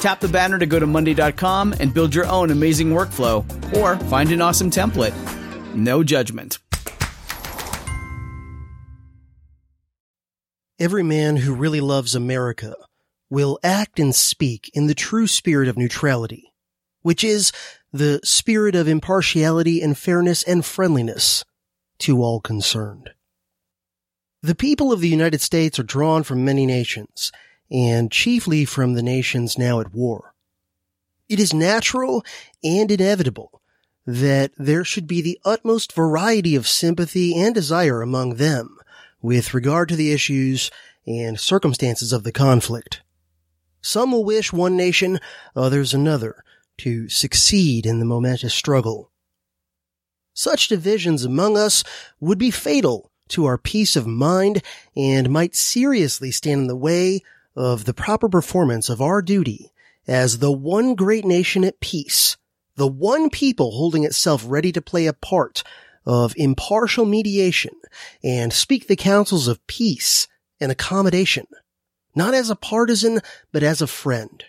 [0.00, 3.44] Tap the banner to go to Monday.com and build your own amazing workflow
[3.76, 5.14] or find an awesome template.
[5.74, 6.58] No judgment.
[10.78, 12.76] Every man who really loves America
[13.28, 16.52] will act and speak in the true spirit of neutrality,
[17.02, 17.50] which is
[17.92, 21.44] the spirit of impartiality and fairness and friendliness
[21.98, 23.10] to all concerned.
[24.40, 27.32] The people of the United States are drawn from many nations,
[27.70, 30.34] and chiefly from the nations now at war.
[31.28, 32.24] It is natural
[32.64, 33.60] and inevitable
[34.06, 38.78] that there should be the utmost variety of sympathy and desire among them
[39.20, 40.70] with regard to the issues
[41.06, 43.02] and circumstances of the conflict.
[43.82, 45.20] Some will wish one nation,
[45.54, 46.42] others another,
[46.78, 49.10] to succeed in the momentous struggle.
[50.32, 51.84] Such divisions among us
[52.20, 54.62] would be fatal to our peace of mind
[54.96, 57.22] and might seriously stand in the way
[57.58, 59.72] of the proper performance of our duty
[60.06, 62.36] as the one great nation at peace,
[62.76, 65.64] the one people holding itself ready to play a part
[66.06, 67.74] of impartial mediation
[68.22, 70.28] and speak the counsels of peace
[70.60, 71.48] and accommodation,
[72.14, 73.20] not as a partisan,
[73.50, 74.44] but as a friend.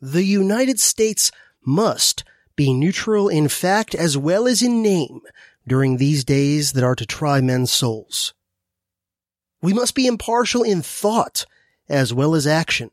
[0.00, 1.30] The United States
[1.66, 2.24] must
[2.56, 5.20] be neutral in fact as well as in name
[5.68, 8.32] during these days that are to try men's souls.
[9.60, 11.44] We must be impartial in thought
[11.90, 12.90] as well as action,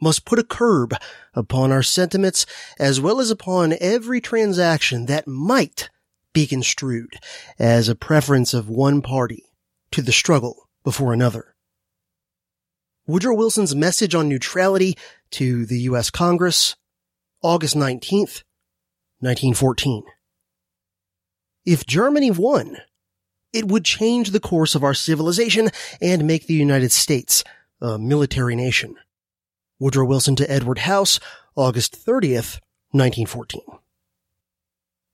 [0.00, 0.94] must put a curb
[1.34, 2.46] upon our sentiments
[2.78, 5.88] as well as upon every transaction that might
[6.32, 7.16] be construed
[7.58, 9.44] as a preference of one party
[9.90, 11.54] to the struggle before another.
[13.06, 14.96] Woodrow Wilson's message on neutrality
[15.30, 16.10] to the U.S.
[16.10, 16.76] Congress,
[17.42, 18.42] August 19th,
[19.20, 20.02] 1914.
[21.64, 22.78] If Germany won,
[23.52, 27.44] it would change the course of our civilization and make the United States
[27.80, 28.96] a military nation.
[29.78, 31.20] Woodrow Wilson to Edward House,
[31.56, 32.60] August 30th,
[32.92, 33.60] 1914.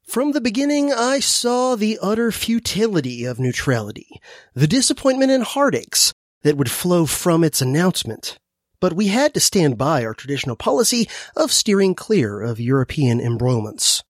[0.07, 4.21] From the beginning, I saw the utter futility of neutrality,
[4.55, 6.13] the disappointment and heartaches
[6.43, 8.39] that would flow from its announcement.
[8.81, 14.03] But we had to stand by our traditional policy of steering clear of European embroilments.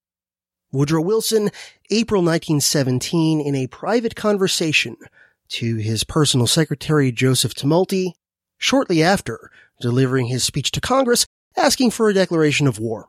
[0.73, 1.51] Woodrow Wilson,
[1.91, 4.97] April 1917, in a private conversation
[5.49, 8.13] to his personal secretary Joseph Tumulty,
[8.61, 9.51] shortly after
[9.81, 11.27] delivering his speech to Congress
[11.57, 13.09] asking for a declaration of war.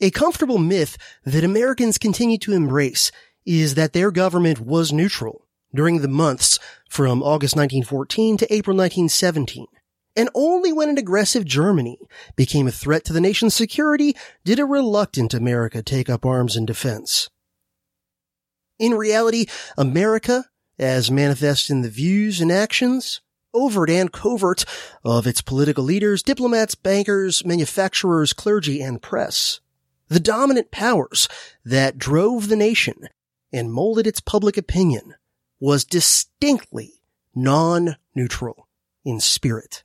[0.00, 3.10] A comfortable myth that Americans continue to embrace
[3.44, 9.66] is that their government was neutral during the months from August 1914 to April 1917
[10.16, 11.98] and only when an aggressive Germany
[12.34, 16.64] became a threat to the nation's security did a reluctant America take up arms in
[16.64, 17.28] defense.
[18.78, 19.46] In reality,
[19.76, 20.46] America,
[20.78, 23.20] as manifest in the views and actions,
[23.56, 24.64] overt and covert,
[25.04, 29.60] of its political leaders, diplomats, bankers, manufacturers, clergy, and press,
[30.08, 31.28] the dominant powers
[31.64, 33.08] that drove the nation
[33.52, 35.14] and molded its public opinion,
[35.58, 37.00] was distinctly
[37.34, 38.68] non-neutral
[39.04, 39.82] in spirit.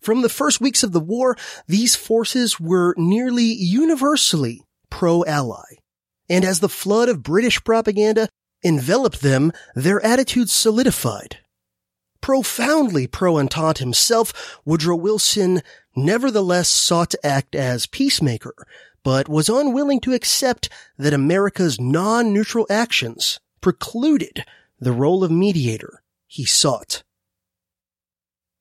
[0.00, 1.36] From the first weeks of the war,
[1.66, 5.76] these forces were nearly universally pro-ally.
[6.28, 8.28] And as the flood of British propaganda
[8.64, 11.38] enveloped them, their attitudes solidified.
[12.20, 15.62] Profoundly pro-Entente himself, Woodrow Wilson
[15.96, 18.54] nevertheless sought to act as peacemaker,
[19.02, 20.68] but was unwilling to accept
[20.98, 24.44] that America's non-neutral actions precluded
[24.78, 27.02] the role of mediator he sought.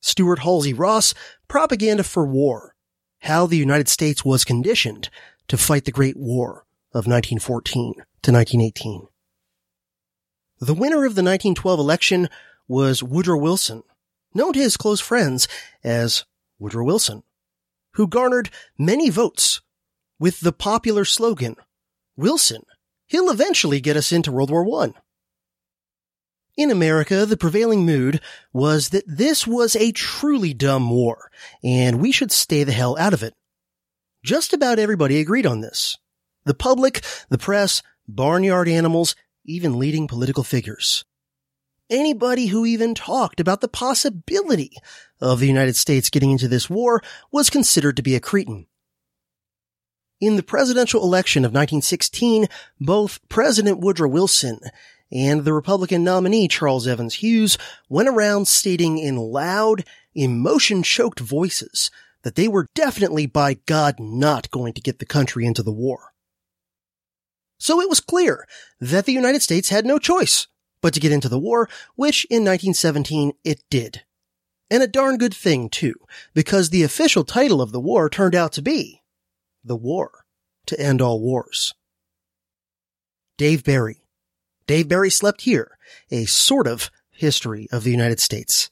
[0.02, 1.14] Stuart Halsey Ross,
[1.48, 2.76] Propaganda for War,
[3.22, 5.10] how the United States was conditioned
[5.48, 9.08] to fight the Great War of 1914 to 1918.
[10.60, 12.30] The winner of the 1912 election
[12.68, 13.84] was Woodrow Wilson,
[14.34, 15.48] known to his close friends
[15.84, 16.26] as
[16.60, 17.24] Woodrow Wilson,
[17.94, 19.62] who garnered many votes
[20.20, 21.56] with the popular slogan,
[22.16, 22.64] Wilson,
[23.08, 24.94] he'll eventually get us into World War I.
[26.58, 28.20] In America, the prevailing mood
[28.52, 31.30] was that this was a truly dumb war,
[31.64, 33.36] and we should stay the hell out of it.
[34.24, 35.98] Just about everybody agreed on this.
[36.46, 39.16] The public, the press, barnyard animals,
[39.46, 41.06] even leading political figures.
[41.90, 44.72] Anybody who even talked about the possibility
[45.22, 47.02] of the United States getting into this war
[47.32, 48.68] was considered to be a cretin.
[50.20, 52.48] In the presidential election of 1916,
[52.82, 54.60] both President Woodrow Wilson
[55.12, 57.58] and the Republican nominee Charles Evans Hughes
[57.88, 61.90] went around stating in loud, emotion-choked voices
[62.24, 66.12] that they were definitely by God not going to get the country into the war.
[67.60, 68.46] So it was clear
[68.82, 70.48] that the United States had no choice
[70.82, 74.04] but to get into the war, which in 1917 it did.
[74.70, 75.96] And a darn good thing too,
[76.34, 79.02] because the official title of the war turned out to be
[79.64, 80.26] The War
[80.68, 81.74] to End All Wars.
[83.38, 84.08] Dave Barry.
[84.66, 85.78] Dave Barry slept here,
[86.12, 88.70] a sort of history of the United States.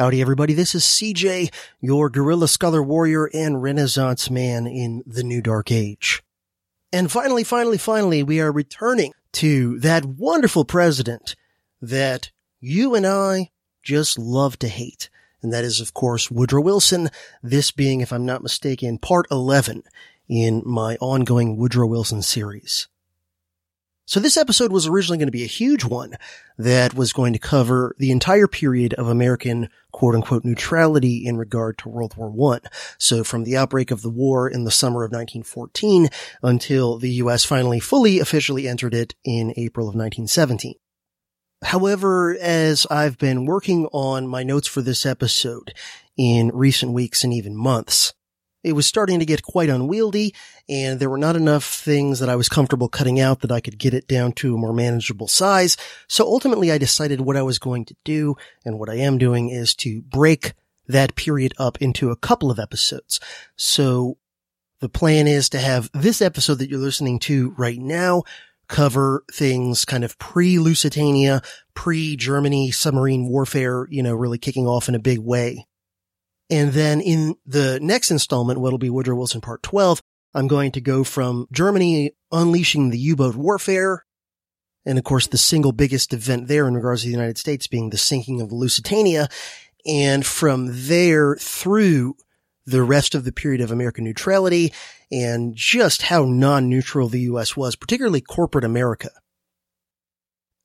[0.00, 5.42] Howdy everybody, this is CJ, your guerrilla scholar warrior and renaissance man in the new
[5.42, 6.22] dark age.
[6.90, 11.36] And finally, finally, finally, we are returning to that wonderful president
[11.82, 12.30] that
[12.60, 13.50] you and I
[13.82, 15.10] just love to hate.
[15.42, 17.10] And that is, of course, Woodrow Wilson,
[17.42, 19.82] this being, if I'm not mistaken, part 11
[20.30, 22.88] in my ongoing Woodrow Wilson series.
[24.10, 26.16] So this episode was originally going to be a huge one
[26.58, 31.78] that was going to cover the entire period of American quote unquote neutrality in regard
[31.78, 32.62] to World War One.
[32.98, 36.08] So from the outbreak of the war in the summer of 1914
[36.42, 37.44] until the U.S.
[37.44, 40.74] finally fully officially entered it in April of 1917.
[41.62, 45.72] However, as I've been working on my notes for this episode
[46.16, 48.12] in recent weeks and even months,
[48.62, 50.34] it was starting to get quite unwieldy
[50.68, 53.78] and there were not enough things that I was comfortable cutting out that I could
[53.78, 55.76] get it down to a more manageable size.
[56.08, 59.48] So ultimately I decided what I was going to do and what I am doing
[59.48, 60.52] is to break
[60.88, 63.20] that period up into a couple of episodes.
[63.56, 64.18] So
[64.80, 68.24] the plan is to have this episode that you're listening to right now
[68.68, 71.42] cover things kind of pre-Lusitania,
[71.74, 75.66] pre-Germany submarine warfare, you know, really kicking off in a big way.
[76.50, 80.02] And then in the next installment, what'll be Woodrow Wilson Part 12,
[80.34, 84.04] I'm going to go from Germany unleashing the U-boat warfare.
[84.84, 87.90] And of course, the single biggest event there in regards to the United States being
[87.90, 89.28] the sinking of Lusitania.
[89.86, 92.16] And from there through
[92.66, 94.72] the rest of the period of American neutrality
[95.10, 97.56] and just how non-neutral the U.S.
[97.56, 99.10] was, particularly corporate America.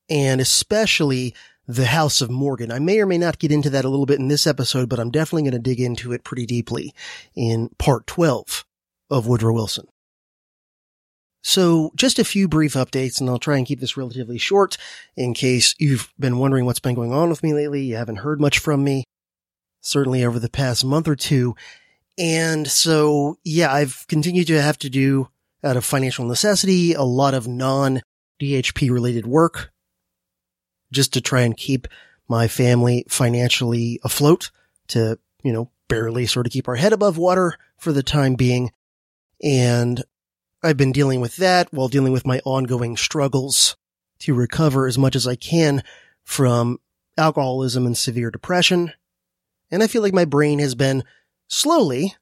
[0.10, 1.34] And especially
[1.68, 2.72] the House of Morgan.
[2.72, 5.00] I may or may not get into that a little bit in this episode, but
[5.00, 6.94] I'm definitely going to dig into it pretty deeply
[7.36, 8.66] in part 12
[9.10, 9.88] of Woodrow Wilson.
[11.44, 14.78] So just a few brief updates and I'll try and keep this relatively short
[15.16, 17.84] in case you've been wondering what's been going on with me lately.
[17.84, 19.04] You haven't heard much from me,
[19.82, 21.56] certainly over the past month or two.
[22.18, 25.30] And so, yeah, I've continued to have to do
[25.64, 28.02] out of financial necessity, a lot of non
[28.42, 29.72] DHP related work
[30.92, 31.88] just to try and keep
[32.28, 34.52] my family financially afloat
[34.88, 38.72] to, you know, barely sort of keep our head above water for the time being.
[39.44, 40.04] And
[40.64, 43.76] I've been dealing with that while dealing with my ongoing struggles
[44.20, 45.84] to recover as much as I can
[46.24, 46.80] from
[47.18, 48.94] alcoholism and severe depression.
[49.70, 51.04] And I feel like my brain has been
[51.48, 52.16] slowly,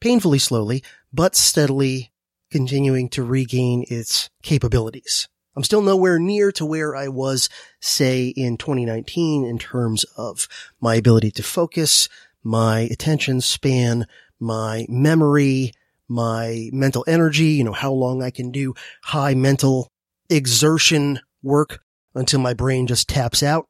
[0.00, 2.12] painfully slowly, but steadily
[2.50, 5.28] continuing to regain its capabilities.
[5.56, 7.48] I'm still nowhere near to where I was,
[7.80, 10.48] say, in 2019 in terms of
[10.80, 12.08] my ability to focus,
[12.42, 14.06] my attention span,
[14.40, 15.72] my memory,
[16.08, 19.88] my mental energy, you know, how long I can do high mental
[20.28, 21.82] exertion work
[22.14, 23.66] until my brain just taps out.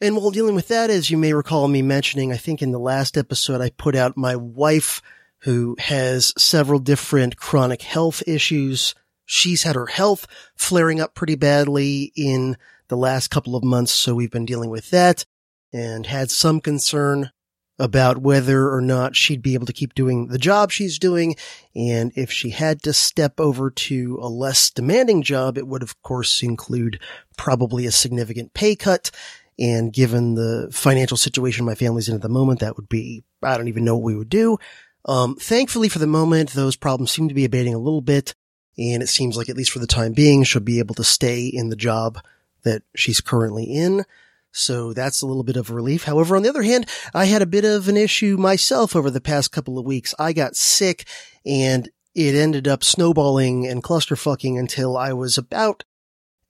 [0.00, 2.78] And while dealing with that, as you may recall me mentioning, I think in the
[2.78, 5.00] last episode, I put out my wife
[5.38, 8.94] who has several different chronic health issues.
[9.24, 10.26] She's had her health
[10.56, 12.56] flaring up pretty badly in
[12.88, 13.92] the last couple of months.
[13.92, 15.24] So we've been dealing with that
[15.72, 17.30] and had some concern
[17.78, 21.34] about whether or not she'd be able to keep doing the job she's doing.
[21.74, 26.00] And if she had to step over to a less demanding job, it would of
[26.02, 27.00] course include
[27.36, 29.10] probably a significant pay cut.
[29.58, 33.56] And given the financial situation my family's in at the moment, that would be, I
[33.56, 34.58] don't even know what we would do.
[35.06, 38.34] Um, thankfully for the moment, those problems seem to be abating a little bit.
[38.76, 41.46] And it seems like at least for the time being, she'll be able to stay
[41.46, 42.18] in the job
[42.64, 44.04] that she's currently in.
[44.50, 46.04] So that's a little bit of relief.
[46.04, 49.20] However, on the other hand, I had a bit of an issue myself over the
[49.20, 50.14] past couple of weeks.
[50.18, 51.06] I got sick
[51.44, 55.84] and it ended up snowballing and clusterfucking until I was about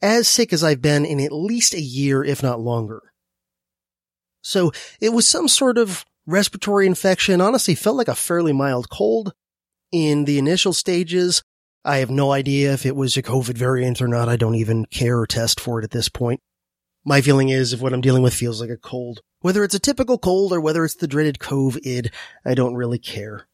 [0.02, 3.00] as sick as I've been in at least a year, if not longer.
[4.42, 7.40] So it was some sort of respiratory infection.
[7.40, 9.32] Honestly, felt like a fairly mild cold
[9.90, 11.42] in the initial stages.
[11.84, 14.28] I have no idea if it was a COVID variant or not.
[14.28, 16.40] I don't even care or test for it at this point.
[17.04, 19.78] My feeling is if what I'm dealing with feels like a cold, whether it's a
[19.78, 22.10] typical cold or whether it's the dreaded COVID,
[22.44, 23.46] I don't really care.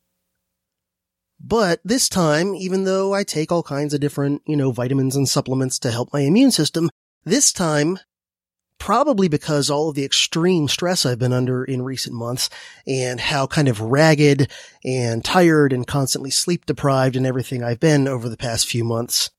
[1.40, 5.28] But this time, even though I take all kinds of different, you know, vitamins and
[5.28, 6.90] supplements to help my immune system,
[7.25, 7.99] this time,
[8.80, 12.50] probably because all of the extreme stress I've been under in recent months
[12.87, 14.50] and how kind of ragged
[14.84, 19.30] and tired and constantly sleep deprived and everything I've been over the past few months,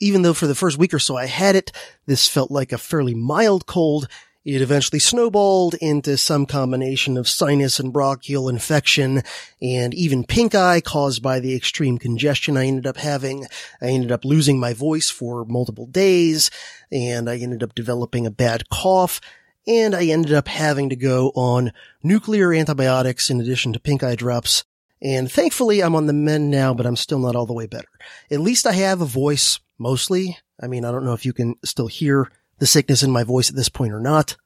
[0.00, 1.72] even though for the first week or so I had it,
[2.06, 4.08] this felt like a fairly mild cold.
[4.46, 9.24] It eventually snowballed into some combination of sinus and bronchial infection
[9.60, 13.48] and even pink eye caused by the extreme congestion I ended up having.
[13.82, 16.48] I ended up losing my voice for multiple days
[16.92, 19.20] and I ended up developing a bad cough
[19.66, 21.72] and I ended up having to go on
[22.04, 24.64] nuclear antibiotics in addition to pink eye drops.
[25.02, 27.90] And thankfully I'm on the mend now, but I'm still not all the way better.
[28.30, 30.38] At least I have a voice mostly.
[30.62, 33.50] I mean, I don't know if you can still hear the sickness in my voice
[33.50, 34.36] at this point or not.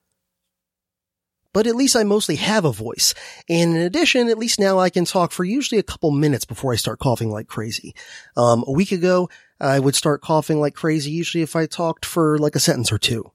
[1.53, 3.13] But at least I mostly have a voice.
[3.49, 6.73] And in addition, at least now I can talk for usually a couple minutes before
[6.73, 7.95] I start coughing like crazy.
[8.37, 12.39] Um, a week ago, I would start coughing like crazy usually if I talked for
[12.39, 13.33] like a sentence or two.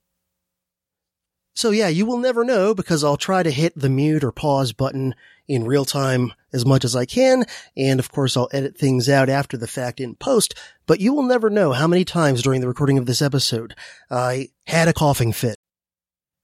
[1.54, 4.72] So yeah, you will never know because I'll try to hit the mute or pause
[4.72, 5.14] button
[5.48, 7.44] in real time as much as I can.
[7.76, 10.54] And of course, I'll edit things out after the fact in post,
[10.86, 13.76] but you will never know how many times during the recording of this episode
[14.10, 15.56] I had a coughing fit.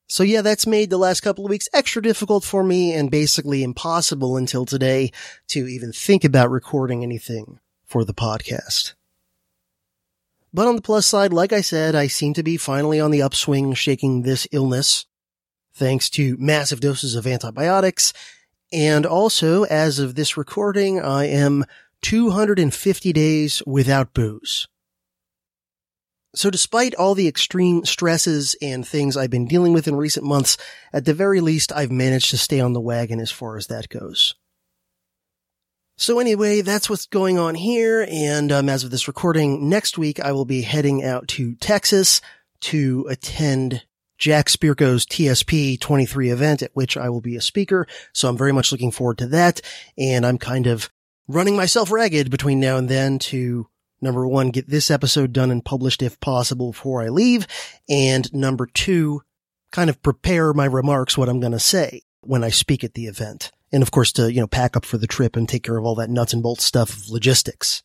[0.07, 3.63] So yeah, that's made the last couple of weeks extra difficult for me and basically
[3.63, 5.11] impossible until today
[5.49, 8.93] to even think about recording anything for the podcast.
[10.53, 13.23] But on the plus side, like I said, I seem to be finally on the
[13.23, 15.07] upswing shaking this illness
[15.75, 18.13] thanks to massive doses of antibiotics
[18.73, 21.65] and also, as of this recording, I am
[22.03, 24.67] 250 days without booze.
[26.35, 30.57] So despite all the extreme stresses and things I've been dealing with in recent months,
[30.93, 33.91] at the very least, I've managed to stay on the wagon as far as that
[33.91, 34.35] goes.
[35.99, 38.07] So anyway, that's what's going on here.
[38.11, 42.23] And um, as of this recording, next week I will be heading out to Texas
[42.61, 43.83] to attend
[44.23, 47.89] Jack Spirko's TSP 23 event at which I will be a speaker.
[48.13, 49.61] So I'm very much looking forward to that.
[49.99, 50.91] And I'm kind of
[51.27, 53.67] running myself ragged between now and then to
[54.01, 57.49] number one, get this episode done and published if possible before I leave.
[57.89, 59.23] And number two,
[59.73, 63.07] kind of prepare my remarks, what I'm going to say when I speak at the
[63.07, 63.51] event.
[63.73, 65.85] And of course to, you know, pack up for the trip and take care of
[65.85, 67.83] all that nuts and bolts stuff of logistics.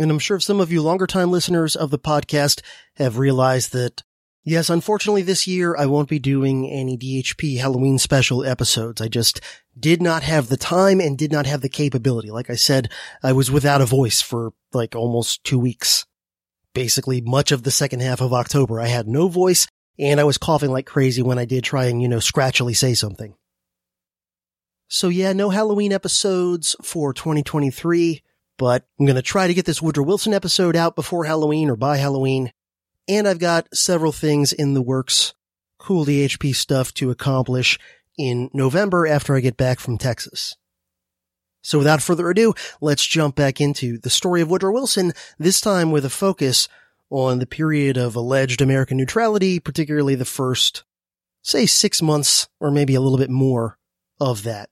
[0.00, 2.60] And I'm sure some of you longer time listeners of the podcast
[2.96, 4.02] have realized that
[4.46, 9.00] Yes, unfortunately this year I won't be doing any DHP Halloween special episodes.
[9.00, 9.40] I just
[9.78, 12.30] did not have the time and did not have the capability.
[12.30, 12.90] Like I said,
[13.22, 16.04] I was without a voice for like almost two weeks.
[16.74, 18.80] Basically much of the second half of October.
[18.80, 19.66] I had no voice
[19.98, 22.92] and I was coughing like crazy when I did try and, you know, scratchily say
[22.92, 23.34] something.
[24.88, 28.22] So yeah, no Halloween episodes for 2023,
[28.58, 31.76] but I'm going to try to get this Woodrow Wilson episode out before Halloween or
[31.76, 32.52] by Halloween.
[33.06, 35.34] And I've got several things in the works,
[35.78, 37.78] cool DHP stuff to accomplish
[38.16, 40.56] in November after I get back from Texas.
[41.62, 45.90] So without further ado, let's jump back into the story of Woodrow Wilson, this time
[45.90, 46.68] with a focus
[47.10, 50.84] on the period of alleged American neutrality, particularly the first,
[51.42, 53.78] say six months or maybe a little bit more
[54.20, 54.68] of that.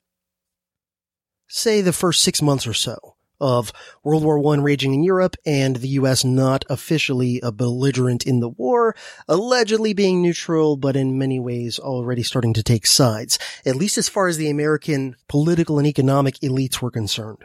[1.49, 3.73] Say the first six months or so of
[4.03, 8.49] World War I raging in Europe and the US not officially a belligerent in the
[8.49, 8.97] war,
[9.29, 14.09] allegedly being neutral, but in many ways already starting to take sides, at least as
[14.09, 17.45] far as the American political and economic elites were concerned.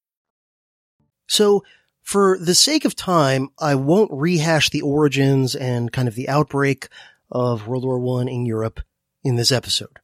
[1.27, 1.63] So,
[2.01, 6.87] for the sake of time, I won't rehash the origins and kind of the outbreak
[7.31, 8.81] of World War I in Europe
[9.23, 9.99] in this episode.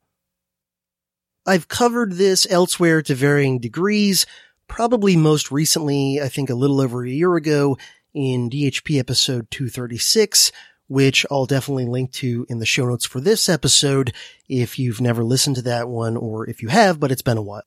[1.46, 4.26] I've covered this elsewhere to varying degrees,
[4.68, 7.78] probably most recently, I think a little over a year ago
[8.14, 10.52] in DHP episode 236,
[10.88, 14.14] which I'll definitely link to in the show notes for this episode
[14.50, 17.42] if you've never listened to that one or if you have, but it's been a
[17.42, 17.64] while.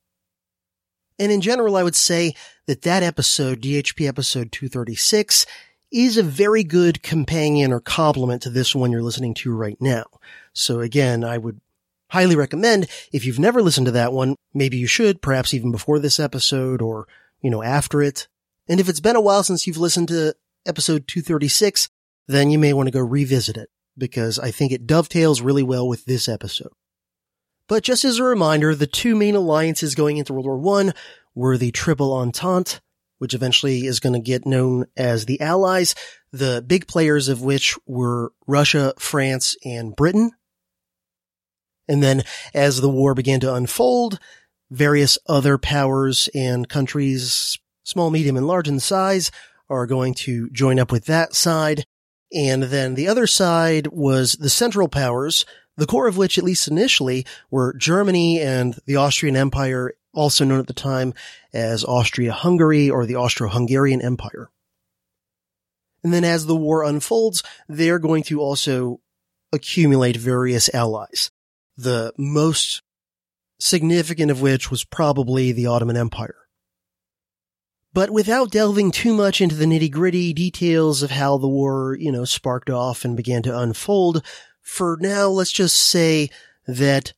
[1.21, 2.35] And in general, I would say
[2.67, 5.45] that that episode, DHP episode 236,
[5.93, 10.07] is a very good companion or complement to this one you're listening to right now.
[10.55, 11.61] So again, I would
[12.09, 15.99] highly recommend if you've never listened to that one, maybe you should, perhaps even before
[15.99, 17.07] this episode or,
[17.43, 18.27] you know, after it.
[18.67, 20.35] And if it's been a while since you've listened to
[20.65, 21.91] episode 236,
[22.29, 25.87] then you may want to go revisit it because I think it dovetails really well
[25.87, 26.73] with this episode.
[27.71, 30.93] But just as a reminder, the two main alliances going into World War I
[31.37, 32.81] were the Triple Entente,
[33.19, 35.95] which eventually is going to get known as the Allies,
[36.33, 40.33] the big players of which were Russia, France, and Britain.
[41.87, 44.19] And then as the war began to unfold,
[44.73, 49.31] various other powers and countries, small, medium, and large in size,
[49.69, 51.85] are going to join up with that side.
[52.33, 55.47] And then the other side was the Central Powers,
[55.81, 60.61] the core of which, at least initially, were Germany and the Austrian Empire, also known
[60.61, 61.15] at the time
[61.55, 64.51] as Austria-Hungary or the Austro-Hungarian Empire.
[66.05, 69.01] And then as the war unfolds, they're going to also
[69.53, 71.31] accumulate various allies.
[71.79, 72.83] The most
[73.59, 76.37] significant of which was probably the Ottoman Empire.
[77.95, 82.13] But without delving too much into the nitty gritty details of how the war, you
[82.13, 84.23] know, sparked off and began to unfold,
[84.71, 86.31] for now, let's just say
[86.67, 87.13] that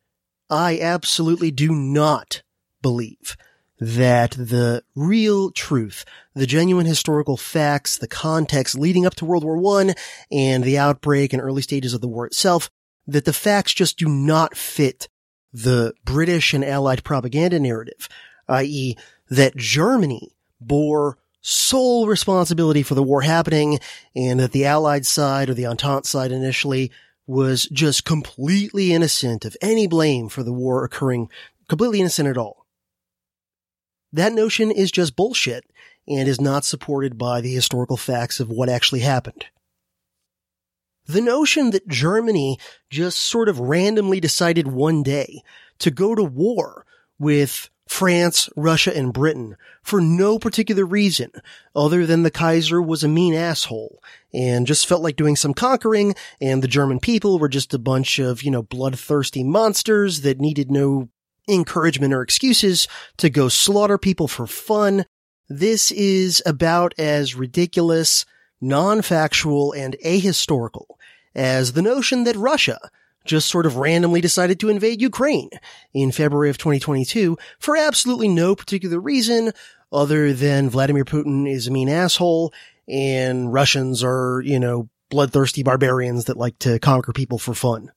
[0.48, 2.42] I absolutely do not
[2.80, 3.36] believe
[3.78, 9.80] that the real truth, the genuine historical facts, the context leading up to World War
[9.80, 9.94] I
[10.30, 12.70] and the outbreak and early stages of the war itself,
[13.06, 15.08] that the facts just do not fit
[15.52, 18.08] the British and Allied propaganda narrative,
[18.48, 18.96] i.e.
[19.28, 23.78] that Germany bore sole responsibility for the war happening
[24.16, 26.90] and that the Allied side or the Entente side initially
[27.26, 31.28] was just completely innocent of any blame for the war occurring,
[31.68, 32.66] completely innocent at all.
[34.12, 35.64] That notion is just bullshit
[36.06, 39.46] and is not supported by the historical facts of what actually happened.
[41.06, 42.58] The notion that Germany
[42.90, 45.42] just sort of randomly decided one day
[45.78, 46.86] to go to war
[47.18, 51.30] with France, Russia, and Britain for no particular reason
[51.76, 54.02] other than the Kaiser was a mean asshole
[54.32, 58.18] and just felt like doing some conquering and the German people were just a bunch
[58.18, 61.10] of, you know, bloodthirsty monsters that needed no
[61.46, 65.04] encouragement or excuses to go slaughter people for fun.
[65.50, 68.24] This is about as ridiculous,
[68.58, 70.86] non-factual, and ahistorical
[71.34, 72.78] as the notion that Russia
[73.24, 75.50] just sort of randomly decided to invade Ukraine
[75.92, 79.52] in February of 2022 for absolutely no particular reason
[79.92, 82.52] other than Vladimir Putin is a mean asshole
[82.88, 87.92] and Russians are, you know, bloodthirsty barbarians that like to conquer people for fun.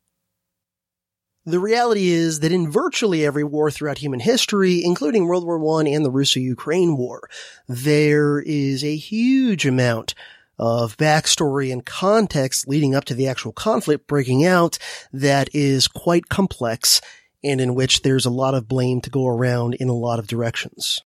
[1.47, 5.87] The reality is that in virtually every war throughout human history, including World War I
[5.89, 7.29] and the Russo-Ukraine War,
[7.67, 10.15] there is a huge amount
[10.57, 14.77] of backstory and context leading up to the actual conflict breaking out
[15.11, 17.01] that is quite complex
[17.43, 20.27] and in which there's a lot of blame to go around in a lot of
[20.27, 21.01] directions.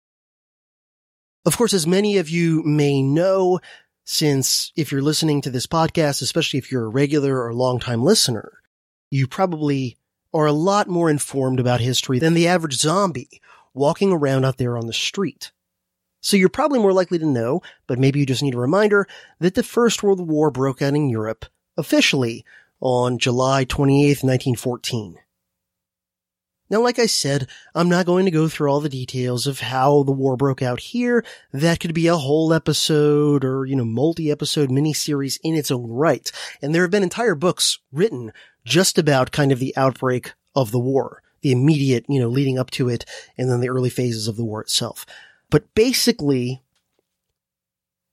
[1.46, 3.60] Of course, as many of you may know,
[4.04, 8.60] since if you're listening to this podcast, especially if you're a regular or longtime listener,
[9.10, 9.96] you probably
[10.34, 13.40] are a lot more informed about history than the average zombie
[13.72, 15.52] walking around out there on the street.
[16.26, 19.06] So you're probably more likely to know, but maybe you just need a reminder,
[19.38, 22.44] that the First World War broke out in Europe officially
[22.80, 25.18] on July 28th, 1914.
[26.68, 30.02] Now, like I said, I'm not going to go through all the details of how
[30.02, 31.24] the war broke out here.
[31.52, 36.28] That could be a whole episode or, you know, multi-episode miniseries in its own right.
[36.60, 38.32] And there have been entire books written
[38.64, 42.72] just about kind of the outbreak of the war, the immediate, you know, leading up
[42.72, 43.04] to it,
[43.38, 45.06] and then the early phases of the war itself.
[45.50, 46.62] But basically,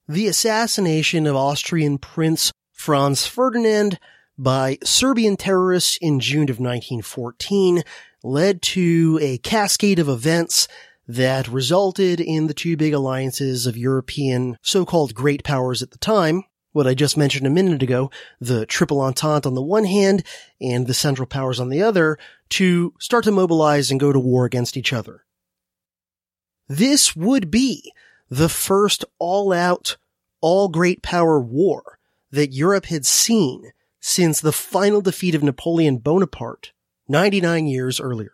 [0.08, 3.98] the assassination of Austrian Prince Franz Ferdinand
[4.36, 7.82] by Serbian terrorists in June of 1914
[8.22, 10.66] led to a cascade of events
[11.06, 16.44] that resulted in the two big alliances of European so-called great powers at the time,
[16.72, 20.24] what I just mentioned a minute ago, the Triple Entente on the one hand
[20.60, 22.18] and the Central Powers on the other,
[22.50, 25.24] to start to mobilize and go to war against each other.
[26.68, 27.92] This would be
[28.30, 29.96] the first all-out,
[30.40, 31.98] all-great power war
[32.30, 36.72] that Europe had seen since the final defeat of Napoleon Bonaparte
[37.08, 38.32] 99 years earlier.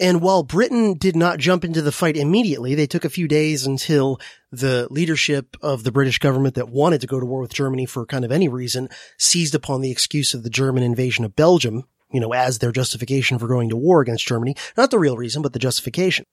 [0.00, 3.66] And while Britain did not jump into the fight immediately, they took a few days
[3.66, 4.18] until
[4.50, 8.04] the leadership of the British government that wanted to go to war with Germany for
[8.04, 12.18] kind of any reason seized upon the excuse of the German invasion of Belgium, you
[12.18, 14.56] know, as their justification for going to war against Germany.
[14.76, 16.24] Not the real reason, but the justification.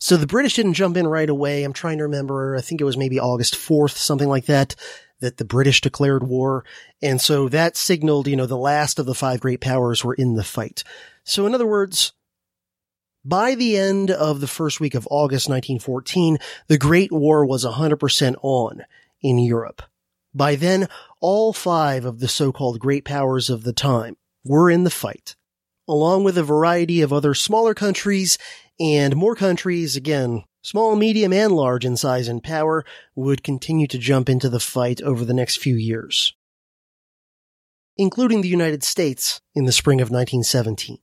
[0.00, 1.62] So the British didn't jump in right away.
[1.62, 2.56] I'm trying to remember.
[2.56, 4.74] I think it was maybe August 4th, something like that
[5.20, 6.64] that the British declared war.
[7.02, 10.34] And so that signaled, you know, the last of the five great powers were in
[10.34, 10.82] the fight.
[11.24, 12.12] So in other words,
[13.24, 18.34] by the end of the first week of August 1914, the Great War was 100%
[18.42, 18.84] on
[19.20, 19.82] in Europe.
[20.34, 20.88] By then,
[21.20, 25.36] all five of the so-called great powers of the time were in the fight,
[25.86, 28.38] along with a variety of other smaller countries
[28.80, 33.98] and more countries, again, small, medium, and large in size and power, would continue to
[33.98, 36.34] jump into the fight over the next few years,
[37.96, 40.98] including the United States in the spring of 1917.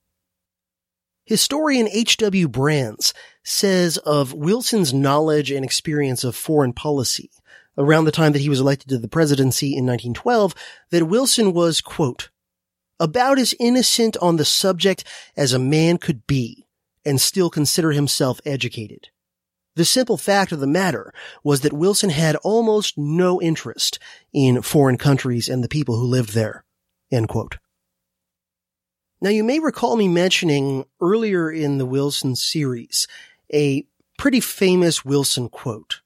[1.26, 2.48] Historian H.W.
[2.48, 3.13] Brands
[3.44, 7.30] says of Wilson's knowledge and experience of foreign policy
[7.78, 10.56] around the time that he was elected to the presidency in 1912
[10.90, 12.30] that Wilson was, quote,
[13.00, 15.04] about as innocent on the subject
[15.36, 16.66] as a man could be
[17.08, 19.08] and still consider himself educated.
[19.76, 23.98] The simple fact of the matter was that Wilson had almost no interest
[24.34, 26.65] in foreign countries and the people who lived there.
[29.22, 33.08] Now you may recall me mentioning earlier in the Wilson series
[33.54, 36.02] a pretty famous Wilson quote,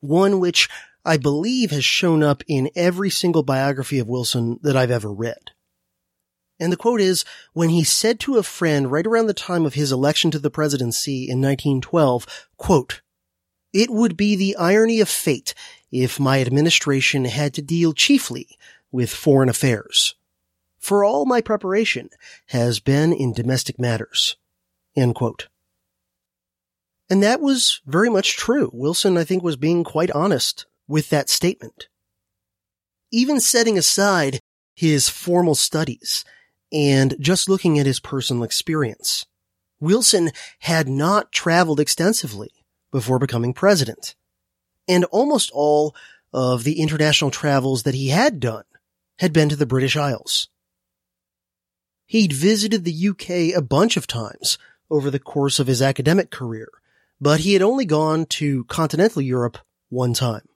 [0.00, 0.68] one which
[1.04, 5.52] I believe has shown up in every single biography of Wilson that I've ever read.
[6.62, 9.74] And the quote is, when he said to a friend right around the time of
[9.74, 13.02] his election to the presidency in 1912, quote,
[13.72, 15.54] it would be the irony of fate
[15.90, 18.46] if my administration had to deal chiefly
[18.92, 20.14] with foreign affairs.
[20.78, 22.10] For all my preparation
[22.46, 24.36] has been in domestic matters.
[24.94, 25.48] End quote.
[27.10, 28.70] And that was very much true.
[28.72, 31.88] Wilson, I think, was being quite honest with that statement.
[33.10, 34.38] Even setting aside
[34.74, 36.24] his formal studies
[36.72, 39.26] and just looking at his personal experience,
[39.80, 40.30] Wilson
[40.60, 42.50] had not traveled extensively
[42.90, 44.14] before becoming president.
[44.88, 45.94] And almost all
[46.32, 48.64] of the international travels that he had done
[49.18, 50.48] had been to the British Isles.
[52.06, 54.58] He'd visited the UK a bunch of times
[54.90, 56.68] over the course of his academic career,
[57.20, 59.58] but he had only gone to continental Europe
[59.88, 60.46] one time.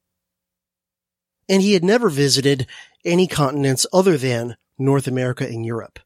[1.49, 2.67] And he had never visited
[3.05, 6.01] any continents other than North America and Europe.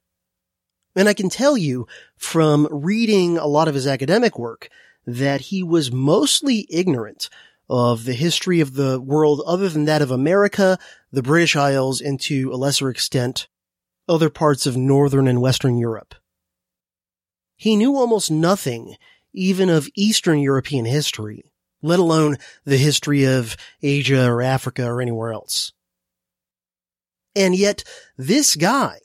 [0.96, 4.68] And I can tell you from reading a lot of his academic work
[5.06, 7.28] that he was mostly ignorant
[7.68, 10.78] of the history of the world other than that of America,
[11.12, 13.46] the British Isles, and to a lesser extent,
[14.08, 16.16] other parts of Northern and Western Europe.
[17.56, 18.96] He knew almost nothing
[19.32, 21.44] even of Eastern European history,
[21.80, 25.72] let alone the history of Asia or Africa or anywhere else.
[27.36, 27.84] And yet,
[28.16, 28.98] this guy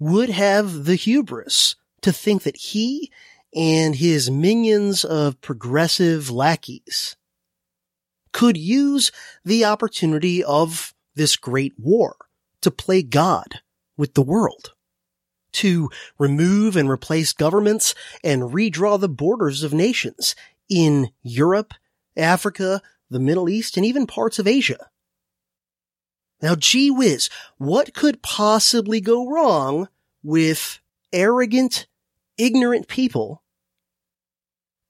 [0.00, 3.12] would have the hubris to think that he
[3.54, 7.16] and his minions of progressive lackeys
[8.32, 9.12] could use
[9.44, 12.16] the opportunity of this great war
[12.62, 13.60] to play God
[13.96, 14.72] with the world,
[15.52, 20.34] to remove and replace governments and redraw the borders of nations
[20.68, 21.74] in Europe
[22.16, 24.90] Africa, the Middle East, and even parts of Asia.
[26.42, 29.88] Now, gee whiz, what could possibly go wrong
[30.22, 30.80] with
[31.12, 31.86] arrogant,
[32.38, 33.42] ignorant people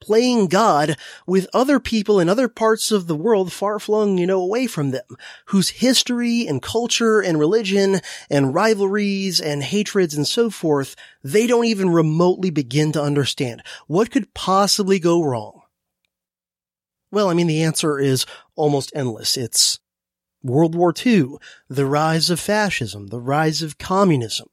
[0.00, 4.40] playing God with other people in other parts of the world far flung, you know,
[4.40, 5.04] away from them,
[5.46, 11.66] whose history and culture and religion and rivalries and hatreds and so forth, they don't
[11.66, 13.62] even remotely begin to understand.
[13.86, 15.62] What could possibly go wrong?
[17.12, 18.24] Well, I mean, the answer is
[18.56, 19.36] almost endless.
[19.36, 19.79] It's
[20.42, 21.36] World War II,
[21.68, 24.48] the rise of fascism, the rise of communism,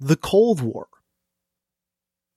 [0.00, 0.88] the Cold War,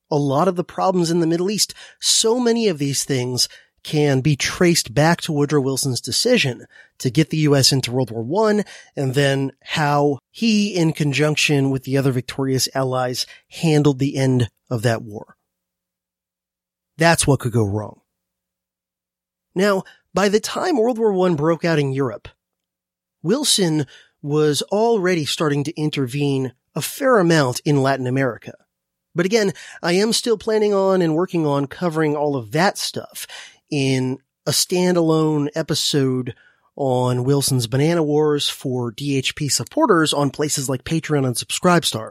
[0.09, 3.47] a lot of the problems in the Middle East, so many of these things
[3.83, 6.65] can be traced back to Woodrow Wilson's decision
[6.99, 7.71] to get the U.S.
[7.71, 8.63] into World War I
[8.95, 14.81] and then how he, in conjunction with the other victorious allies, handled the end of
[14.81, 15.37] that war.
[16.97, 18.01] That's what could go wrong.
[19.55, 19.83] Now,
[20.17, 22.27] by the time World War I broke out in Europe,
[23.21, 23.85] Wilson
[24.19, 28.55] was already starting to intervene a fair amount in Latin America.
[29.13, 29.53] But again,
[29.83, 33.27] I am still planning on and working on covering all of that stuff
[33.69, 36.33] in a standalone episode
[36.75, 42.09] on Wilson's Banana Wars for DHP supporters on places like Patreon and Subscribestar.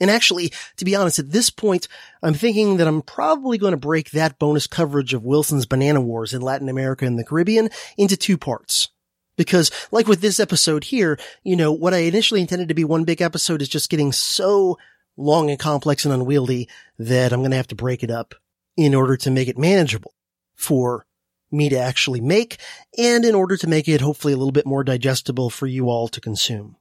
[0.00, 1.88] And actually, to be honest, at this point,
[2.22, 6.32] I'm thinking that I'm probably going to break that bonus coverage of Wilson's Banana Wars
[6.32, 8.88] in Latin America and the Caribbean into two parts.
[9.36, 13.04] Because, like with this episode here, you know, what I initially intended to be one
[13.04, 14.78] big episode is just getting so
[15.16, 18.34] long and complex and unwieldy that I'm going to have to break it up
[18.76, 20.14] in order to make it manageable
[20.54, 21.06] for
[21.50, 22.58] me to actually make
[22.96, 26.08] and in order to make it hopefully a little bit more digestible for you all
[26.08, 26.76] to consume.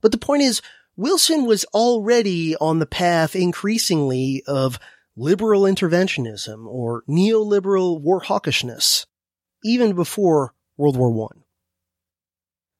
[0.00, 0.60] But the point is,
[0.96, 4.78] Wilson was already on the path increasingly of
[5.16, 9.06] liberal interventionism or neoliberal war hawkishness,
[9.64, 11.40] even before World War I.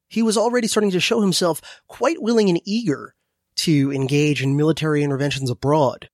[0.09, 3.15] He was already starting to show himself quite willing and eager
[3.57, 6.09] to engage in military interventions abroad,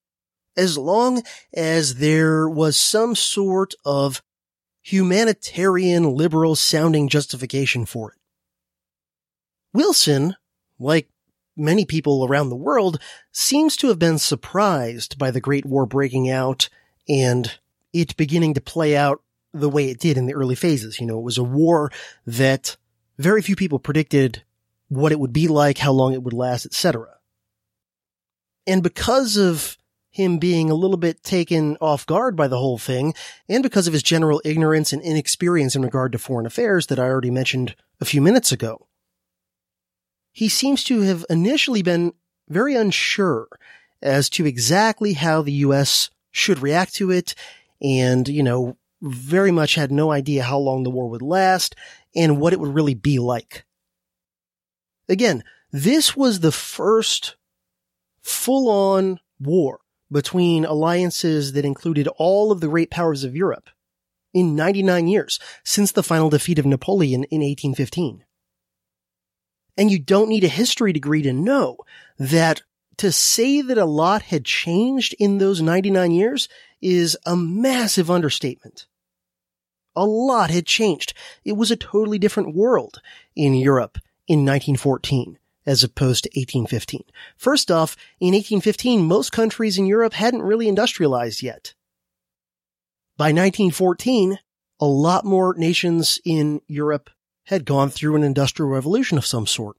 [0.57, 4.23] as long as there was some sort of
[4.83, 8.19] humanitarian liberal sounding justification for it.
[9.75, 10.35] Wilson,
[10.79, 11.09] like
[11.57, 12.99] many people around the world,
[13.33, 16.69] seems to have been surprised by the Great War breaking out
[17.09, 17.59] and
[17.93, 21.01] it beginning to play out the way it did in the early phases.
[21.01, 21.91] You know, it was a war
[22.27, 22.77] that
[23.19, 24.43] very few people predicted
[24.89, 27.09] what it would be like, how long it would last, etc.
[28.67, 29.77] And because of
[30.11, 33.15] him being a little bit taken off guard by the whole thing,
[33.49, 37.05] and because of his general ignorance and inexperience in regard to foreign affairs that I
[37.05, 38.89] already mentioned a few minutes ago,
[40.33, 42.13] he seems to have initially been
[42.49, 43.49] very unsure
[44.03, 46.11] as to exactly how the U.S.
[46.31, 47.35] should react to it,
[47.83, 51.75] and, you know, very much had no idea how long the war would last
[52.15, 53.65] and what it would really be like.
[55.09, 57.37] Again, this was the first
[58.23, 63.71] full on war between alliances that included all of the great powers of Europe
[64.35, 68.25] in 99 years since the final defeat of Napoleon in 1815.
[69.81, 71.79] And you don't need a history degree to know
[72.19, 72.61] that
[72.99, 76.51] to say that a lot had changed in those 99 years
[76.83, 78.87] is a massive understatement.
[79.97, 81.15] A lot had changed.
[81.47, 83.01] It was a totally different world
[83.35, 83.97] in Europe
[84.29, 87.05] in 1914 as opposed to 1815.
[87.39, 91.73] First off, in 1815, most countries in Europe hadn't really industrialized yet.
[93.17, 94.41] By 1914,
[94.79, 97.09] a lot more nations in Europe
[97.51, 99.77] had gone through an industrial revolution of some sort.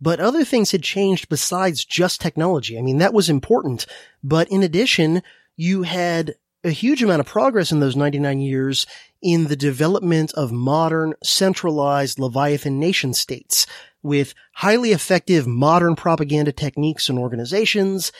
[0.00, 2.76] But other things had changed besides just technology.
[2.76, 3.86] I mean, that was important.
[4.22, 5.22] But in addition,
[5.56, 8.84] you had a huge amount of progress in those 99 years
[9.22, 13.66] in the development of modern, centralized Leviathan nation states
[14.02, 18.10] with highly effective modern propaganda techniques and organizations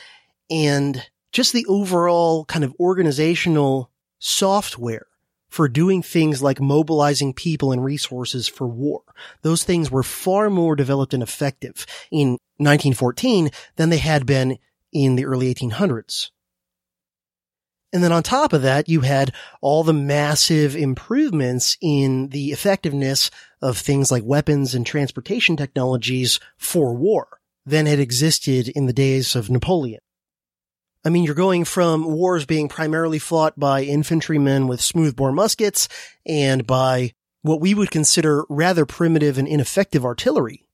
[0.49, 5.05] and just the overall kind of organizational software
[5.49, 9.01] for doing things like mobilizing people and resources for war.
[9.41, 14.59] Those things were far more developed and effective in 1914 than they had been
[14.93, 16.29] in the early 1800s.
[17.91, 23.31] And then on top of that, you had all the massive improvements in the effectiveness
[23.61, 29.35] of things like weapons and transportation technologies for war than had existed in the days
[29.35, 30.01] of Napoleon.
[31.05, 35.87] I mean, you're going from wars being primarily fought by infantrymen with smoothbore muskets
[36.25, 40.65] and by what we would consider rather primitive and ineffective artillery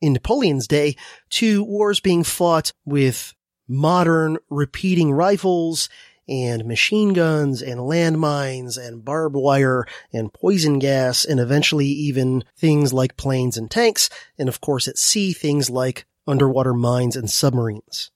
[0.00, 0.96] in Napoleon's day
[1.30, 3.34] to wars being fought with
[3.68, 5.88] modern repeating rifles
[6.26, 12.92] and machine guns and landmines and barbed wire and poison gas and eventually even things
[12.92, 14.08] like planes and tanks.
[14.38, 18.10] And of course at sea, things like underwater mines and submarines.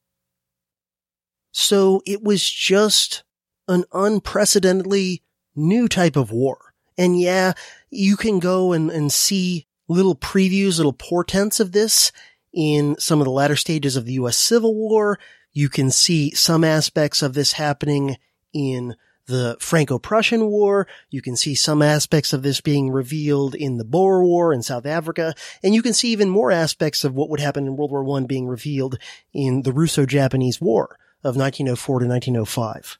[1.52, 3.24] So it was just
[3.66, 5.22] an unprecedentedly
[5.54, 6.74] new type of war.
[6.96, 7.52] And yeah,
[7.90, 12.12] you can go and, and see little previews, little portents of this
[12.52, 14.36] in some of the latter stages of the U.S.
[14.36, 15.18] Civil War.
[15.52, 18.16] You can see some aspects of this happening
[18.52, 20.88] in the Franco-Prussian War.
[21.10, 24.86] You can see some aspects of this being revealed in the Boer War in South
[24.86, 25.34] Africa.
[25.62, 28.24] And you can see even more aspects of what would happen in World War I
[28.24, 28.98] being revealed
[29.32, 32.98] in the Russo-Japanese War of 1904 to 1905.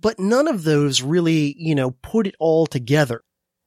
[0.00, 3.22] But none of those really, you know, put it all together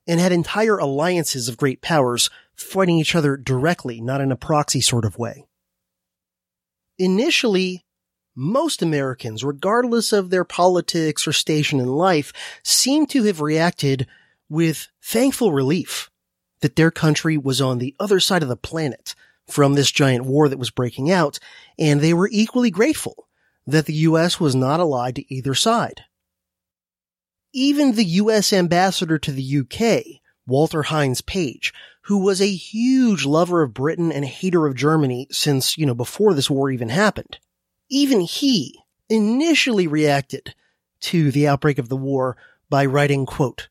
[0.07, 4.81] and had entire alliances of great powers fighting each other directly, not in a proxy
[4.81, 5.45] sort of way.
[6.97, 7.85] Initially,
[8.35, 14.07] most Americans, regardless of their politics or station in life, seem to have reacted
[14.49, 16.09] with thankful relief
[16.61, 19.15] that their country was on the other side of the planet
[19.47, 21.39] from this giant war that was breaking out,
[21.77, 23.27] and they were equally grateful
[23.65, 24.39] that the U.S.
[24.39, 26.01] was not allied to either side.
[27.53, 28.51] Even the U.S.
[28.51, 34.25] ambassador to the UK, Walter Hines Page, who was a huge lover of Britain and
[34.25, 37.37] hater of Germany since, you know, before this war even happened,
[37.89, 38.79] even he
[39.09, 40.55] initially reacted
[40.99, 42.35] to the outbreak of the war
[42.69, 43.69] by writing, quote,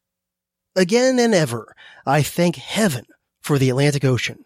[0.74, 1.74] Again and ever,
[2.06, 3.04] I thank heaven
[3.40, 4.44] for the Atlantic Ocean.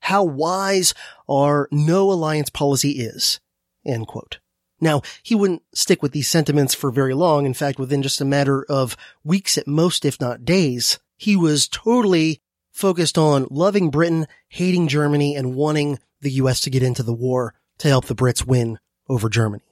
[0.00, 0.94] How wise
[1.28, 3.40] our no alliance policy is.
[3.84, 4.38] End quote.
[4.80, 7.46] Now, he wouldn't stick with these sentiments for very long.
[7.46, 11.66] In fact, within just a matter of weeks at most, if not days, he was
[11.66, 17.12] totally focused on loving Britain, hating Germany, and wanting the US to get into the
[17.12, 19.64] war to help the Brits win over Germany.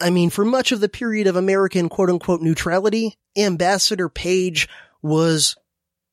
[0.00, 4.68] I mean, for much of the period of American quote unquote neutrality, Ambassador Page
[5.02, 5.56] was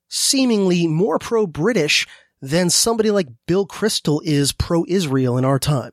[0.08, 2.08] seemingly more pro-British
[2.41, 5.91] than somebody like Bill Kristol is pro-Israel in our time.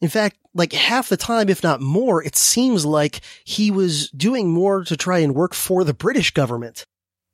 [0.00, 4.50] In fact, like half the time, if not more, it seems like he was doing
[4.50, 6.86] more to try and work for the British government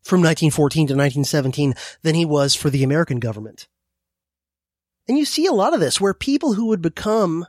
[0.03, 3.69] from 1914 to 1917 than he was for the American government.
[5.09, 7.47] And you see a lot of this where people who would become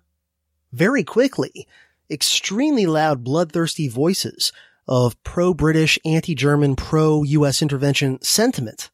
[0.71, 1.67] very quickly
[2.09, 4.53] extremely loud, bloodthirsty voices
[4.87, 8.89] of pro-British, anti-German, pro-US intervention sentiment.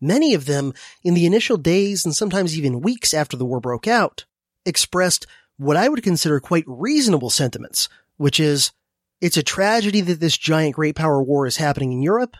[0.00, 3.86] Many of them in the initial days and sometimes even weeks after the war broke
[3.86, 4.24] out
[4.64, 8.72] expressed what I would consider quite reasonable sentiments, which is,
[9.20, 12.36] it's a tragedy that this giant great power war is happening in Europe.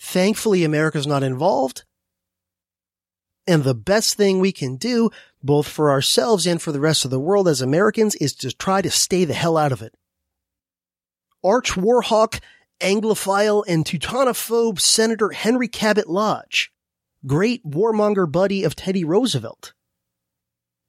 [0.00, 1.84] Thankfully, America's not involved.
[3.46, 5.10] And the best thing we can do,
[5.42, 8.82] both for ourselves and for the rest of the world as Americans, is to try
[8.82, 9.94] to stay the hell out of it.
[11.44, 12.40] Arch Warhawk,
[12.80, 16.72] Anglophile, and Teutonophobe Senator Henry Cabot Lodge,
[17.26, 19.72] great warmonger buddy of Teddy Roosevelt,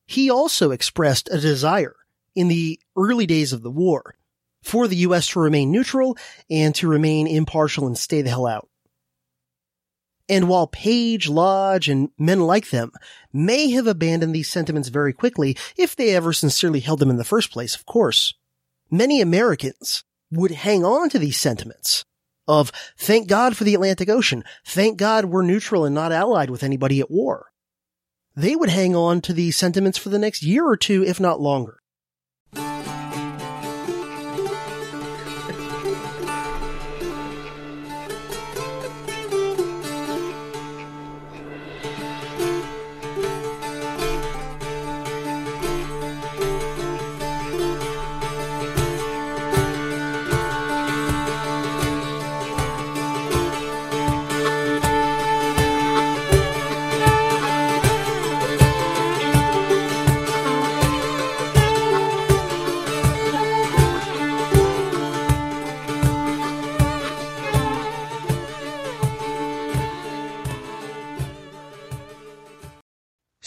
[0.05, 1.95] he also expressed a desire
[2.35, 4.15] in the early days of the war
[4.61, 5.27] for the U.S.
[5.29, 6.17] to remain neutral
[6.49, 8.69] and to remain impartial and stay the hell out.
[10.29, 12.91] And while Page, Lodge, and men like them
[13.33, 17.23] may have abandoned these sentiments very quickly, if they ever sincerely held them in the
[17.23, 18.33] first place, of course,
[18.89, 22.03] many Americans would hang on to these sentiments
[22.47, 24.43] of thank God for the Atlantic Ocean.
[24.65, 27.51] Thank God we're neutral and not allied with anybody at war
[28.35, 31.41] they would hang on to these sentiments for the next year or two, if not
[31.41, 31.80] longer.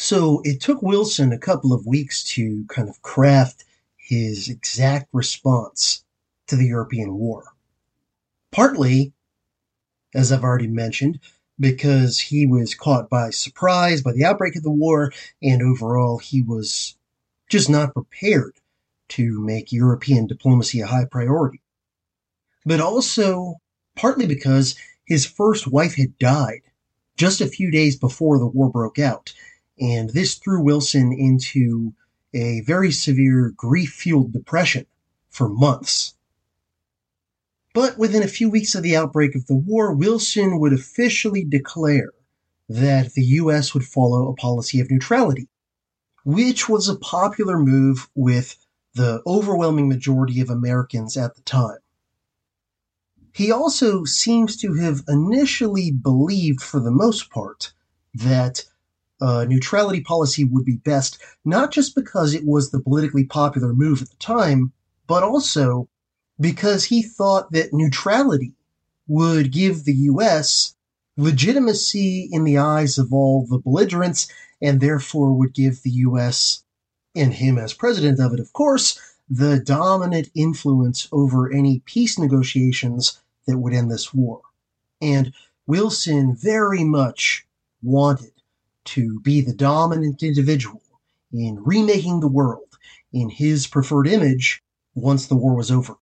[0.05, 3.65] So it took Wilson a couple of weeks to kind of craft
[3.97, 6.05] his exact response
[6.47, 7.45] to the European war.
[8.53, 9.15] Partly,
[10.15, 11.21] as I've already mentioned,
[11.59, 15.11] because he was caught by surprise by the outbreak of the war,
[15.43, 16.99] and overall he was
[17.49, 18.61] just not prepared
[19.09, 21.63] to make European diplomacy a high priority.
[22.67, 23.55] But also,
[23.97, 24.77] partly because
[25.07, 26.61] his first wife had died
[27.17, 29.33] just a few days before the war broke out,
[29.79, 31.95] and this threw Wilson into
[32.33, 34.87] a very severe grief fueled depression
[35.31, 36.15] for months.
[37.75, 42.13] But within a few weeks of the outbreak of the war, Wilson would officially declare
[42.69, 43.75] that the U.S.
[43.75, 45.49] would follow a policy of neutrality,
[46.25, 48.57] which was a popular move with
[48.95, 51.79] the overwhelming majority of Americans at the time.
[53.33, 57.73] He also seems to have initially believed, for the most part,
[58.15, 58.65] that
[59.25, 64.03] a neutrality policy would be best, not just because it was the politically popular move
[64.03, 64.71] at the time,
[65.07, 65.89] but also
[66.39, 68.53] because he thought that neutrality
[69.09, 70.75] would give the U.S.
[71.17, 74.29] legitimacy in the eyes of all the belligerents
[74.61, 76.63] and therefore would give the U.S.
[77.15, 79.01] and him as president of it, of course,
[79.31, 84.43] the dominant influence over any peace negotiations that would end this war.
[85.01, 85.33] And
[85.67, 87.47] Wilson very much
[87.83, 88.34] wanted
[88.85, 90.83] to be the dominant individual
[91.33, 92.79] in remaking the world
[93.13, 94.63] in his preferred image
[94.95, 95.97] once the war was over.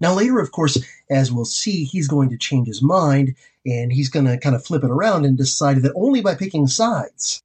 [0.00, 0.78] Now, later, of course,
[1.10, 3.34] as we'll see, he's going to change his mind
[3.66, 6.66] and he's going to kind of flip it around and decide that only by picking
[6.66, 7.42] sides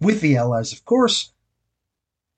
[0.00, 1.32] with the Allies, of course,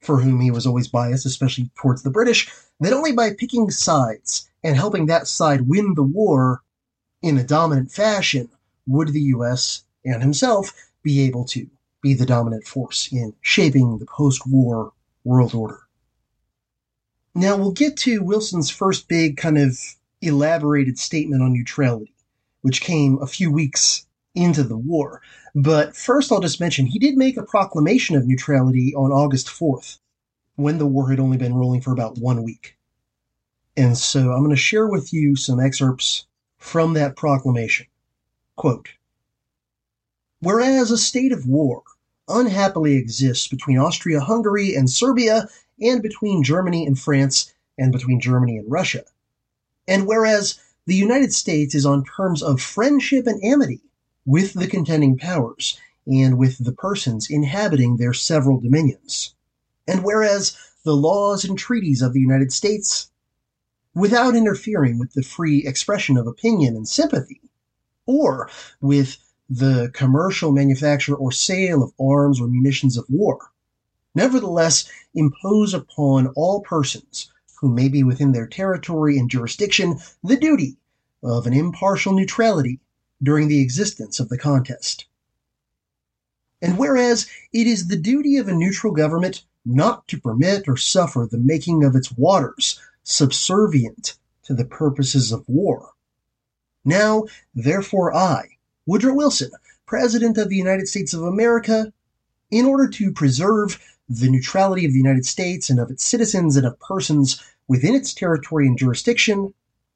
[0.01, 2.49] for whom he was always biased, especially towards the British,
[2.81, 6.63] that only by picking sides and helping that side win the war
[7.23, 8.49] in a dominant fashion
[8.87, 10.73] would the US and himself
[11.07, 11.69] be able to
[12.03, 14.93] be the dominant force in shaping the post war
[15.23, 15.79] world order.
[17.33, 19.79] Now we'll get to Wilson's first big kind of
[20.21, 22.13] elaborated statement on neutrality,
[22.63, 24.05] which came a few weeks
[24.35, 25.23] into the war.
[25.55, 29.99] But first, I'll just mention he did make a proclamation of neutrality on August 4th,
[30.57, 32.77] when the war had only been rolling for about one week.
[33.77, 36.27] And so I'm going to share with you some excerpts
[36.59, 37.87] from that proclamation.
[38.57, 38.89] Quote
[40.41, 41.83] Whereas a state of war
[42.29, 45.49] unhappily exists between Austria Hungary and Serbia,
[45.81, 49.05] and between Germany and France, and between Germany and Russia.
[49.89, 53.81] And whereas the United States is on terms of friendship and amity
[54.25, 59.35] with the contending powers and with the persons inhabiting their several dominions.
[59.89, 63.11] And whereas the laws and treaties of the United States,
[63.95, 67.41] without interfering with the free expression of opinion and sympathy,
[68.07, 69.17] or with
[69.49, 73.51] the commercial manufacture or sale of arms or munitions of war,
[74.15, 77.31] nevertheless impose upon all persons
[77.61, 80.77] who may be within their territory and jurisdiction the duty
[81.23, 82.81] of an impartial neutrality
[83.23, 85.07] during the existence of the contest.
[86.61, 91.27] And whereas it is the duty of a neutral government not to permit or suffer
[91.31, 95.93] the making of its waters subservient to the purposes of war.
[96.85, 97.25] Now,
[97.55, 98.56] therefore, I,
[98.89, 99.51] Woodrow Wilson,
[99.85, 101.93] President of the United States of America,
[102.53, 106.65] in order to preserve the neutrality of the United States and of its citizens and
[106.65, 109.53] of persons within its territory and jurisdiction,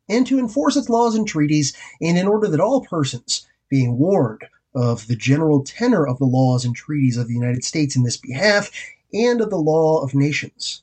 [0.09, 4.43] and to enforce its laws and treaties, and in order that all persons, being warned
[4.74, 8.16] of the general tenor of the laws and treaties of the United States in this
[8.16, 8.72] behalf,
[9.14, 10.82] and of the law of nations,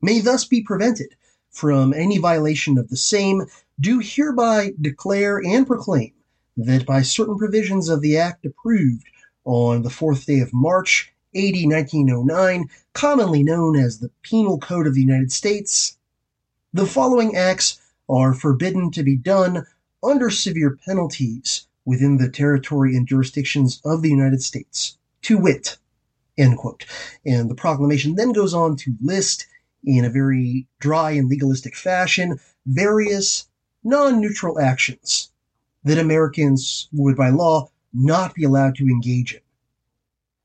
[0.00, 1.16] may thus be prevented
[1.50, 3.46] from any violation of the same,
[3.80, 6.12] do hereby declare and proclaim
[6.58, 9.06] that by certain provisions of the Act approved
[9.44, 14.94] on the fourth day of March, AD 1909, commonly known as the Penal Code of
[14.94, 15.96] the United States,
[16.72, 19.64] the following acts are forbidden to be done
[20.02, 25.78] under severe penalties within the territory and jurisdictions of the United States, to wit,
[26.36, 26.84] end quote.
[27.24, 29.46] And the proclamation then goes on to list
[29.84, 33.48] in a very dry and legalistic fashion various
[33.84, 35.30] non-neutral actions
[35.84, 39.40] that Americans would by law not be allowed to engage in.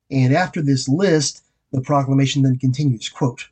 [0.09, 3.49] And after this list, the proclamation then continues, quote,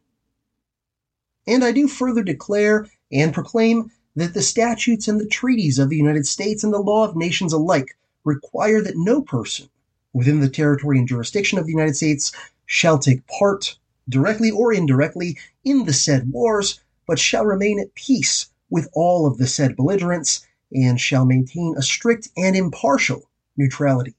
[1.48, 5.98] And I do further declare and proclaim that the statutes and the treaties of the
[5.98, 9.70] United States and the law of nations alike require that no person
[10.14, 12.32] within the territory and jurisdiction of the United States
[12.66, 13.78] shall take part,
[14.08, 19.38] directly or indirectly, in the said wars, but shall remain at peace with all of
[19.38, 24.16] the said belligerents, and shall maintain a strict and impartial neutrality.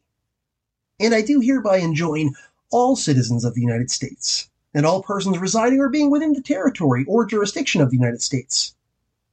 [1.00, 2.34] And I do hereby enjoin
[2.70, 7.04] all citizens of the United States, and all persons residing or being within the territory
[7.08, 8.74] or jurisdiction of the United States,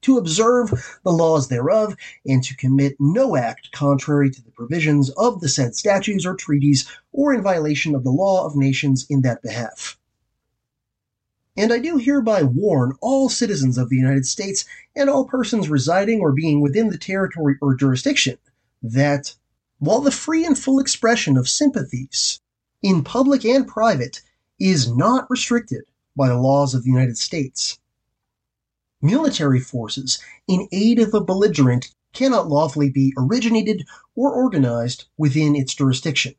[0.01, 1.95] to observe the laws thereof,
[2.25, 6.89] and to commit no act contrary to the provisions of the said statutes or treaties,
[7.11, 9.98] or in violation of the law of nations in that behalf.
[11.59, 14.63] And I do hereby warn all citizens of the United States
[14.95, 18.37] and all persons residing or being within the territory or jurisdiction
[18.81, 19.35] that,
[19.77, 22.39] while the free and full expression of sympathies,
[22.81, 24.21] in public and private,
[24.57, 25.83] is not restricted
[26.15, 27.77] by the laws of the United States.
[29.01, 33.85] Military forces in aid of a belligerent cannot lawfully be originated
[34.15, 36.35] or organized within its jurisdiction.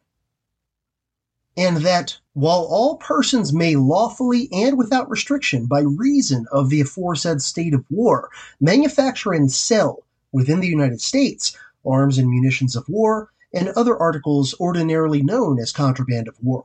[1.57, 7.43] And that while all persons may lawfully and without restriction, by reason of the aforesaid
[7.43, 8.31] state of war,
[8.61, 14.55] manufacture and sell within the United States arms and munitions of war and other articles
[14.61, 16.65] ordinarily known as contraband of war.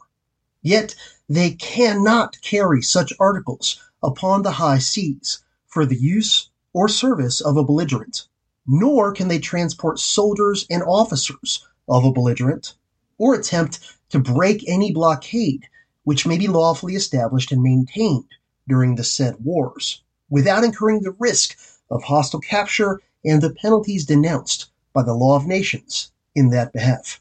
[0.62, 0.96] Yet
[1.28, 7.58] they cannot carry such articles upon the high seas for the use or service of
[7.58, 8.28] a belligerent,
[8.68, 12.76] nor can they transport soldiers and officers of a belligerent,
[13.18, 13.80] or attempt
[14.10, 15.68] to break any blockade
[16.06, 18.30] which may be lawfully established and maintained
[18.68, 21.58] during the said wars, without incurring the risk
[21.90, 27.20] of hostile capture and the penalties denounced by the law of nations in that behalf.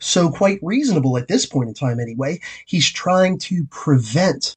[0.00, 4.56] So, quite reasonable at this point in time, anyway, he's trying to prevent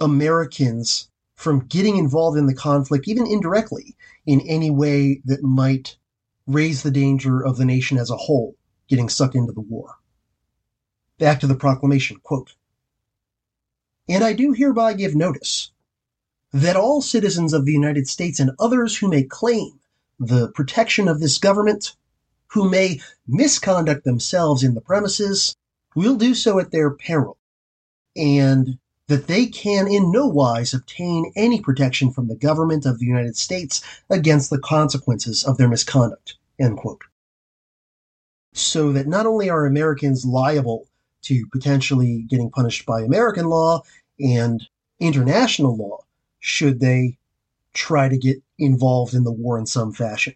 [0.00, 5.96] Americans from getting involved in the conflict, even indirectly, in any way that might
[6.46, 8.54] raise the danger of the nation as a whole
[8.92, 9.94] getting sucked into the war.
[11.18, 12.52] Back to the proclamation, quote,
[14.06, 15.70] And I do hereby give notice
[16.52, 19.80] that all citizens of the United States and others who may claim
[20.20, 21.96] the protection of this government,
[22.48, 25.56] who may misconduct themselves in the premises,
[25.96, 27.38] will do so at their peril,
[28.14, 28.76] and
[29.08, 33.38] that they can in no wise obtain any protection from the government of the United
[33.38, 36.36] States against the consequences of their misconduct.
[38.52, 40.86] So that not only are Americans liable
[41.22, 43.82] to potentially getting punished by American law
[44.20, 44.62] and
[45.00, 46.04] international law,
[46.40, 47.18] should they
[47.72, 50.34] try to get involved in the war in some fashion.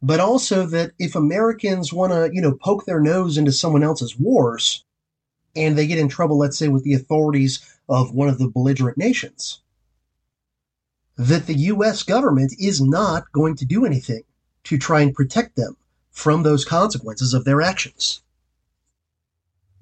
[0.00, 4.18] But also that if Americans want to, you know, poke their nose into someone else's
[4.18, 4.84] wars
[5.54, 8.98] and they get in trouble, let's say, with the authorities of one of the belligerent
[8.98, 9.60] nations,
[11.16, 12.02] that the U.S.
[12.02, 14.22] government is not going to do anything
[14.64, 15.76] to try and protect them
[16.12, 18.20] from those consequences of their actions.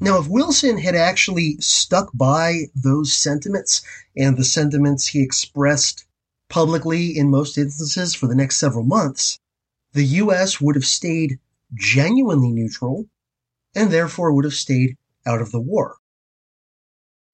[0.03, 3.83] Now, if Wilson had actually stuck by those sentiments
[4.16, 6.07] and the sentiments he expressed
[6.49, 9.39] publicly in most instances for the next several months,
[9.93, 10.61] the U.S.
[10.61, 11.39] would have stayed
[11.74, 13.07] genuinely neutral
[13.74, 15.97] and therefore would have stayed out of the war.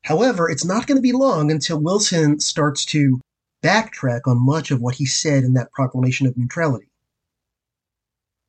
[0.02, 3.20] However, it's not going to be long until Wilson starts to
[3.62, 6.88] backtrack on much of what he said in that proclamation of neutrality.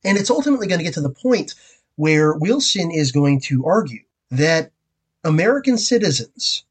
[0.03, 1.55] And it's ultimately going to get to the point
[1.95, 4.71] where Wilson is going to argue that
[5.23, 6.63] American citizens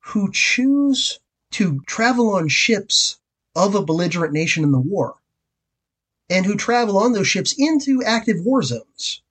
[0.00, 1.20] who choose
[1.50, 3.18] to travel on ships
[3.56, 5.16] of a belligerent nation in the war
[6.30, 9.22] and who travel on those ships into active war zones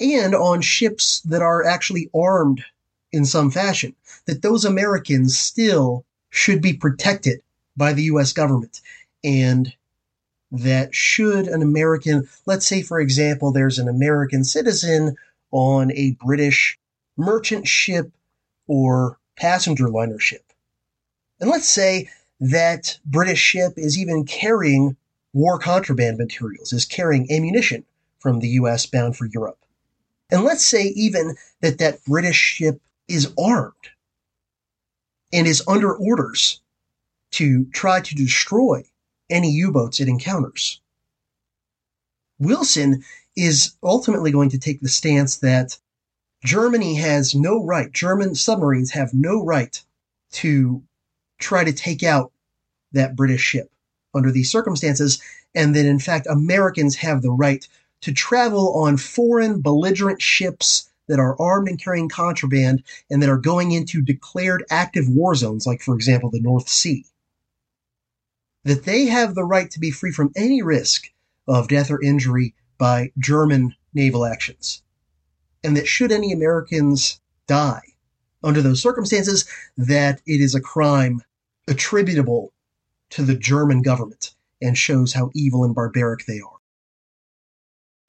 [0.00, 2.64] and on ships that are actually armed
[3.12, 3.94] in some fashion,
[4.26, 7.40] that those Americans still should be protected
[7.76, 8.80] by the US government.
[9.22, 9.72] And
[10.62, 15.16] that should an American, let's say, for example, there's an American citizen
[15.50, 16.78] on a British
[17.16, 18.10] merchant ship
[18.66, 20.52] or passenger liner ship.
[21.40, 22.08] And let's say
[22.40, 24.96] that British ship is even carrying
[25.32, 27.84] war contraband materials, is carrying ammunition
[28.18, 29.58] from the US bound for Europe.
[30.30, 33.74] And let's say even that that British ship is armed
[35.32, 36.60] and is under orders
[37.32, 38.84] to try to destroy
[39.30, 40.80] any U boats it encounters.
[42.38, 43.04] Wilson
[43.36, 45.78] is ultimately going to take the stance that
[46.44, 49.80] Germany has no right, German submarines have no right
[50.32, 50.82] to
[51.38, 52.32] try to take out
[52.92, 53.70] that British ship
[54.14, 55.20] under these circumstances,
[55.54, 57.66] and that in fact Americans have the right
[58.02, 63.38] to travel on foreign belligerent ships that are armed and carrying contraband and that are
[63.38, 67.04] going into declared active war zones, like, for example, the North Sea.
[68.64, 71.06] That they have the right to be free from any risk
[71.46, 74.82] of death or injury by German naval actions.
[75.62, 77.82] And that should any Americans die
[78.42, 79.46] under those circumstances,
[79.76, 81.22] that it is a crime
[81.66, 82.52] attributable
[83.10, 86.58] to the German government and shows how evil and barbaric they are.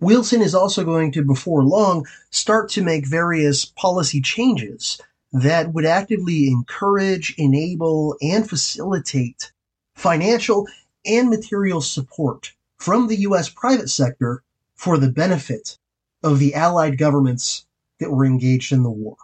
[0.01, 4.99] Wilson is also going to, before long, start to make various policy changes
[5.32, 9.51] that would actively encourage, enable, and facilitate
[9.96, 10.68] financial
[11.06, 13.50] and material support from the U.S.
[13.50, 14.43] private sector
[14.76, 15.78] for the benefit
[16.24, 17.66] of the Allied governments
[18.00, 19.18] that were engaged in the war.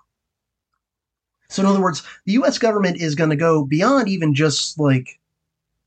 [1.49, 5.19] So, in other words, the US government is going to go beyond even just like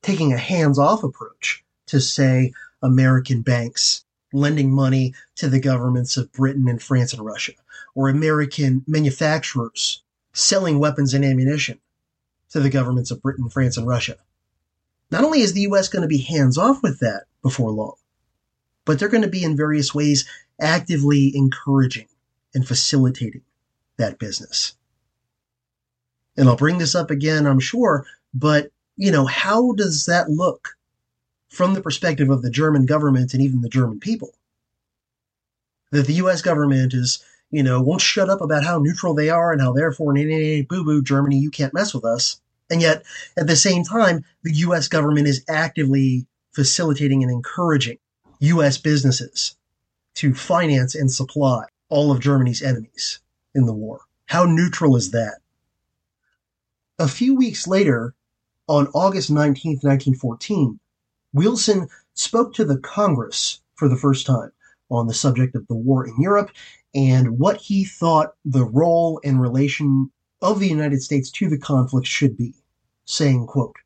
[0.02, 4.04] taking a hands off approach to, say, American banks
[4.34, 7.52] lending money to the governments of Britain and France and Russia,
[7.94, 10.02] or American manufacturers
[10.34, 11.80] selling weapons and ammunition
[12.50, 14.16] to the governments of Britain, France, and Russia.
[15.10, 17.96] Not only is the US going to be hands off with that before long,
[18.84, 20.26] but they're going to be in various ways
[20.60, 22.08] actively encouraging
[22.54, 23.42] and facilitating
[23.96, 24.76] that business.
[26.36, 30.76] And I'll bring this up again, I'm sure, but you know, how does that look
[31.48, 34.34] from the perspective of the German government and even the German people?
[35.90, 39.52] That the US government is, you know, won't shut up about how neutral they are
[39.52, 42.40] and how therefore, boo boo, Germany, you can't mess with us.
[42.70, 43.04] And yet,
[43.36, 47.98] at the same time, the US government is actively facilitating and encouraging
[48.40, 49.56] US businesses
[50.14, 53.20] to finance and supply all of Germany's enemies
[53.54, 54.00] in the war.
[54.26, 55.38] How neutral is that?
[56.98, 58.14] A few weeks later,
[58.68, 60.78] on August 19, 1914,
[61.32, 64.52] Wilson spoke to the Congress for the first time
[64.90, 66.50] on the subject of the war in Europe
[66.94, 70.10] and what he thought the role and relation
[70.42, 72.54] of the United States to the conflict should be,
[73.04, 73.76] saying, quote,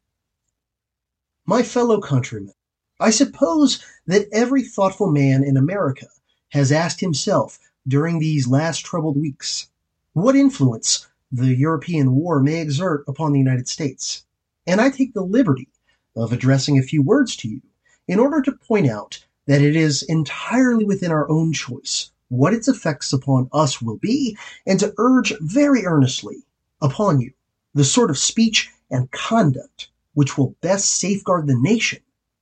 [1.47, 2.55] My fellow countrymen,
[3.01, 6.07] I suppose that every thoughtful man in America
[6.51, 9.69] has asked himself during these last troubled weeks
[10.15, 14.25] what influence the European war may exert upon the United States.
[14.67, 15.69] And I take the liberty
[16.17, 17.63] of addressing a few words to you
[18.07, 22.69] in order to point out that it is entirely within our own choice what its
[22.69, 26.37] effects upon us will be, and to urge very earnestly
[26.81, 27.33] upon you
[27.75, 32.01] the sort of speech and conduct which will best safeguard the nation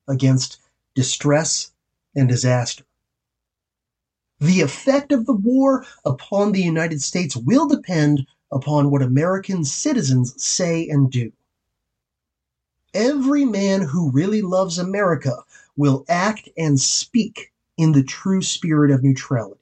[0.09, 0.59] against
[0.95, 1.73] distress
[2.15, 2.85] and disaster.
[4.41, 10.43] The effect of the war upon the United States will depend upon what American citizens
[10.43, 11.33] say and do.
[12.95, 15.45] Every man who really loves America
[15.77, 19.61] will act and speak in the true spirit of neutrality,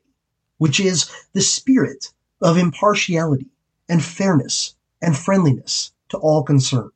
[0.58, 3.48] which is the spirit of impartiality
[3.88, 6.92] and fairness and friendliness to all concerned.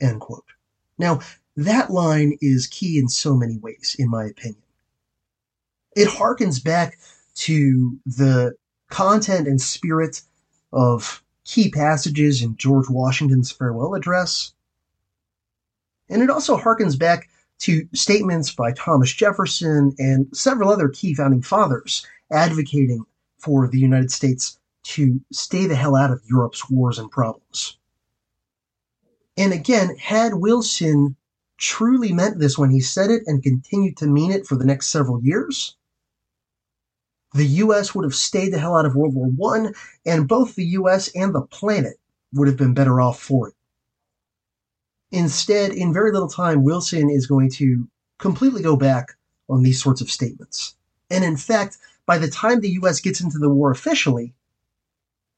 [0.00, 0.44] End quote.
[0.98, 1.20] Now,
[1.56, 4.62] that line is key in so many ways, in my opinion.
[5.96, 6.98] It harkens back
[7.36, 8.54] to the
[8.88, 10.22] content and spirit
[10.72, 14.52] of key passages in George Washington's farewell address.
[16.08, 17.28] And it also harkens back
[17.60, 23.04] to statements by Thomas Jefferson and several other key founding fathers advocating
[23.38, 27.78] for the United States to stay the hell out of Europe's wars and problems.
[29.36, 31.16] And again, had Wilson
[31.58, 34.88] truly meant this when he said it and continued to mean it for the next
[34.88, 35.76] several years,
[37.34, 39.72] the US would have stayed the hell out of World War I,
[40.06, 41.98] and both the US and the planet
[42.32, 43.54] would have been better off for it.
[45.10, 47.88] Instead, in very little time, Wilson is going to
[48.18, 49.16] completely go back
[49.48, 50.74] on these sorts of statements.
[51.10, 54.34] And in fact, by the time the US gets into the war officially,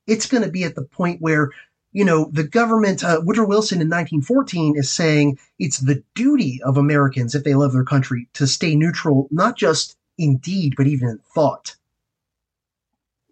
[0.06, 1.50] it's going to be at the point where,
[1.92, 6.76] you know, the government, uh, Woodrow Wilson in 1914 is saying it's the duty of
[6.76, 11.08] Americans, if they love their country, to stay neutral, not just in deed, but even
[11.08, 11.76] in thought.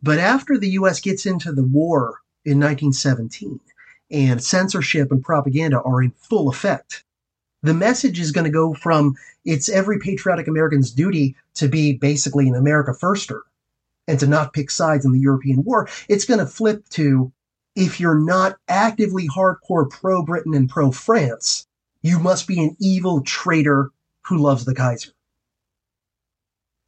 [0.01, 3.59] But after the US gets into the war in 1917
[4.11, 7.05] and censorship and propaganda are in full effect,
[7.63, 12.49] the message is going to go from it's every patriotic American's duty to be basically
[12.49, 13.41] an America firster
[14.07, 15.89] and to not pick sides in the European war.
[16.09, 17.33] It's going to flip to
[17.75, 21.67] if you're not actively hardcore pro Britain and pro France,
[22.03, 23.91] you must be an evil traitor
[24.23, 25.13] who loves the Kaiser.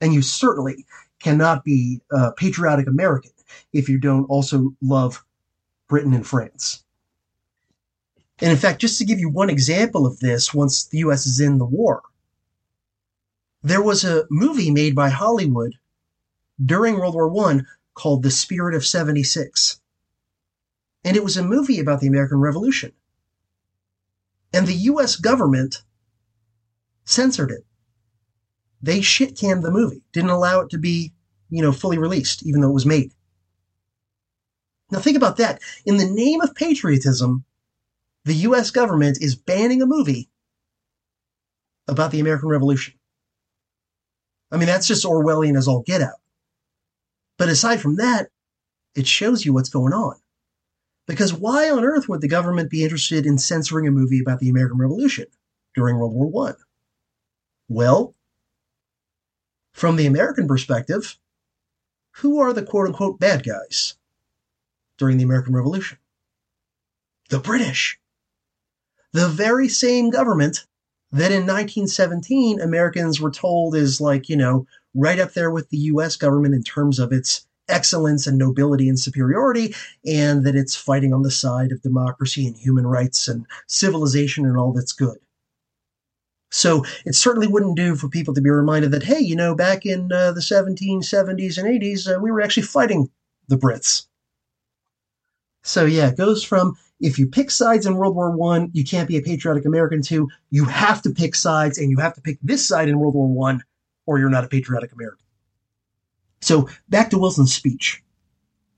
[0.01, 0.87] And you certainly
[1.21, 3.33] cannot be a patriotic American
[3.73, 5.25] if you don't also love
[5.89, 6.85] Britain and France.
[8.41, 11.41] And in fact, just to give you one example of this, once the US is
[11.41, 12.03] in the war,
[13.63, 15.75] there was a movie made by Hollywood
[16.65, 17.61] during World War I
[17.95, 19.81] called The Spirit of 76.
[21.05, 22.93] And it was a movie about the American Revolution.
[24.53, 25.83] And the US government
[27.05, 27.65] censored it
[28.83, 31.13] they shit canned the movie, didn't allow it to be,
[31.51, 33.13] you know, fully released, even though it was made.
[34.91, 35.61] Now think about that.
[35.85, 37.45] In the name of patriotism,
[38.25, 40.31] the US government is banning a movie
[41.89, 42.95] about the American Revolution.
[44.53, 46.19] I mean, that's just Orwellian as all get out.
[47.39, 48.29] But aside from that,
[48.95, 50.17] it shows you what's going on.
[51.07, 54.49] Because why on earth would the government be interested in censoring a movie about the
[54.49, 55.27] American Revolution
[55.75, 56.55] during World War I?
[57.69, 58.15] Well,
[59.73, 61.17] from the American perspective,
[62.13, 63.95] who are the quote unquote bad guys
[64.99, 65.99] during the American Revolution?
[67.31, 67.99] The British.
[69.13, 70.67] The very same government
[71.13, 75.79] that in 1917 Americans were told is like, you know, right up there with the
[75.79, 81.13] US government in terms of its excellence and nobility and superiority, and that it's fighting
[81.13, 85.19] on the side of democracy and human rights and civilization and all that's good.
[86.53, 89.87] So it certainly wouldn't do for people to be reminded that, hey, you know, back
[89.87, 93.09] in uh, the 1770s and 80s, uh, we were actually fighting
[93.47, 94.07] the Brits.
[95.63, 99.09] So yeah, it goes from if you pick sides in World War One, you can't
[99.09, 100.03] be a patriotic American.
[100.03, 100.29] too.
[100.51, 103.29] you have to pick sides, and you have to pick this side in World War
[103.29, 103.65] One,
[104.07, 105.25] or you're not a patriotic American.
[106.41, 108.03] So back to Wilson's speech.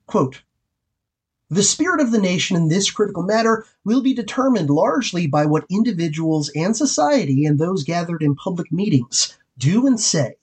[0.07, 0.43] Quote,
[1.51, 5.67] the spirit of the nation in this critical matter will be determined largely by what
[5.69, 10.37] individuals and society and those gathered in public meetings do and say,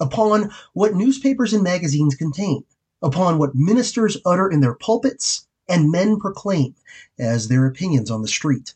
[0.00, 2.64] upon what newspapers and magazines contain,
[3.02, 6.74] upon what ministers utter in their pulpits and men proclaim
[7.18, 8.74] as their opinions on the street.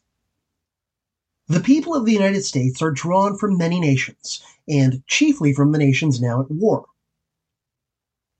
[1.48, 5.78] The people of the United States are drawn from many nations, and chiefly from the
[5.78, 6.86] nations now at war.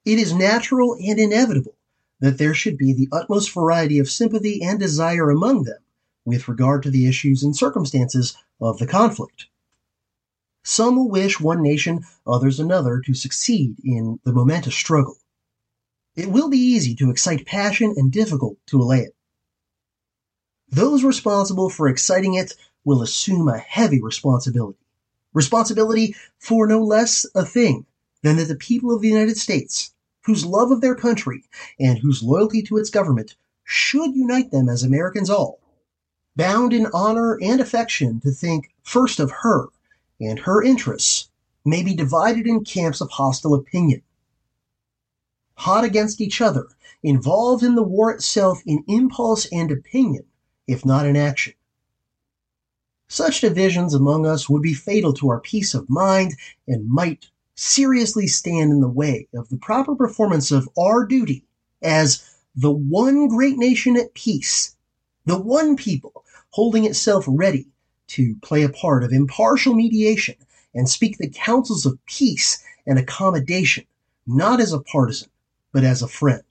[0.05, 1.77] It is natural and inevitable
[2.21, 5.79] that there should be the utmost variety of sympathy and desire among them
[6.25, 9.47] with regard to the issues and circumstances of the conflict.
[10.63, 15.17] Some will wish one nation, others another, to succeed in the momentous struggle.
[16.21, 19.17] It will be easy to excite passion and difficult to allay it.
[20.69, 22.53] Those responsible for exciting it
[22.85, 24.85] will assume a heavy responsibility.
[25.33, 27.87] Responsibility for no less a thing
[28.21, 29.95] than that the people of the United States
[30.27, 31.43] whose love of their country
[31.79, 35.59] and whose loyalty to its government should unite them as Americans all,
[36.37, 39.69] bound in honor and affection to think first of her
[40.21, 41.31] and her interests,
[41.65, 44.03] may be divided in camps of hostile opinion.
[45.65, 46.69] Hot against each other,
[47.03, 50.25] involved in the war itself in impulse and opinion,
[50.67, 51.53] if not in action.
[53.09, 56.35] Such divisions among us would be fatal to our peace of mind
[56.67, 61.45] and might seriously stand in the way of the proper performance of our duty
[61.83, 62.25] as
[62.57, 64.77] the one great nation at peace,
[65.27, 67.67] the one people holding itself ready
[68.07, 70.37] to play a part of impartial mediation
[70.75, 73.85] and speak the counsels of peace and accommodation,
[74.27, 75.29] not as a partisan,
[75.73, 76.43] but as a friend.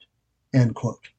[0.52, 1.10] End quote.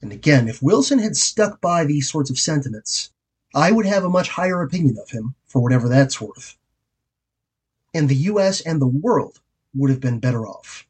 [0.00, 3.10] And again, if Wilson had stuck by these sorts of sentiments,
[3.54, 6.56] I would have a much higher opinion of him, for whatever that's worth
[7.94, 9.40] and the US and the world
[9.74, 10.86] would have been better off.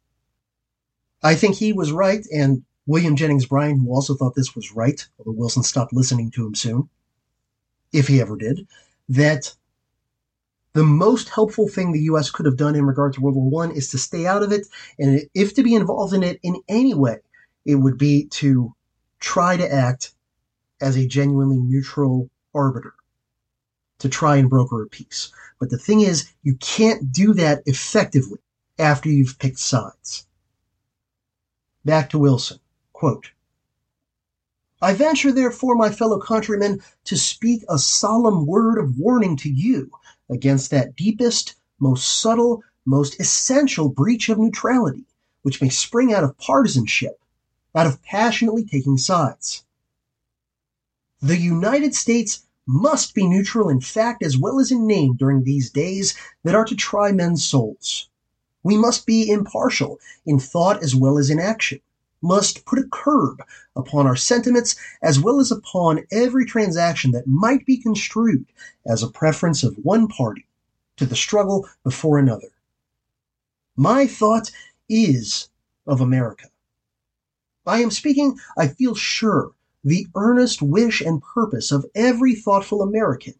[1.22, 5.06] I think he was right, and William Jennings Bryan, who also thought this was right,
[5.18, 6.88] although Wilson stopped listening to him soon,
[7.92, 8.66] if he ever did,
[9.08, 9.54] that
[10.74, 12.30] the most helpful thing the U.S.
[12.30, 14.66] could have done in regard to World War I is to stay out of it,
[14.98, 17.18] and if to be involved in it in any way,
[17.64, 18.74] it would be to
[19.20, 20.12] try to act
[20.80, 22.94] as a genuinely neutral arbiter,
[24.00, 25.32] to try and broker a peace.
[25.60, 28.40] But the thing is, you can't do that effectively
[28.78, 30.26] after you've picked sides.
[31.84, 32.58] Back to Wilson.
[32.92, 33.30] Quote,
[34.82, 39.90] I venture, therefore, my fellow countrymen, to speak a solemn word of warning to you
[40.34, 45.04] against that deepest, most subtle, most essential breach of neutrality,
[45.42, 47.20] which may spring out of partisanship,
[47.74, 49.64] out of passionately taking sides.
[51.22, 55.70] The United States must be neutral in fact as well as in name during these
[55.70, 58.08] days that are to try men's souls.
[58.62, 61.80] We must be impartial in thought as well as in action,
[62.24, 63.42] must put a curb
[63.76, 68.46] upon our sentiments as well as upon every transaction that might be construed
[68.86, 70.46] as a preference of one party
[70.96, 72.48] to the struggle before another.
[73.76, 74.50] My thought
[74.88, 75.50] is
[75.86, 76.48] of America.
[77.66, 79.52] I am speaking, I feel sure,
[79.84, 83.34] the earnest wish and purpose of every thoughtful American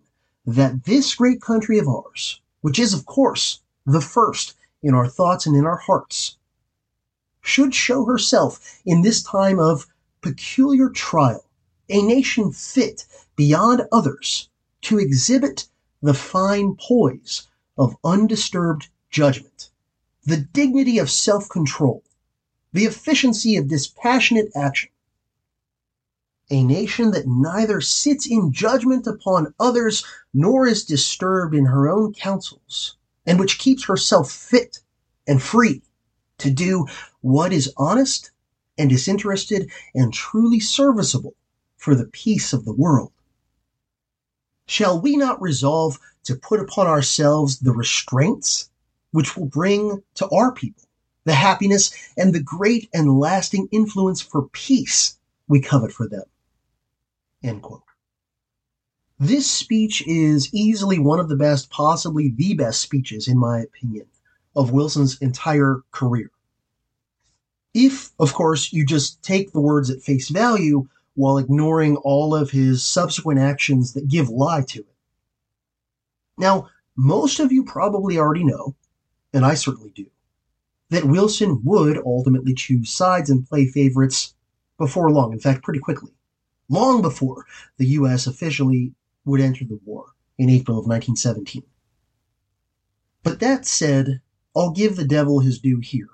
[0.44, 5.46] that this great country of ours, which is, of course, the first in our thoughts
[5.46, 6.36] and in our hearts,
[7.44, 9.86] should show herself in this time of
[10.22, 11.44] peculiar trial,
[11.90, 13.04] a nation fit
[13.36, 14.48] beyond others
[14.80, 15.68] to exhibit
[16.00, 19.68] the fine poise of undisturbed judgment,
[20.24, 22.02] the dignity of self control,
[22.72, 24.90] the efficiency of dispassionate action,
[26.50, 32.14] a nation that neither sits in judgment upon others nor is disturbed in her own
[32.14, 34.80] counsels, and which keeps herself fit
[35.26, 35.82] and free
[36.38, 36.86] to do
[37.20, 38.30] what is honest
[38.76, 41.34] and disinterested and truly serviceable
[41.76, 43.12] for the peace of the world.
[44.66, 48.70] Shall we not resolve to put upon ourselves the restraints
[49.10, 50.84] which will bring to our people
[51.24, 55.18] the happiness and the great and lasting influence for peace
[55.48, 56.24] we covet for them?
[59.20, 64.06] This speech is easily one of the best, possibly the best speeches, in my opinion,
[64.56, 66.30] of Wilson's entire career.
[67.72, 72.50] If, of course, you just take the words at face value while ignoring all of
[72.50, 74.96] his subsequent actions that give lie to it.
[76.38, 78.74] Now, most of you probably already know,
[79.32, 80.06] and I certainly do,
[80.90, 84.34] that Wilson would ultimately choose sides and play favorites
[84.78, 86.12] before long, in fact, pretty quickly,
[86.68, 87.44] long before
[87.76, 88.26] the U.S.
[88.26, 88.92] officially
[89.24, 90.06] would enter the war
[90.38, 91.62] in April of 1917.
[93.22, 94.20] But that said,
[94.56, 96.08] I'll give the devil his due here.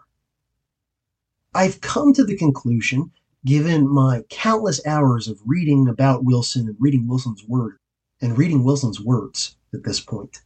[1.55, 3.11] I've come to the conclusion,
[3.45, 7.78] given my countless hours of reading about Wilson and reading Wilson's word
[8.20, 10.43] and reading Wilson's words at this point,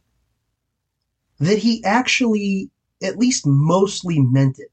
[1.39, 2.69] that he actually
[3.01, 4.71] at least mostly meant it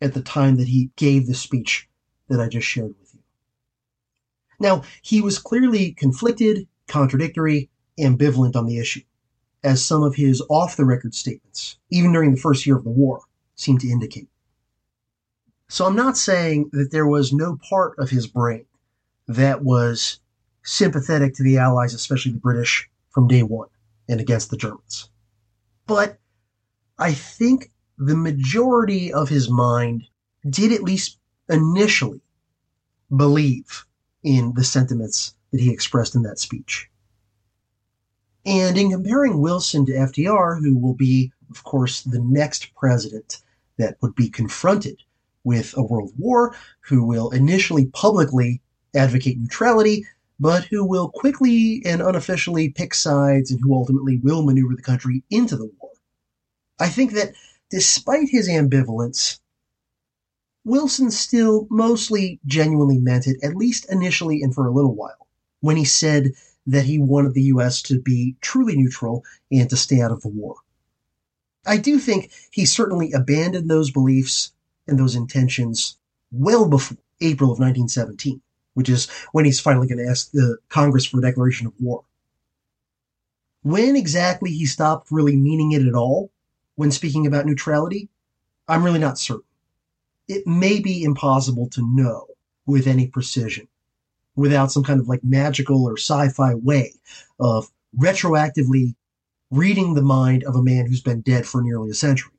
[0.00, 1.88] at the time that he gave the speech
[2.28, 3.20] that I just shared with you.
[4.58, 9.02] Now, he was clearly conflicted, contradictory, ambivalent on the issue,
[9.62, 12.90] as some of his off the record statements, even during the first year of the
[12.90, 13.20] war,
[13.56, 14.28] seem to indicate.
[15.68, 18.66] So I'm not saying that there was no part of his brain
[19.28, 20.18] that was
[20.64, 23.68] sympathetic to the Allies, especially the British, from day one
[24.08, 25.10] and against the Germans.
[25.86, 26.18] But
[26.98, 30.04] I think the majority of his mind
[30.48, 32.20] did at least initially
[33.16, 33.84] believe
[34.22, 36.89] in the sentiments that he expressed in that speech.
[38.46, 43.42] And in comparing Wilson to FDR, who will be, of course, the next president
[43.76, 45.02] that would be confronted
[45.44, 48.60] with a world war, who will initially publicly
[48.94, 50.06] advocate neutrality,
[50.38, 55.22] but who will quickly and unofficially pick sides and who ultimately will maneuver the country
[55.30, 55.90] into the war.
[56.78, 57.34] I think that
[57.68, 59.38] despite his ambivalence,
[60.64, 65.26] Wilson still mostly genuinely meant it, at least initially and for a little while,
[65.60, 66.32] when he said
[66.66, 67.82] that he wanted the U.S.
[67.82, 70.56] to be truly neutral and to stay out of the war.
[71.66, 74.52] I do think he certainly abandoned those beliefs
[74.86, 75.98] and those intentions
[76.32, 78.40] well before April of 1917,
[78.74, 82.04] which is when he's finally going to ask the Congress for a declaration of war.
[83.62, 86.30] When exactly he stopped really meaning it at all
[86.76, 88.08] when speaking about neutrality,
[88.66, 89.44] I'm really not certain.
[90.28, 92.26] It may be impossible to know
[92.64, 93.68] with any precision
[94.36, 96.94] without some kind of like magical or sci-fi way
[97.38, 98.94] of retroactively
[99.50, 102.32] reading the mind of a man who's been dead for nearly a century.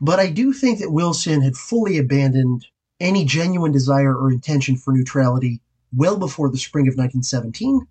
[0.00, 2.66] But I do think that Wilson had fully abandoned
[2.98, 5.60] any genuine desire or intention for neutrality
[5.94, 7.86] well before the spring of 1917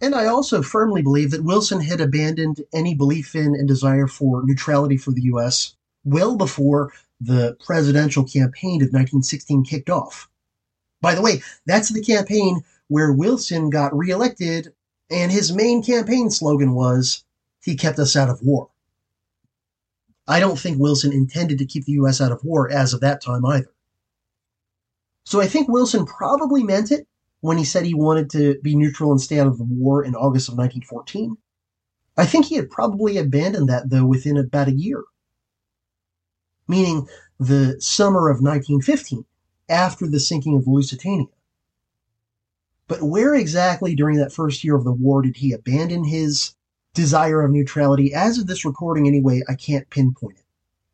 [0.00, 4.42] and I also firmly believe that Wilson had abandoned any belief in and desire for
[4.44, 5.74] neutrality for the U.S.
[6.04, 10.27] well before the presidential campaign of 1916 kicked off.
[11.00, 14.72] By the way, that's the campaign where Wilson got reelected,
[15.10, 17.24] and his main campaign slogan was,
[17.62, 18.70] He kept us out of war.
[20.26, 22.20] I don't think Wilson intended to keep the U.S.
[22.20, 23.72] out of war as of that time either.
[25.24, 27.06] So I think Wilson probably meant it,
[27.40, 30.14] when he said he wanted to be neutral and stay out of the war in
[30.14, 31.36] August of 1914.
[32.16, 35.04] I think he had probably abandoned that, though, within about a year.
[36.66, 37.06] Meaning
[37.38, 39.24] the summer of 1915,
[39.68, 41.26] after the sinking of Lusitania.
[42.86, 46.54] But where exactly during that first year of the war did he abandon his
[46.94, 48.14] desire of neutrality?
[48.14, 50.44] As of this recording, anyway, I can't pinpoint it.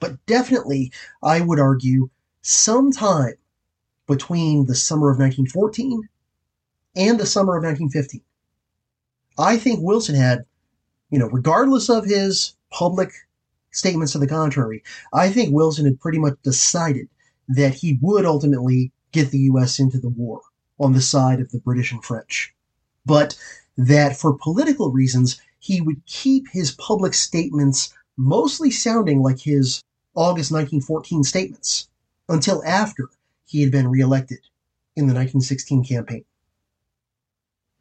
[0.00, 2.10] But definitely, I would argue,
[2.42, 3.34] sometime
[4.06, 6.08] between the summer of 1914
[6.96, 8.20] and the summer of 1915.
[9.38, 10.44] I think Wilson had,
[11.10, 13.12] you know, regardless of his public
[13.70, 17.08] statements to the contrary, I think Wilson had pretty much decided
[17.48, 19.78] that he would ultimately get the U.S.
[19.78, 20.40] into the war
[20.78, 22.54] on the side of the British and French.
[23.06, 23.38] But
[23.76, 29.82] that for political reasons, he would keep his public statements mostly sounding like his
[30.14, 31.88] August 1914 statements
[32.28, 33.10] until after
[33.46, 34.40] he had been reelected
[34.96, 36.24] in the 1916 campaign.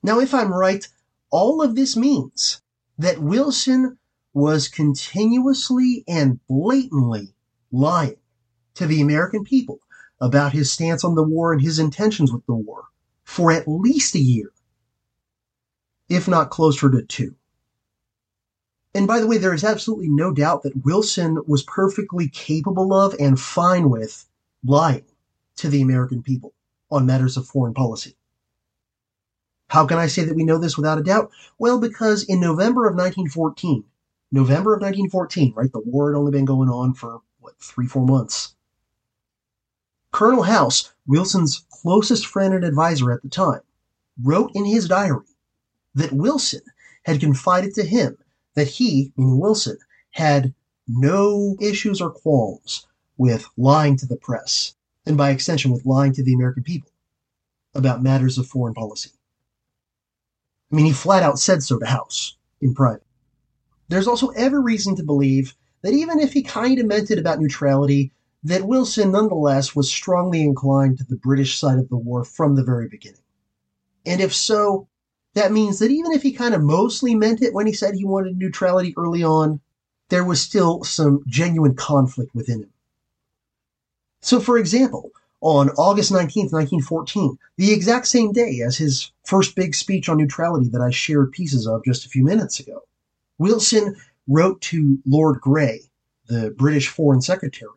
[0.01, 0.88] Now, if I'm right,
[1.30, 2.61] all of this means
[2.97, 3.97] that Wilson
[4.34, 7.34] was continuously and blatantly
[7.72, 8.18] lying
[8.76, 9.80] to the American people
[10.19, 12.86] about his stance on the war and his intentions with the war
[13.24, 14.51] for at least a year,
[16.09, 17.36] if not closer to two.
[18.95, 23.15] And by the way, there is absolutely no doubt that Wilson was perfectly capable of
[23.19, 24.28] and fine with
[24.63, 25.05] lying
[25.57, 26.53] to the American people
[26.91, 28.15] on matters of foreign policy.
[29.69, 31.32] How can I say that we know this without a doubt?
[31.57, 33.84] Well, because in November of 1914,
[34.32, 38.05] November of 1914, right, the war had only been going on for, what, three, four
[38.05, 38.55] months.
[40.14, 43.61] Colonel House, Wilson's closest friend and advisor at the time,
[44.22, 45.26] wrote in his diary
[45.95, 46.61] that Wilson
[47.03, 48.18] had confided to him
[48.53, 49.78] that he, meaning Wilson,
[50.11, 50.53] had
[50.88, 52.86] no issues or qualms
[53.18, 54.76] with lying to the press,
[55.07, 56.91] and by extension with lying to the American people
[57.74, 59.09] about matters of foreign policy.
[60.72, 63.03] I mean, he flat out said so to House in private.
[63.89, 67.39] There's also every reason to believe that even if he kind of meant it about
[67.39, 68.11] neutrality,
[68.43, 72.63] that Wilson nonetheless was strongly inclined to the British side of the war from the
[72.63, 73.21] very beginning.
[74.05, 74.87] And if so,
[75.33, 78.05] that means that even if he kind of mostly meant it when he said he
[78.05, 79.61] wanted neutrality early on,
[80.09, 82.69] there was still some genuine conflict within him.
[84.21, 89.75] So, for example, on August 19th, 1914, the exact same day as his first big
[89.75, 92.83] speech on neutrality that I shared pieces of just a few minutes ago,
[93.37, 93.95] Wilson
[94.27, 95.81] wrote to Lord Grey,
[96.27, 97.71] the British Foreign Secretary,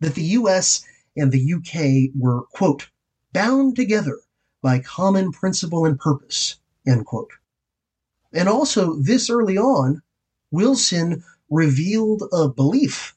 [0.00, 0.84] that the US
[1.16, 2.88] and the UK were, quote,
[3.32, 4.18] bound together
[4.62, 7.30] by common principle and purpose, end quote.
[8.32, 10.02] And also, this early on,
[10.50, 13.16] Wilson revealed a belief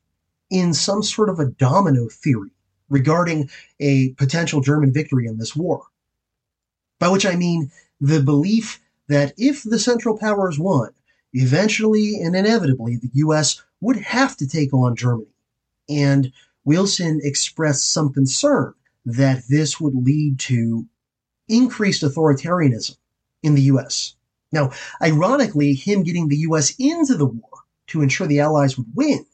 [0.49, 2.51] in some sort of a domino theory
[2.89, 5.83] regarding a potential German victory in this war.
[6.99, 10.89] By which I mean the belief that if the Central Powers won,
[11.33, 15.27] eventually and inevitably the US would have to take on Germany.
[15.89, 16.31] And
[16.65, 18.73] Wilson expressed some concern
[19.05, 20.87] that this would lead to
[21.47, 22.97] increased authoritarianism
[23.41, 24.15] in the US.
[24.51, 27.49] Now, ironically, him getting the US into the war
[27.87, 29.25] to ensure the Allies would win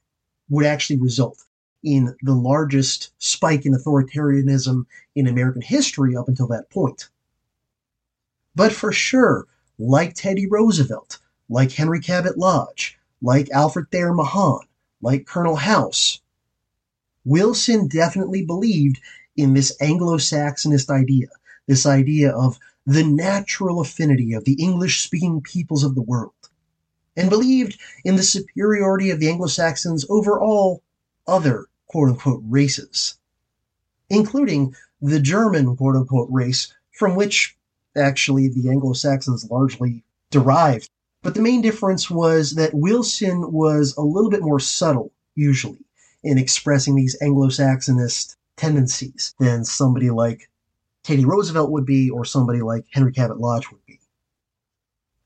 [0.50, 1.44] would actually result
[1.84, 7.10] in the largest spike in authoritarianism in American history up until that point.
[8.56, 14.62] But for sure, like Teddy Roosevelt, like Henry Cabot Lodge, like Alfred Thayer Mahan,
[15.02, 16.22] like Colonel House,
[17.30, 19.00] Wilson definitely believed
[19.38, 21.28] in this Anglo Saxonist idea,
[21.68, 22.58] this idea of
[22.88, 26.34] the natural affinity of the English speaking peoples of the world,
[27.16, 30.82] and believed in the superiority of the Anglo Saxons over all
[31.28, 33.20] other quote unquote races,
[34.10, 37.56] including the German quote unquote race from which
[37.96, 40.90] actually the Anglo Saxons largely derived.
[41.22, 45.86] But the main difference was that Wilson was a little bit more subtle, usually,
[46.24, 50.50] in expressing these Anglo Saxonist tendencies than somebody like
[51.04, 54.00] Teddy Roosevelt would be or somebody like Henry Cabot Lodge would be.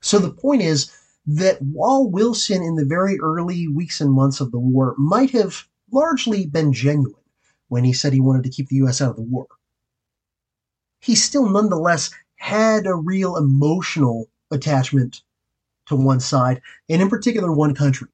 [0.00, 0.90] So the point is
[1.26, 5.66] that while Wilson in the very early weeks and months of the war might have
[5.90, 7.14] largely been genuine
[7.68, 9.46] when he said he wanted to keep the US out of the war.
[11.00, 15.22] He still nonetheless had a real emotional attachment
[15.86, 18.08] to one side, and in particular one country,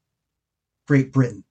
[0.86, 1.44] Great Britain.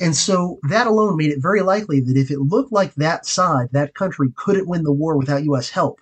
[0.00, 3.68] And so that alone made it very likely that if it looked like that side,
[3.72, 6.00] that country, couldn't win the war without US help,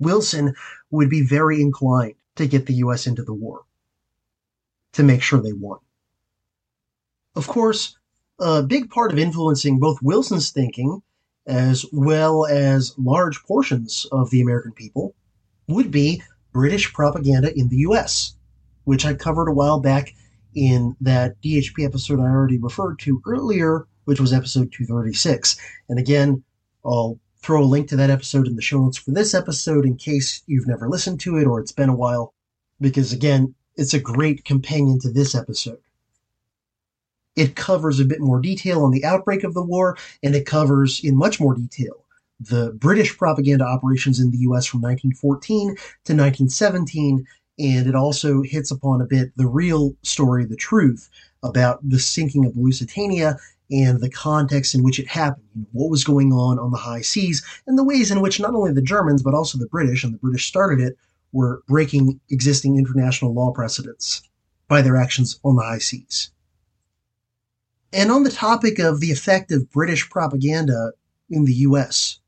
[0.00, 0.54] Wilson
[0.90, 3.62] would be very inclined to get the US into the war
[4.92, 5.78] to make sure they won.
[7.36, 7.96] Of course,
[8.40, 11.02] a big part of influencing both Wilson's thinking
[11.46, 15.14] as well as large portions of the American people
[15.66, 16.22] would be
[16.52, 18.34] British propaganda in the US,
[18.84, 20.14] which I covered a while back
[20.58, 25.56] in that DHP episode I already referred to earlier, which was episode 236.
[25.88, 26.42] And again,
[26.84, 29.96] I'll throw a link to that episode in the show notes for this episode in
[29.96, 32.34] case you've never listened to it or it's been a while,
[32.80, 35.78] because again, it's a great companion to this episode.
[37.36, 41.00] It covers a bit more detail on the outbreak of the war, and it covers
[41.04, 42.04] in much more detail
[42.40, 45.68] the British propaganda operations in the US from 1914
[46.04, 47.26] to 1917,
[47.58, 51.08] and it also hits upon a bit the real story, the truth
[51.42, 53.36] about the sinking of Lusitania
[53.70, 57.44] and the context in which it happened, what was going on on the high seas,
[57.66, 60.18] and the ways in which not only the Germans, but also the British, and the
[60.18, 60.96] British started it,
[61.32, 64.22] were breaking existing international law precedents
[64.68, 66.30] by their actions on the high seas.
[67.92, 70.92] And on the topic of the effect of British propaganda
[71.30, 72.20] in the US,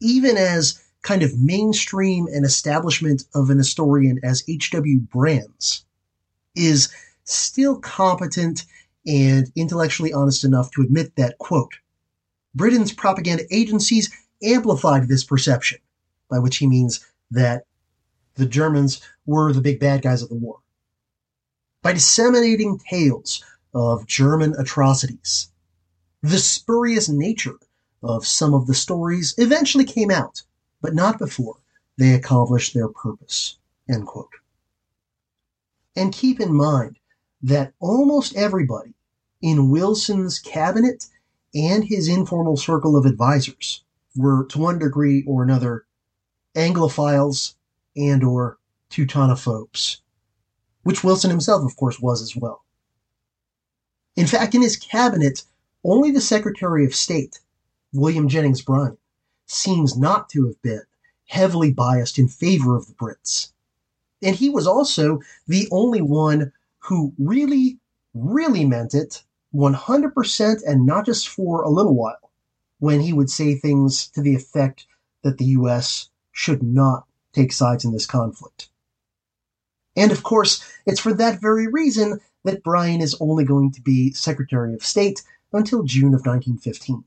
[0.00, 5.00] even as kind of mainstream and establishment of an historian as H.W.
[5.00, 5.84] Brands
[6.54, 6.92] is
[7.24, 8.64] still competent
[9.06, 11.72] and intellectually honest enough to admit that, quote,
[12.54, 14.10] Britain's propaganda agencies
[14.42, 15.78] amplified this perception,
[16.28, 17.64] by which he means that
[18.34, 20.58] the Germans were the big bad guys of the war.
[21.82, 23.42] By disseminating tales
[23.74, 25.48] of German atrocities.
[26.22, 27.58] The spurious nature
[28.02, 30.42] of some of the stories eventually came out,
[30.80, 31.56] but not before
[31.96, 33.58] they accomplished their purpose.
[33.88, 34.32] End quote.
[35.96, 36.98] And keep in mind
[37.42, 38.94] that almost everybody
[39.42, 41.06] in Wilson's cabinet
[41.54, 43.82] and his informal circle of advisors
[44.16, 45.86] were to one degree or another
[46.54, 47.54] Anglophiles
[47.96, 48.58] and or
[48.90, 49.98] Teutonophobes,
[50.82, 52.64] which Wilson himself, of course, was as well.
[54.16, 55.44] In fact, in his cabinet,
[55.84, 57.40] only the Secretary of State,
[57.92, 58.98] William Jennings Bryan,
[59.50, 60.82] seems not to have been
[61.26, 63.52] heavily biased in favor of the Brits.
[64.22, 67.78] And he was also the only one who really,
[68.14, 69.22] really meant it
[69.54, 72.30] 100% and not just for a little while
[72.78, 74.86] when he would say things to the effect
[75.22, 78.68] that the US should not take sides in this conflict.
[79.96, 84.12] And of course, it's for that very reason that Bryan is only going to be
[84.12, 85.22] Secretary of State
[85.52, 87.04] until June of 1915.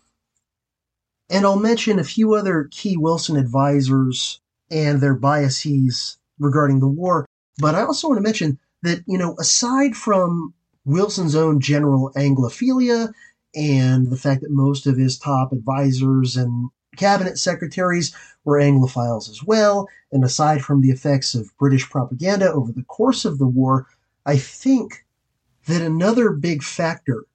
[1.33, 7.25] And I'll mention a few other key Wilson advisors and their biases regarding the war,
[7.57, 10.53] but I also want to mention that, you know, aside from
[10.85, 13.11] Wilson's own general Anglophilia
[13.55, 19.43] and the fact that most of his top advisors and cabinet secretaries were Anglophiles as
[19.43, 23.87] well, and aside from the effects of British propaganda over the course of the war,
[24.23, 25.03] I think
[25.65, 27.25] that another big factor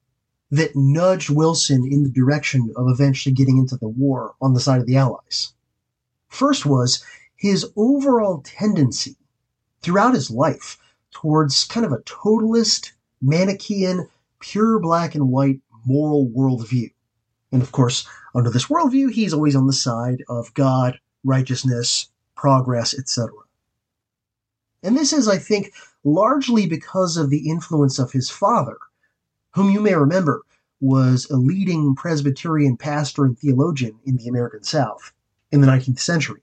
[0.51, 4.81] that nudged Wilson in the direction of eventually getting into the war on the side
[4.81, 5.53] of the Allies.
[6.29, 7.05] First was
[7.37, 9.17] his overall tendency
[9.83, 10.79] throughout his life
[11.11, 14.09] towards kind of a totalist, Manichaean,
[14.41, 16.91] pure black and white moral worldview.
[17.53, 22.97] And of course, under this worldview, he's always on the side of God, righteousness, progress,
[22.97, 23.31] etc.
[24.83, 25.73] And this is, I think,
[26.05, 28.79] largely because of the influence of his father,
[29.53, 30.43] whom you may remember
[30.81, 35.13] was a leading Presbyterian pastor and theologian in the American South
[35.51, 36.41] in the 19th century.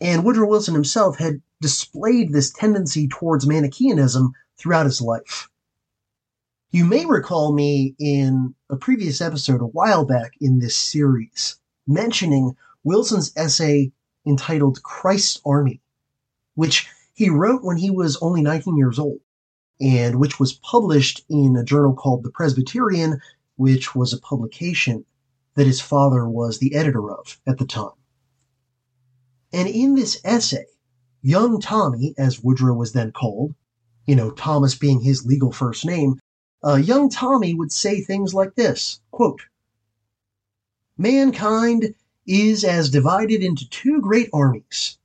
[0.00, 5.48] And Woodrow Wilson himself had displayed this tendency towards Manichaeanism throughout his life.
[6.70, 12.54] You may recall me in a previous episode a while back in this series mentioning
[12.84, 13.90] Wilson's essay
[14.26, 15.80] entitled Christ's Army,
[16.54, 19.20] which he wrote when he was only 19 years old,
[19.80, 23.20] and which was published in a journal called The Presbyterian,
[23.56, 25.04] which was a publication
[25.54, 27.90] that his father was the editor of at the time.
[29.52, 30.66] And in this essay,
[31.22, 33.54] young Tommy, as Woodrow was then called,
[34.06, 36.20] you know, Thomas being his legal first name,
[36.64, 39.42] uh, young Tommy would say things like this quote,
[40.96, 41.94] Mankind
[42.26, 44.98] is as divided into two great armies.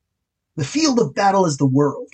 [0.55, 2.09] The field of battle is the world.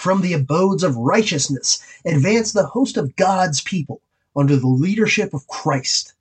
[0.00, 4.00] From the abodes of righteousness advance the host of God's people
[4.34, 6.14] under the leadership of Christ.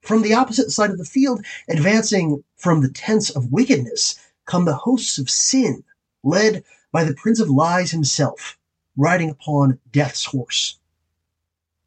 [0.00, 4.14] From the opposite side of the field, advancing from the tents of wickedness,
[4.46, 5.82] come the hosts of sin,
[6.22, 6.62] led
[6.92, 8.56] by the Prince of Lies himself,
[8.96, 10.78] riding upon death's horse.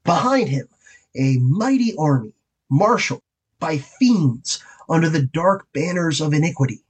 [0.04, 0.68] Behind him,
[1.16, 2.34] a mighty army,
[2.70, 3.22] marshaled
[3.62, 6.84] by fiends under the dark banners of iniquity.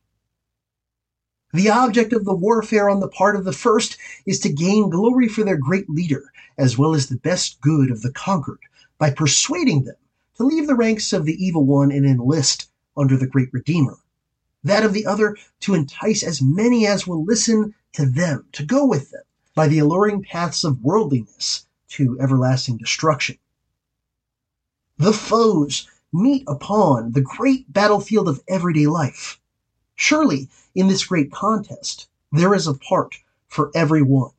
[1.54, 5.28] The object of the warfare on the part of the first is to gain glory
[5.28, 8.62] for their great leader, as well as the best good of the conquered,
[8.98, 9.98] by persuading them
[10.38, 13.98] to leave the ranks of the evil one and enlist under the great Redeemer.
[14.64, 18.86] That of the other to entice as many as will listen to them, to go
[18.86, 19.24] with them
[19.54, 23.38] by the alluring paths of worldliness to everlasting destruction.
[24.98, 29.41] The foes meet upon the great battlefield of everyday life.
[30.04, 34.32] Surely, in this great contest, there is a part for every one,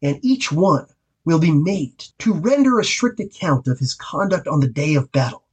[0.00, 0.86] and each one
[1.26, 5.12] will be made to render a strict account of his conduct on the day of
[5.12, 5.44] battle.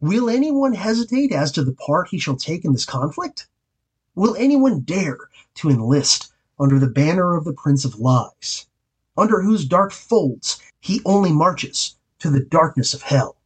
[0.00, 3.46] Will anyone hesitate as to the part he shall take in this conflict?
[4.14, 5.18] Will anyone dare
[5.56, 8.66] to enlist under the banner of the Prince of Lies?
[9.18, 13.36] under whose dark folds he only marches to the darkness of hell.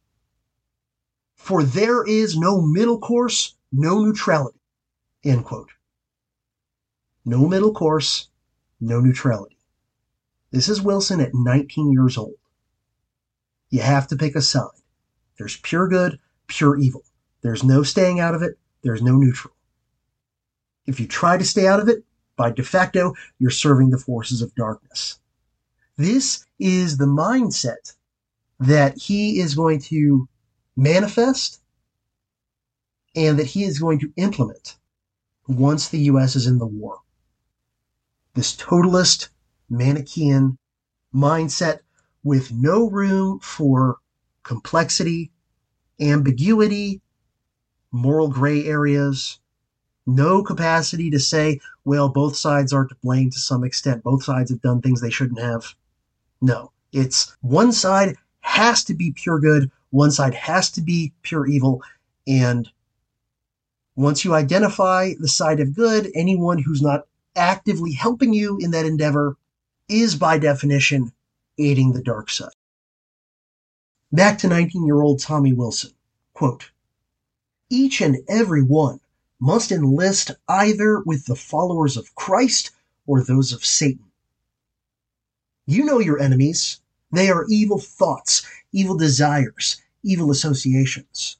[1.35, 4.58] For there is no middle course, no neutrality.
[5.23, 5.71] End quote.
[7.25, 8.29] No middle course,
[8.79, 9.57] no neutrality.
[10.51, 12.37] This is Wilson at 19 years old.
[13.69, 14.69] You have to pick a side.
[15.37, 17.03] There's pure good, pure evil.
[17.41, 18.57] There's no staying out of it.
[18.81, 19.53] There's no neutral.
[20.85, 22.03] If you try to stay out of it,
[22.35, 25.19] by de facto, you're serving the forces of darkness.
[25.97, 27.93] This is the mindset
[28.59, 30.27] that he is going to
[30.75, 31.61] manifest
[33.15, 34.78] and that he is going to implement
[35.49, 36.35] once the U.S.
[36.35, 36.99] is in the war.
[38.35, 39.29] This totalist,
[39.69, 40.57] Manichaean
[41.13, 41.79] mindset
[42.23, 43.97] with no room for
[44.43, 45.31] complexity,
[45.99, 47.01] ambiguity,
[47.91, 49.39] moral gray areas,
[50.05, 54.03] no capacity to say, well, both sides are to blame to some extent.
[54.03, 55.73] Both sides have done things they shouldn't have.
[56.41, 61.47] No, it's one side has to be pure good, one side has to be pure
[61.47, 61.81] evil,
[62.27, 62.69] and
[63.99, 67.05] once you identify the side of good, anyone who's not
[67.35, 69.35] actively helping you in that endeavor
[69.89, 71.11] is by definition
[71.57, 72.53] aiding the dark side.
[74.09, 75.91] Back to 19 year old Tommy Wilson.
[76.33, 76.71] Quote,
[77.69, 79.01] Each and every one
[79.37, 82.71] must enlist either with the followers of Christ
[83.05, 84.05] or those of Satan.
[85.65, 86.79] You know your enemies.
[87.11, 91.35] They are evil thoughts, evil desires, evil associations.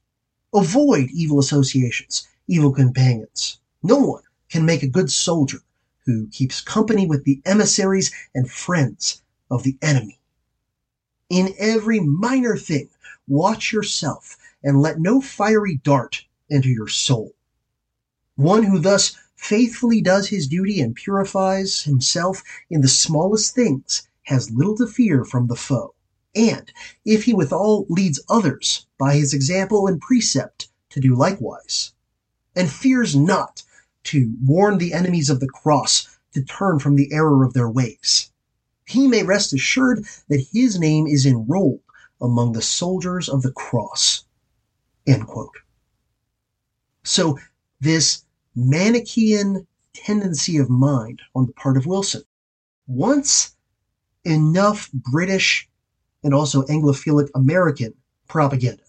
[0.53, 3.59] Avoid evil associations, evil companions.
[3.83, 5.61] No one can make a good soldier
[6.05, 9.21] who keeps company with the emissaries and friends
[9.51, 10.19] of the enemy.
[11.29, 12.89] In every minor thing,
[13.27, 17.35] watch yourself and let no fiery dart enter your soul.
[18.35, 24.49] One who thus faithfully does his duty and purifies himself in the smallest things has
[24.49, 25.93] little to fear from the foe.
[26.35, 26.71] And
[27.05, 31.93] if he withal leads others by his example and precept to do likewise,
[32.55, 33.63] and fears not
[34.05, 38.31] to warn the enemies of the cross to turn from the error of their ways,
[38.85, 41.81] he may rest assured that his name is enrolled
[42.21, 44.25] among the soldiers of the cross.
[47.03, 47.39] So
[47.79, 48.23] this
[48.55, 52.23] Manichaean tendency of mind on the part of Wilson.
[52.87, 53.55] Once
[54.23, 55.69] enough British
[56.23, 57.93] and also Anglophilic American
[58.27, 58.83] propaganda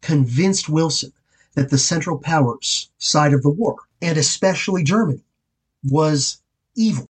[0.00, 1.12] convinced Wilson
[1.54, 5.24] that the Central Powers side of the war, and especially Germany,
[5.84, 6.42] was
[6.76, 7.08] evil.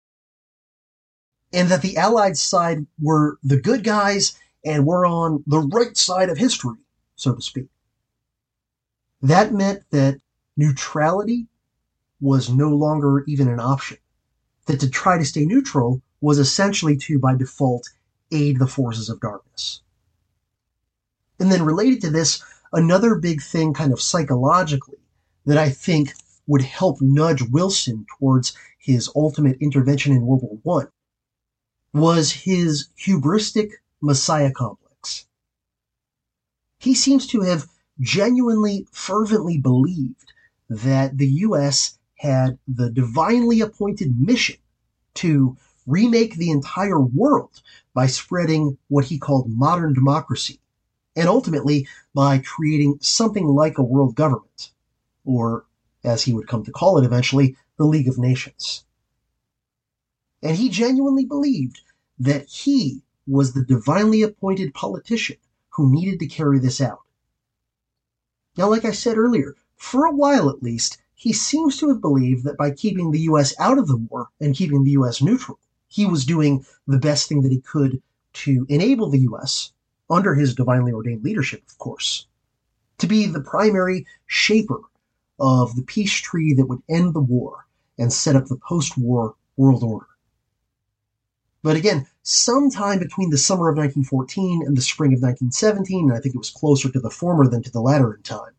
[1.53, 6.31] And that the Allied side were the good guys and were on the right side
[6.31, 6.79] of history,
[7.17, 7.69] so to speak.
[9.23, 10.21] That meant that
[10.57, 11.47] neutrality
[12.21, 13.99] was no longer even an option.
[14.67, 17.89] That to try to stay neutral was essentially to, by default,
[18.33, 19.83] aid the forces of darkness.
[21.39, 22.43] And then related to this,
[22.75, 24.99] another big thing kind of psychologically
[25.47, 26.13] that I think
[26.47, 30.93] would help nudge Wilson towards his ultimate intervention in World War
[31.95, 33.71] I was his hubristic
[34.03, 35.27] messiah complex.
[36.79, 37.69] He seems to have
[38.01, 40.33] genuinely, fervently believed
[40.69, 44.57] that the U.S had the divinely appointed mission
[45.15, 45.57] to
[45.87, 50.59] remake the entire world by spreading what he called modern democracy,
[51.17, 54.73] and ultimately by creating something like a world government,
[55.25, 55.67] or
[56.03, 58.85] as he would come to call it eventually, the League of Nations.
[60.43, 61.81] And he genuinely believed
[62.19, 65.37] that he was the divinely appointed politician
[65.71, 67.01] who needed to carry this out.
[68.57, 72.45] Now, like I said earlier, for a while at least, he seems to have believed
[72.45, 73.55] that by keeping the U.S.
[73.59, 75.23] out of the war and keeping the U.S.
[75.23, 75.59] neutral,
[75.89, 78.03] he was doing the best thing that he could
[78.35, 79.73] to enable the U.S.,
[80.11, 82.27] under his divinely ordained leadership, of course,
[82.99, 84.81] to be the primary shaper
[85.41, 87.67] of the peace tree that would end the war
[87.99, 90.07] and set up the post war world order.
[91.63, 96.21] But again, sometime between the summer of 1914 and the spring of 1917, and I
[96.21, 98.53] think it was closer to the former than to the latter in time,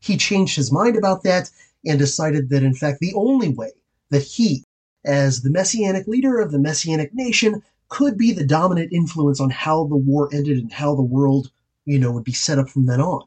[0.00, 1.50] he changed his mind about that
[1.84, 3.72] and decided that, in fact, the only way
[4.10, 4.64] that he,
[5.04, 9.84] as the messianic leader of the messianic nation, could be the dominant influence on how
[9.86, 11.50] the war ended and how the world,
[11.84, 13.26] you know, would be set up from then on,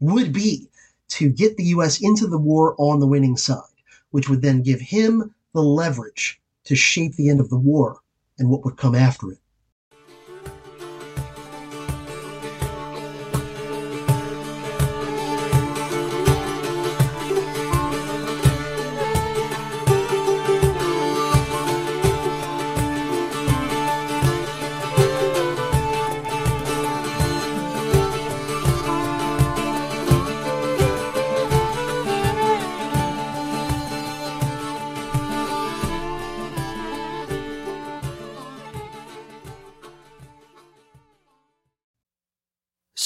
[0.00, 0.68] would be
[1.08, 2.00] to get the U.S.
[2.00, 3.62] into the war on the winning side,
[4.10, 8.00] which would then give him the leverage to shape the end of the war
[8.38, 9.38] and what would come after it.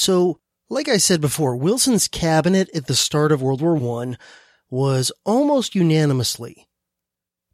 [0.01, 4.17] So, like I said before, Wilson's cabinet at the start of World War I
[4.67, 6.67] was almost unanimously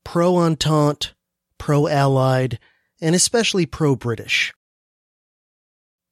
[0.06, 1.12] pro Entente,
[1.58, 2.58] pro Allied,
[3.02, 4.54] and especially pro British.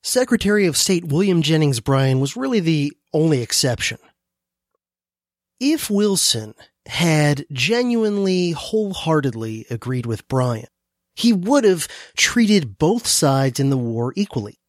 [0.03, 3.99] Secretary of State William Jennings Bryan was really the only exception.
[5.61, 6.53] If Wilson
[6.85, 10.67] had genuinely, wholeheartedly agreed with Bryan,
[11.15, 11.87] he would have
[12.17, 14.59] treated both sides in the war equally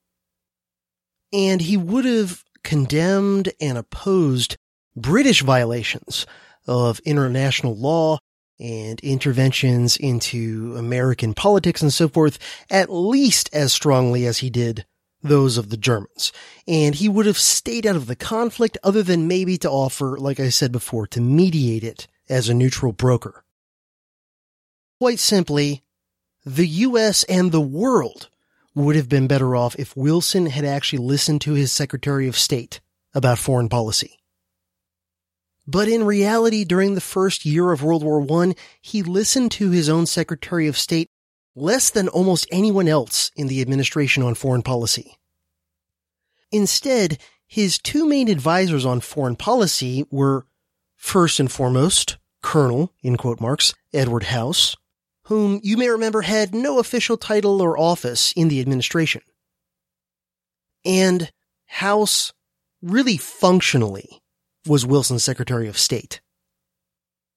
[1.36, 4.56] and he would have condemned and opposed
[4.96, 6.26] British violations
[6.66, 8.18] of international law
[8.58, 12.38] and interventions into American politics and so forth
[12.70, 14.86] at least as strongly as he did
[15.22, 16.32] those of the Germans.
[16.66, 20.40] And he would have stayed out of the conflict other than maybe to offer, like
[20.40, 23.44] I said before, to mediate it as a neutral broker.
[25.00, 25.82] Quite simply,
[26.46, 28.30] the US and the world
[28.76, 32.80] would have been better off if Wilson had actually listened to his Secretary of State
[33.14, 34.18] about foreign policy.
[35.66, 39.88] But in reality, during the first year of World War I, he listened to his
[39.88, 41.08] own Secretary of State
[41.56, 45.16] less than almost anyone else in the administration on foreign policy.
[46.52, 50.46] Instead, his two main advisors on foreign policy were,
[50.96, 54.76] first and foremost, Colonel, in quote marks, Edward House,
[55.26, 59.22] whom you may remember had no official title or office in the administration.
[60.84, 61.30] And
[61.66, 62.32] House
[62.80, 64.22] really functionally
[64.66, 66.20] was Wilson's Secretary of State.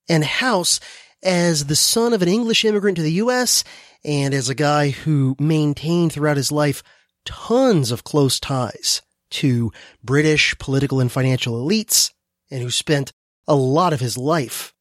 [0.08, 0.80] And House,
[1.24, 3.64] as the son of an English immigrant to the U.S.
[4.04, 6.84] and as a guy who maintained throughout his life
[7.26, 9.02] tons of close ties
[9.32, 9.72] to
[10.04, 12.12] British political and financial elites
[12.52, 13.12] and who spent
[13.48, 14.74] a lot of his life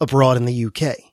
[0.00, 1.05] abroad in the UK.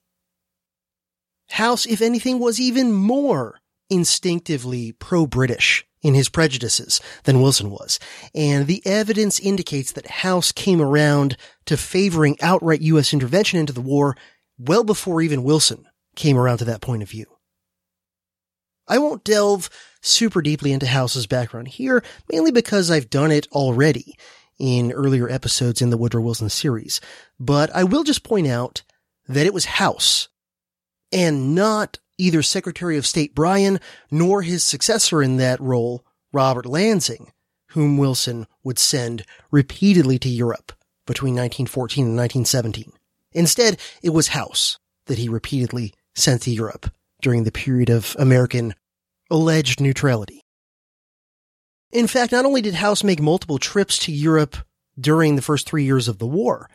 [1.54, 8.00] House, if anything, was even more instinctively pro-British in his prejudices than Wilson was.
[8.34, 13.14] And the evidence indicates that House came around to favoring outright U.S.
[13.14, 14.18] intervention into the war
[14.58, 15.86] well before even Wilson
[16.16, 17.28] came around to that point of view.
[18.88, 19.70] I won't delve
[20.02, 24.16] super deeply into House's background here, mainly because I've done it already
[24.58, 27.00] in earlier episodes in the Woodrow Wilson series,
[27.40, 28.82] but I will just point out
[29.28, 30.30] that it was House
[31.14, 33.80] and not either Secretary of State Bryan
[34.12, 36.04] nor his successor in that role,
[36.34, 37.32] Robert Lansing,
[37.70, 40.74] whom Wilson would send repeatedly to Europe
[41.06, 42.92] between 1914 and 1917.
[43.32, 46.92] Instead, it was House that he repeatedly sent to Europe
[47.22, 48.74] during the period of American
[49.30, 50.42] alleged neutrality.
[51.92, 54.58] In fact, not only did House make multiple trips to Europe
[55.00, 56.70] during the first three years of the war,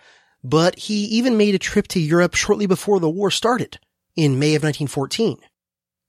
[0.44, 3.78] but he even made a trip to Europe shortly before the war started
[4.18, 5.38] in May of 1914,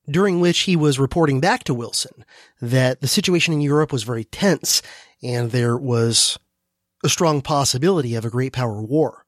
[0.10, 2.26] during which he was reporting back to Wilson
[2.60, 4.81] that the situation in Europe was very tense
[5.22, 6.40] and there was
[7.03, 9.26] a strong possibility of a great power war.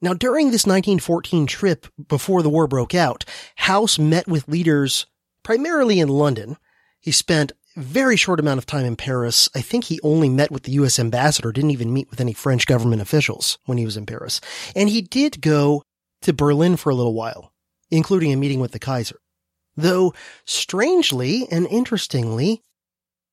[0.00, 3.24] Now, during this 1914 trip before the war broke out,
[3.56, 5.06] House met with leaders
[5.42, 6.56] primarily in London.
[7.00, 9.48] He spent a very short amount of time in Paris.
[9.56, 11.00] I think he only met with the U.S.
[11.00, 14.40] ambassador, didn't even meet with any French government officials when he was in Paris.
[14.76, 15.82] And he did go
[16.24, 17.52] to Berlin for a little while,
[17.90, 19.20] including a meeting with the Kaiser.
[19.76, 20.14] Though,
[20.44, 22.62] strangely and interestingly,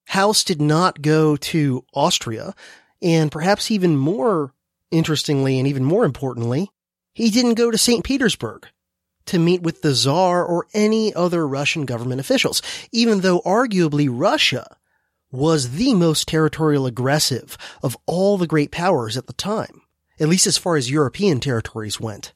[0.06, 2.54] House did not go to Austria,
[3.02, 4.54] and perhaps even more
[4.90, 6.70] interestingly and even more importantly,
[7.14, 8.04] he didn't go to St.
[8.04, 8.68] Petersburg
[9.26, 12.62] to meet with the Tsar or any other Russian government officials,
[12.92, 14.78] even though arguably Russia
[15.32, 19.82] was the most territorial aggressive of all the great powers at the time,
[20.20, 22.34] at least as far as European territories went.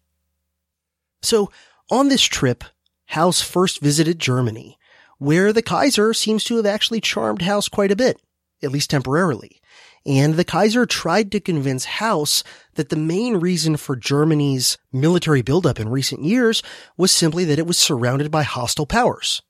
[1.26, 1.52] So,
[1.90, 2.64] on this trip,
[3.08, 4.78] House first visited Germany,
[5.18, 8.22] where the Kaiser seems to have actually charmed House quite a bit,
[8.62, 9.62] at least temporarily.
[10.06, 12.44] And the Kaiser tried to convince House
[12.76, 16.62] that the main reason for Germany's military buildup in recent years
[16.96, 19.42] was simply that it was surrounded by hostile powers,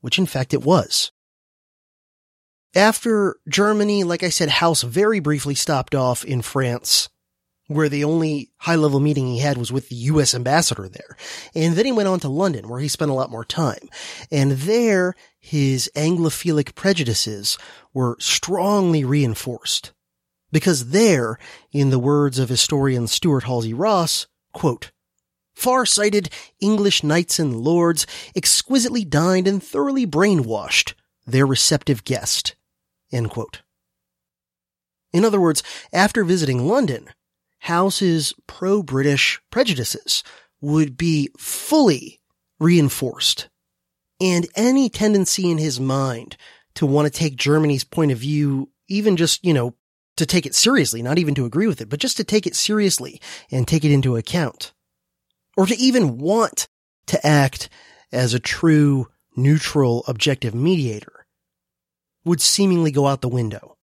[0.00, 1.10] which in fact it was.
[2.76, 7.08] After Germany, like I said, House very briefly stopped off in France,
[7.68, 11.16] where the only high level meeting he had was with the US ambassador there.
[11.54, 13.88] And then he went on to London, where he spent a lot more time.
[14.32, 17.58] And there, his Anglophilic prejudices
[17.94, 19.92] were strongly reinforced.
[20.50, 21.38] Because there,
[21.70, 24.90] in the words of historian Stuart Halsey Ross, quote,
[25.54, 26.30] far-sighted
[26.60, 30.94] English knights and lords exquisitely dined and thoroughly brainwashed
[31.26, 32.54] their receptive guest.
[33.12, 33.60] End quote.
[35.12, 35.62] In other words,
[35.92, 37.08] after visiting London,
[37.58, 40.22] House's pro-British prejudices
[40.60, 42.20] would be fully
[42.58, 43.48] reinforced.
[44.20, 46.36] And any tendency in his mind
[46.74, 49.74] to want to take Germany's point of view, even just, you know,
[50.16, 52.56] to take it seriously, not even to agree with it, but just to take it
[52.56, 53.20] seriously
[53.50, 54.72] and take it into account.
[55.56, 56.68] Or to even want
[57.06, 57.68] to act
[58.12, 61.26] as a true, neutral, objective mediator
[62.24, 63.76] would seemingly go out the window.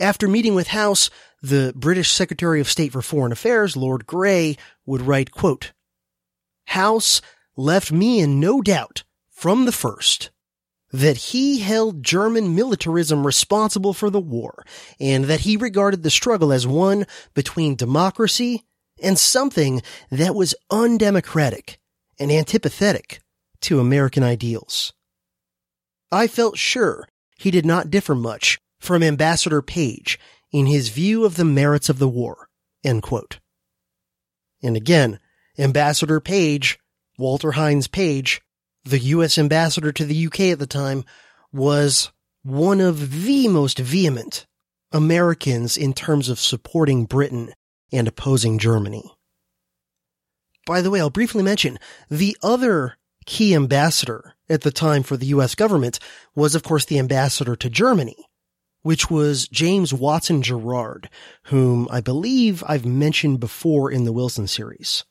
[0.00, 1.10] After meeting with House,
[1.42, 4.56] the British Secretary of State for Foreign Affairs, Lord Grey,
[4.86, 5.72] would write, quote,
[6.66, 7.20] House
[7.56, 10.30] left me in no doubt from the first
[10.92, 14.64] that he held German militarism responsible for the war
[15.00, 18.64] and that he regarded the struggle as one between democracy
[19.02, 21.78] and something that was undemocratic
[22.18, 23.18] and antipathetic
[23.62, 24.92] to American ideals.
[26.12, 27.08] I felt sure
[27.38, 30.18] he did not differ much from Ambassador Page
[30.52, 32.48] in his view of the merits of the war.
[34.62, 35.18] And again,
[35.58, 36.78] Ambassador Page,
[37.18, 38.40] Walter Hines Page,
[38.84, 39.38] the U.S.
[39.38, 41.04] ambassador to the UK at the time,
[41.52, 42.10] was
[42.42, 44.46] one of the most vehement
[44.92, 47.52] Americans in terms of supporting Britain
[47.92, 49.14] and opposing Germany.
[50.66, 51.78] By the way, I'll briefly mention
[52.10, 52.96] the other
[53.26, 55.98] key ambassador at the time for the US government
[56.34, 58.16] was, of course, the ambassador to Germany,
[58.82, 61.08] which was James Watson Gerard,
[61.44, 65.04] whom I believe I've mentioned before in the Wilson series.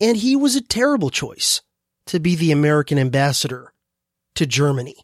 [0.00, 1.62] And he was a terrible choice
[2.06, 3.72] to be the American ambassador
[4.34, 4.96] to Germany,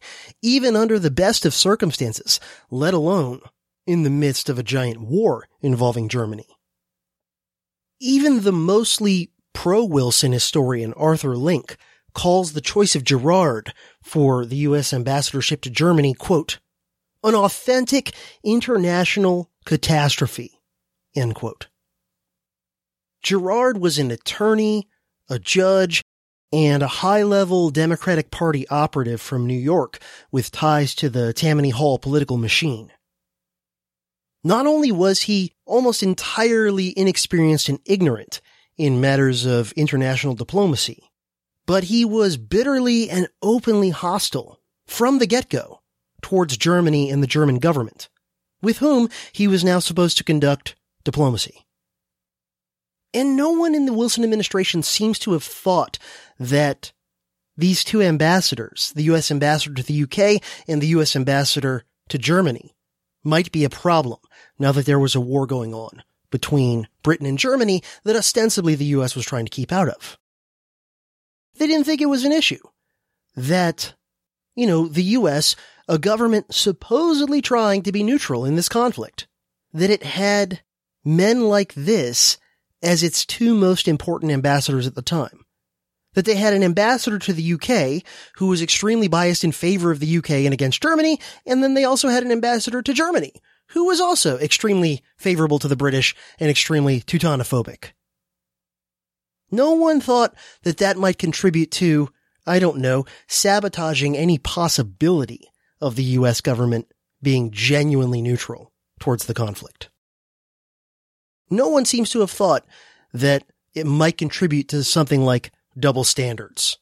[0.42, 2.38] even under the best of circumstances,
[2.70, 3.40] let alone
[3.86, 6.46] in the midst of a giant war involving Germany.
[8.00, 11.76] Even the mostly pro-Wilson historian Arthur Link
[12.14, 13.72] calls the choice of Gerard
[14.02, 14.92] for the U.S.
[14.92, 16.60] ambassadorship to Germany, quote,
[17.24, 18.14] an authentic
[18.44, 20.60] international catastrophe,
[21.16, 21.68] end quote.
[23.22, 24.86] Gerard was an attorney,
[25.30, 26.02] a judge,
[26.52, 29.98] and a high-level Democratic Party operative from New York
[30.30, 32.92] with ties to the Tammany Hall political machine.
[34.44, 38.42] Not only was he almost entirely inexperienced and ignorant
[38.76, 41.10] in matters of international diplomacy,
[41.66, 45.80] but he was bitterly and openly hostile from the get-go
[46.24, 48.08] towards Germany and the German government,
[48.62, 50.74] with whom he was now supposed to conduct
[51.04, 51.66] diplomacy.
[53.12, 55.98] And no one in the Wilson administration seems to have thought
[56.40, 56.92] that
[57.58, 62.74] these two ambassadors, the US ambassador to the UK and the US ambassador to Germany,
[63.22, 64.18] might be a problem
[64.58, 68.96] now that there was a war going on between Britain and Germany that ostensibly the
[68.96, 70.16] US was trying to keep out of.
[71.58, 72.60] They didn't think it was an issue.
[73.36, 73.92] That,
[74.56, 75.54] you know, the US,
[75.88, 79.26] a government supposedly trying to be neutral in this conflict,
[79.72, 80.60] that it had
[81.04, 82.38] men like this
[82.82, 85.44] as its two most important ambassadors at the time.
[86.14, 88.04] That they had an ambassador to the UK
[88.36, 91.84] who was extremely biased in favor of the UK and against Germany, and then they
[91.84, 93.32] also had an ambassador to Germany
[93.68, 97.92] who was also extremely favorable to the British and extremely Teutonophobic.
[99.50, 102.08] No one thought that that might contribute to,
[102.46, 105.48] I don't know, sabotaging any possibility
[105.84, 106.90] of the US government
[107.22, 109.90] being genuinely neutral towards the conflict.
[111.50, 112.64] No one seems to have thought
[113.12, 113.44] that
[113.74, 116.78] it might contribute to something like double standards.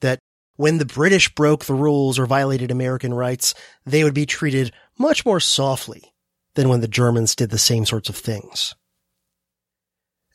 [0.00, 0.18] That
[0.56, 3.54] when the British broke the rules or violated American rights,
[3.86, 6.12] they would be treated much more softly
[6.54, 8.74] than when the Germans did the same sorts of things.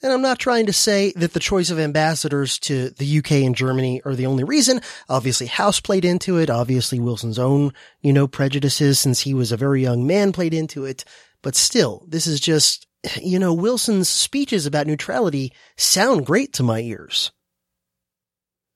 [0.03, 3.55] And I'm not trying to say that the choice of ambassadors to the UK and
[3.55, 4.81] Germany are the only reason.
[5.07, 6.49] Obviously, House played into it.
[6.49, 10.85] Obviously, Wilson's own, you know, prejudices since he was a very young man played into
[10.85, 11.05] it.
[11.41, 12.87] But still, this is just,
[13.21, 17.31] you know, Wilson's speeches about neutrality sound great to my ears.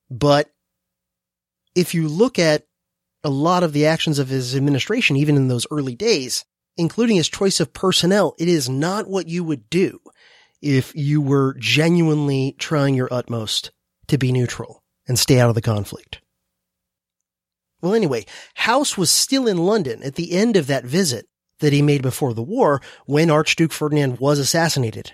[0.09, 0.49] But
[1.75, 2.65] if you look at
[3.23, 6.45] a lot of the actions of his administration, even in those early days,
[6.77, 9.99] including his choice of personnel, it is not what you would do
[10.61, 13.71] if you were genuinely trying your utmost
[14.07, 16.21] to be neutral and stay out of the conflict.
[17.81, 18.25] Well, anyway,
[18.55, 21.27] House was still in London at the end of that visit
[21.59, 25.13] that he made before the war when Archduke Ferdinand was assassinated.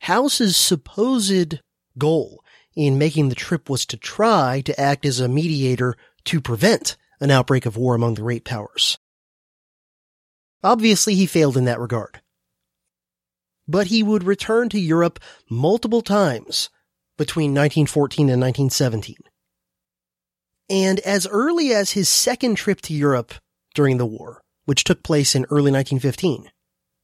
[0.00, 1.60] House's supposed
[1.96, 2.42] goal
[2.74, 7.30] in making the trip was to try to act as a mediator to prevent an
[7.30, 8.98] outbreak of war among the great powers.
[10.62, 12.20] Obviously, he failed in that regard.
[13.66, 15.18] But he would return to Europe
[15.48, 16.70] multiple times
[17.16, 19.16] between 1914 and 1917.
[20.68, 23.34] And as early as his second trip to Europe
[23.74, 26.50] during the war, which took place in early 1915,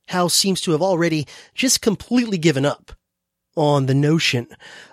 [0.08, 2.92] House seems to have already just completely given up
[3.56, 4.46] on the notion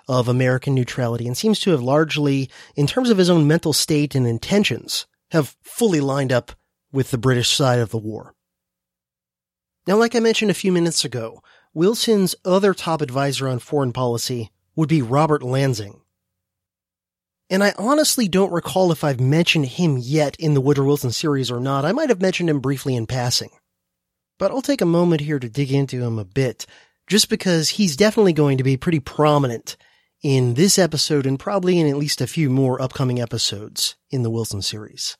[0.08, 4.14] of American neutrality and seems to have largely, in terms of his own mental state
[4.14, 6.52] and intentions, have fully lined up
[6.92, 8.34] with the British side of the war.
[9.86, 11.42] Now, like I mentioned a few minutes ago,
[11.78, 16.00] Wilson's other top advisor on foreign policy would be Robert Lansing.
[17.48, 21.52] And I honestly don't recall if I've mentioned him yet in the Woodrow Wilson series
[21.52, 21.84] or not.
[21.84, 23.50] I might have mentioned him briefly in passing.
[24.40, 26.66] But I'll take a moment here to dig into him a bit,
[27.06, 29.76] just because he's definitely going to be pretty prominent
[30.20, 34.30] in this episode and probably in at least a few more upcoming episodes in the
[34.30, 35.16] Wilson series.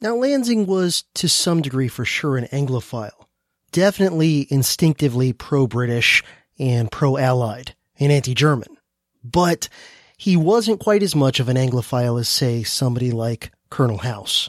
[0.00, 3.26] Now, Lansing was to some degree for sure an Anglophile,
[3.72, 6.22] definitely instinctively pro-British
[6.58, 8.76] and pro-Allied and anti-German,
[9.24, 9.68] but
[10.16, 14.48] he wasn't quite as much of an Anglophile as, say, somebody like Colonel House.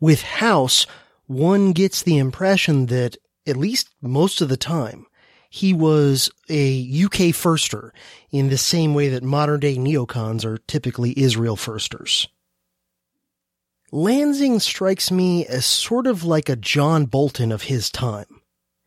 [0.00, 0.86] With House,
[1.26, 3.16] one gets the impression that,
[3.46, 5.06] at least most of the time,
[5.50, 7.90] he was a UK firster
[8.30, 12.28] in the same way that modern day neocons are typically Israel firsters.
[13.92, 18.42] Lansing strikes me as sort of like a John Bolton of his time.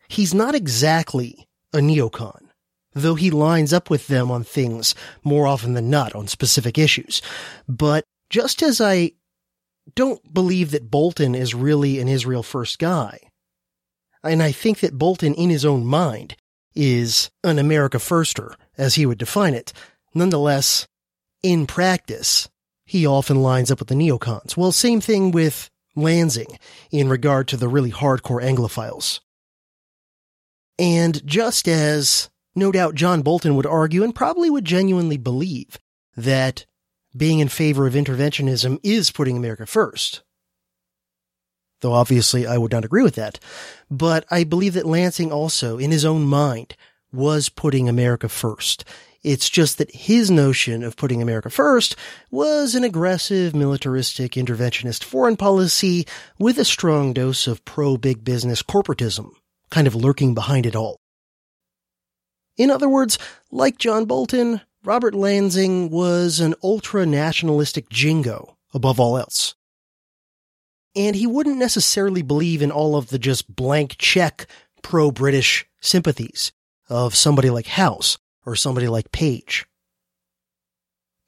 [0.08, 2.48] He's not exactly a neocon,
[2.92, 4.94] though he lines up with them on things
[5.24, 7.22] more often than not on specific issues.
[7.66, 9.12] But just as I
[9.94, 13.20] don't believe that Bolton is really an Israel first guy,
[14.22, 16.36] and I think that Bolton in his own mind
[16.74, 19.72] is an America firster, as he would define it.
[20.14, 20.86] Nonetheless,
[21.42, 22.48] in practice,
[22.90, 24.56] he often lines up with the neocons.
[24.56, 26.58] Well, same thing with Lansing
[26.90, 29.20] in regard to the really hardcore Anglophiles.
[30.76, 35.78] And just as no doubt John Bolton would argue and probably would genuinely believe
[36.16, 36.66] that
[37.16, 40.24] being in favor of interventionism is putting America first,
[41.82, 43.38] though obviously I would not agree with that.
[43.88, 46.74] But I believe that Lansing also, in his own mind,
[47.12, 48.84] was putting America first.
[49.22, 51.94] It's just that his notion of putting America first
[52.30, 56.06] was an aggressive, militaristic, interventionist foreign policy
[56.38, 59.32] with a strong dose of pro-big business corporatism,
[59.70, 61.00] kind of lurking behind it all.
[62.56, 63.18] In other words,
[63.50, 69.54] like John Bolton, Robert Lansing was an ultra-nationalistic jingo above all else
[70.96, 74.46] and he wouldn't necessarily believe in all of the just blank check
[74.82, 76.52] pro-British sympathies
[76.88, 79.66] of somebody like House or somebody like Page.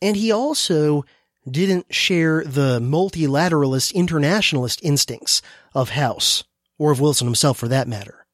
[0.01, 1.05] And he also
[1.49, 5.43] didn't share the multilateralist internationalist instincts
[5.75, 6.45] of House,
[6.79, 8.27] or of Wilson himself for that matter.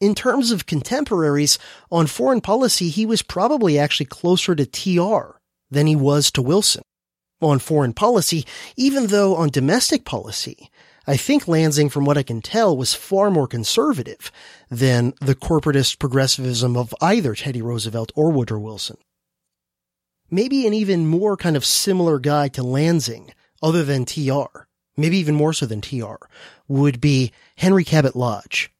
[0.00, 1.58] In terms of contemporaries,
[1.90, 5.38] on foreign policy, he was probably actually closer to TR
[5.70, 6.82] than he was to Wilson
[7.40, 8.46] on foreign policy,
[8.76, 10.70] even though on domestic policy,
[11.06, 14.30] I think Lansing, from what I can tell, was far more conservative
[14.70, 18.98] than the corporatist progressivism of either Teddy Roosevelt or Woodrow Wilson.
[20.30, 24.66] Maybe an even more kind of similar guy to Lansing, other than TR,
[24.96, 26.16] maybe even more so than TR,
[26.68, 28.70] would be Henry Cabot Lodge.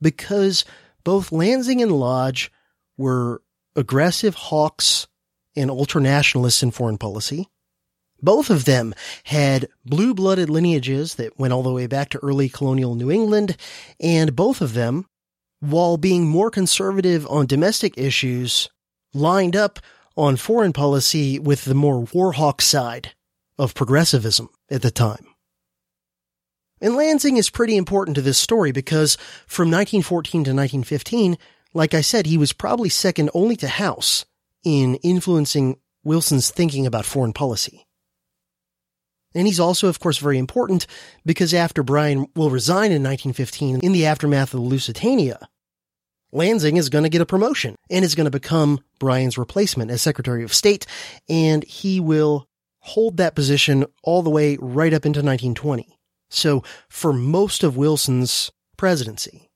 [0.00, 0.64] Because
[1.04, 2.50] both Lansing and Lodge
[2.96, 3.42] were
[3.76, 5.06] aggressive hawks
[5.54, 7.48] and ultranationalists in foreign policy.
[8.20, 12.94] Both of them had blue-blooded lineages that went all the way back to early colonial
[12.94, 13.56] New England,
[14.00, 15.06] and both of them,
[15.60, 18.68] while being more conservative on domestic issues,
[19.14, 19.78] lined up
[20.16, 23.12] on foreign policy with the more warhawk side
[23.56, 25.26] of progressivism at the time.
[26.80, 29.16] And Lansing is pretty important to this story because
[29.46, 31.38] from 1914 to 1915,
[31.74, 34.24] like I said, he was probably second only to House
[34.64, 37.87] in influencing Wilson's thinking about foreign policy.
[39.38, 40.88] And he's also, of course, very important
[41.24, 45.48] because after Bryan will resign in 1915 in the aftermath of the Lusitania,
[46.32, 50.02] Lansing is going to get a promotion and is going to become Bryan's replacement as
[50.02, 50.86] Secretary of State,
[51.28, 52.48] and he will
[52.80, 55.96] hold that position all the way right up into 1920.
[56.30, 59.48] So for most of Wilson's presidency,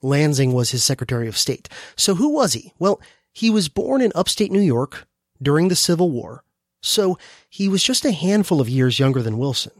[0.00, 1.68] Lansing was his Secretary of State.
[1.96, 2.72] So who was he?
[2.78, 3.00] Well,
[3.32, 5.08] he was born in upstate New York
[5.42, 6.43] during the Civil War
[6.84, 9.72] so he was just a handful of years younger than Wilson.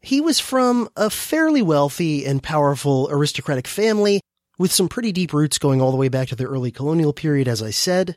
[0.00, 4.20] He was from a fairly wealthy and powerful aristocratic family
[4.58, 7.48] with some pretty deep roots going all the way back to the early colonial period,
[7.48, 8.16] as I said.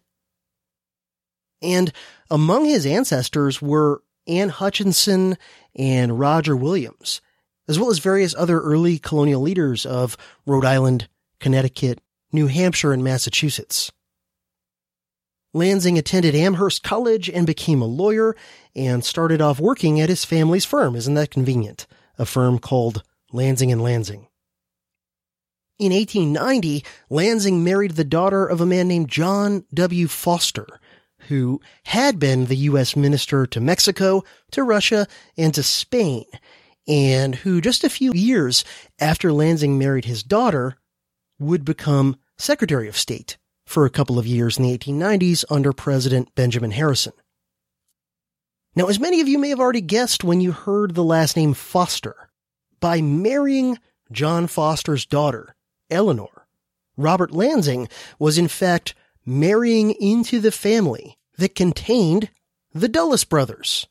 [1.61, 1.93] And
[2.29, 5.37] among his ancestors were Anne Hutchinson
[5.75, 7.21] and Roger Williams,
[7.67, 11.07] as well as various other early colonial leaders of Rhode Island,
[11.39, 11.99] Connecticut,
[12.31, 13.91] New Hampshire, and Massachusetts.
[15.53, 18.35] Lansing attended Amherst College and became a lawyer
[18.73, 20.95] and started off working at his family's firm.
[20.95, 21.87] Isn't that convenient?
[22.17, 23.03] A firm called
[23.33, 24.27] Lansing and Lansing.
[25.77, 30.07] In 1890, Lansing married the daughter of a man named John W.
[30.07, 30.67] Foster,
[31.27, 32.95] who had been the U.S.
[32.95, 36.25] minister to Mexico, to Russia, and to Spain,
[36.87, 38.63] and who just a few years
[38.99, 40.77] after Lansing married his daughter
[41.39, 43.37] would become Secretary of State
[43.71, 47.13] for a couple of years in the 1890s under President Benjamin Harrison.
[48.75, 51.53] Now, as many of you may have already guessed when you heard the last name
[51.53, 52.29] Foster,
[52.79, 53.79] by marrying
[54.11, 55.55] John Foster's daughter,
[55.89, 56.47] Eleanor,
[56.97, 57.87] Robert Lansing
[58.19, 58.93] was in fact
[59.25, 62.29] marrying into the family that contained
[62.73, 63.87] the Dulles brothers,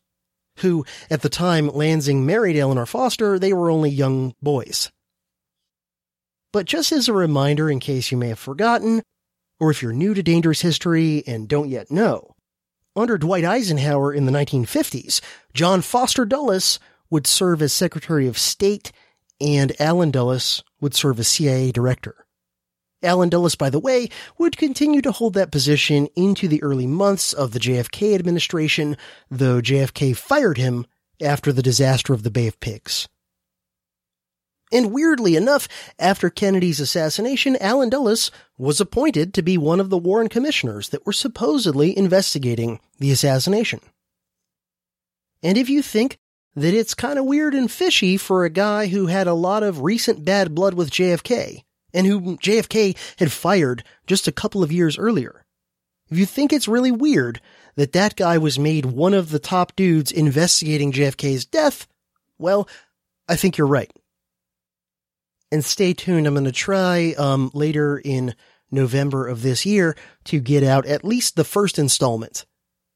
[0.58, 4.90] who, at the time Lansing married Eleanor Foster, they were only young boys.
[6.52, 9.02] But just as a reminder, in case you may have forgotten,
[9.60, 12.34] or if you're new to dangerous history and don't yet know,
[12.96, 15.20] under Dwight Eisenhower in the 1950s,
[15.54, 16.80] John Foster Dulles
[17.10, 18.90] would serve as Secretary of State
[19.40, 22.26] and Allen Dulles would serve as CIA Director.
[23.02, 24.08] Allen Dulles, by the way,
[24.38, 28.96] would continue to hold that position into the early months of the JFK administration,
[29.30, 30.86] though JFK fired him
[31.22, 33.08] after the disaster of the Bay of Pigs.
[34.72, 35.68] And weirdly enough,
[35.98, 41.04] after Kennedy's assassination, Allen Dulles was appointed to be one of the Warren commissioners that
[41.04, 43.80] were supposedly investigating the assassination.
[45.42, 46.18] And if you think
[46.54, 49.82] that it's kind of weird and fishy for a guy who had a lot of
[49.82, 54.98] recent bad blood with JFK, and who JFK had fired just a couple of years
[54.98, 55.44] earlier,
[56.10, 57.40] if you think it's really weird
[57.76, 61.86] that that guy was made one of the top dudes investigating JFK's death,
[62.38, 62.68] well,
[63.28, 63.90] I think you're right
[65.50, 66.26] and stay tuned.
[66.26, 68.34] I'm going to try um, later in
[68.70, 72.46] November of this year to get out at least the first installment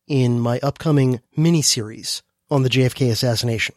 [0.07, 3.75] in my upcoming miniseries on the JFK assassination.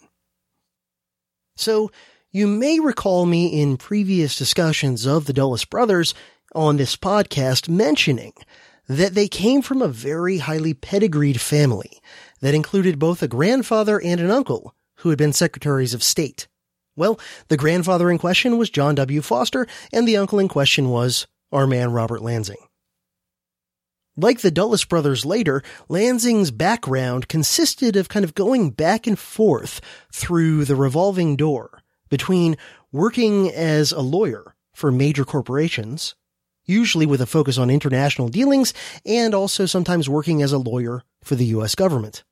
[1.55, 1.91] So,
[2.31, 6.13] you may recall me in previous discussions of the Dulles brothers
[6.53, 8.33] on this podcast mentioning
[8.87, 12.01] that they came from a very highly pedigreed family
[12.41, 16.47] that included both a grandfather and an uncle who had been secretaries of state.
[16.97, 19.21] Well, the grandfather in question was John W.
[19.21, 22.57] Foster, and the uncle in question was our man Robert Lansing.
[24.17, 29.79] Like the Dulles brothers later, Lansing's background consisted of kind of going back and forth
[30.11, 32.57] through the revolving door between
[32.91, 36.15] working as a lawyer for major corporations,
[36.65, 38.73] usually with a focus on international dealings,
[39.05, 41.75] and also sometimes working as a lawyer for the U.S.
[41.75, 42.23] government.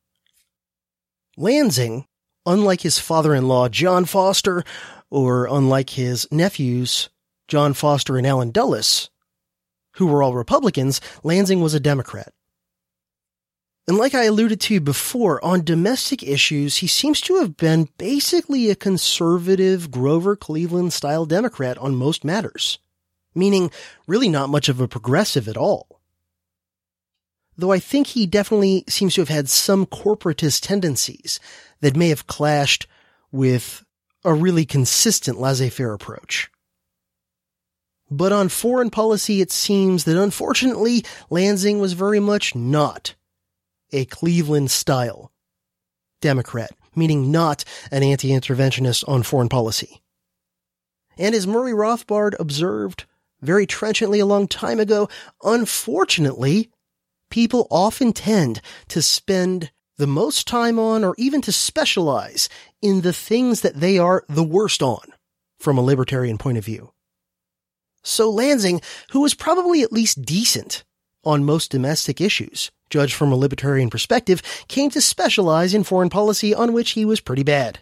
[1.37, 2.07] Lansing
[2.45, 4.63] unlike his father-in-law, John Foster,
[5.09, 7.09] or unlike his nephews,
[7.47, 9.09] John Foster and Allen Dulles,
[9.95, 12.33] who were all Republicans, Lansing was a Democrat.
[13.87, 18.69] And like I alluded to before, on domestic issues, he seems to have been basically
[18.69, 22.79] a conservative Grover Cleveland style Democrat on most matters,
[23.35, 23.69] meaning
[24.07, 25.94] really not much of a progressive at all
[27.57, 31.39] though I think he definitely seems to have had some corporatist tendencies
[31.81, 32.87] that may have clashed
[33.31, 33.83] with
[34.23, 36.49] a really consistent laissez-faire approach.
[38.09, 43.15] But on foreign policy, it seems that unfortunately, Lansing was very much not
[43.91, 45.31] a Cleveland style
[46.21, 50.01] Democrat, meaning not an anti-interventionist on foreign policy.
[51.17, 53.05] And as Murray Rothbard observed
[53.41, 55.09] very trenchantly a long time ago,
[55.43, 56.69] unfortunately,
[57.29, 62.49] people often tend to spend the most time on or even to specialize
[62.81, 65.01] in the things that they are the worst on
[65.59, 66.91] from a libertarian point of view.
[68.03, 68.81] So Lansing,
[69.11, 70.83] who was probably at least decent
[71.23, 76.53] on most domestic issues, judged from a libertarian perspective, came to specialize in foreign policy
[76.53, 77.79] on which he was pretty bad.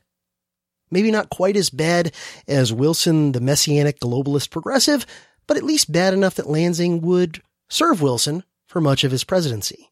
[0.91, 2.13] Maybe not quite as bad
[2.47, 5.05] as Wilson, the messianic globalist progressive,
[5.47, 9.89] but at least bad enough that Lansing would serve Wilson for much of his presidency.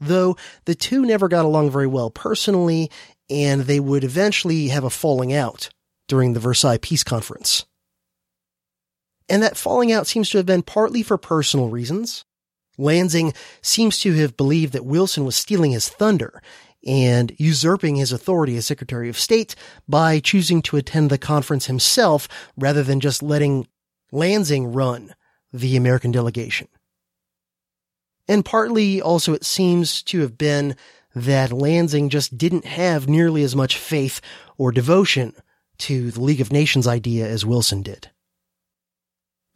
[0.00, 2.90] Though the two never got along very well personally,
[3.30, 5.70] and they would eventually have a falling out
[6.08, 7.64] during the Versailles Peace Conference.
[9.28, 12.24] And that falling out seems to have been partly for personal reasons.
[12.78, 16.42] Lansing seems to have believed that Wilson was stealing his thunder
[16.86, 19.56] and usurping his authority as Secretary of State
[19.88, 23.66] by choosing to attend the conference himself rather than just letting
[24.12, 25.14] Lansing run
[25.52, 26.68] the American delegation.
[28.28, 30.76] And partly also it seems to have been
[31.14, 34.20] that Lansing just didn't have nearly as much faith
[34.58, 35.34] or devotion
[35.78, 38.10] to the League of Nations idea as Wilson did.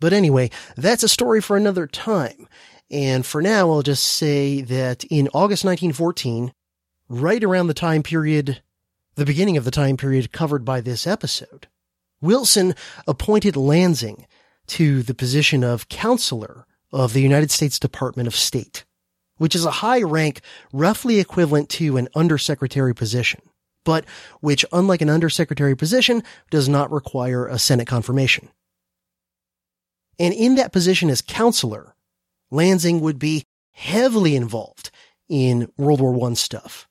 [0.01, 2.49] But anyway, that's a story for another time.
[2.91, 6.53] And for now, I'll just say that in August 1914,
[7.09, 8.63] right around the time period,
[9.17, 11.69] the beginning of the time period covered by this episode,
[12.21, 12.75] Wilson
[13.07, 14.27] appointed Lansing
[14.69, 18.85] to the position of counselor of the United States Department of State,
[19.39, 20.41] which is a high rank
[20.73, 23.41] roughly equivalent to an undersecretary position,
[23.85, 24.05] but
[24.41, 28.49] which, unlike an undersecretary position, does not require a Senate confirmation.
[30.19, 31.95] And in that position as counselor,
[32.51, 34.91] Lansing would be heavily involved
[35.29, 36.89] in World War I stuff,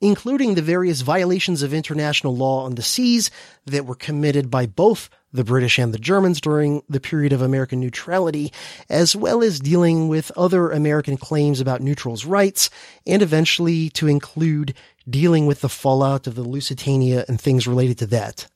[0.00, 3.30] including the various violations of international law on the seas
[3.64, 7.80] that were committed by both the British and the Germans during the period of American
[7.80, 8.52] neutrality,
[8.88, 12.70] as well as dealing with other American claims about neutrals' rights,
[13.06, 14.74] and eventually to include
[15.08, 18.48] dealing with the fallout of the Lusitania and things related to that.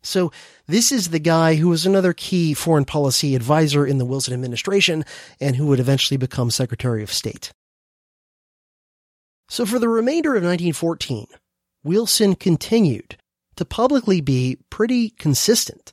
[0.00, 0.32] So
[0.66, 5.04] this is the guy who was another key foreign policy advisor in the Wilson administration
[5.40, 7.52] and who would eventually become Secretary of State.
[9.48, 11.26] So for the remainder of 1914,
[11.82, 13.16] Wilson continued
[13.56, 15.92] to publicly be pretty consistent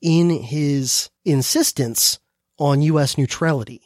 [0.00, 2.18] in his insistence
[2.58, 3.18] on U.S.
[3.18, 3.82] neutrality.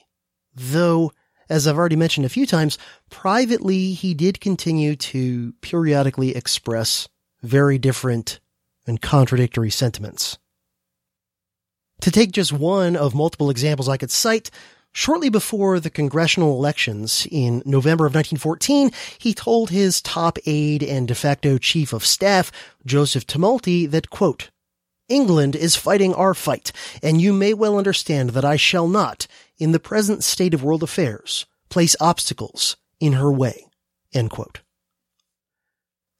[0.54, 1.12] Though,
[1.48, 2.78] as I've already mentioned a few times,
[3.10, 7.08] privately he did continue to periodically express
[7.42, 8.40] very different
[8.86, 10.38] and contradictory sentiments.
[12.02, 14.50] To take just one of multiple examples I could cite,
[14.92, 21.08] shortly before the congressional elections in November of 1914, he told his top aide and
[21.08, 22.50] de facto chief of staff,
[22.84, 24.50] Joseph Tumulty, that, quote,
[25.08, 26.70] England is fighting our fight,
[27.02, 29.26] and you may well understand that I shall not,
[29.58, 33.66] in the present state of world affairs, place obstacles in her way.
[34.12, 34.60] End quote.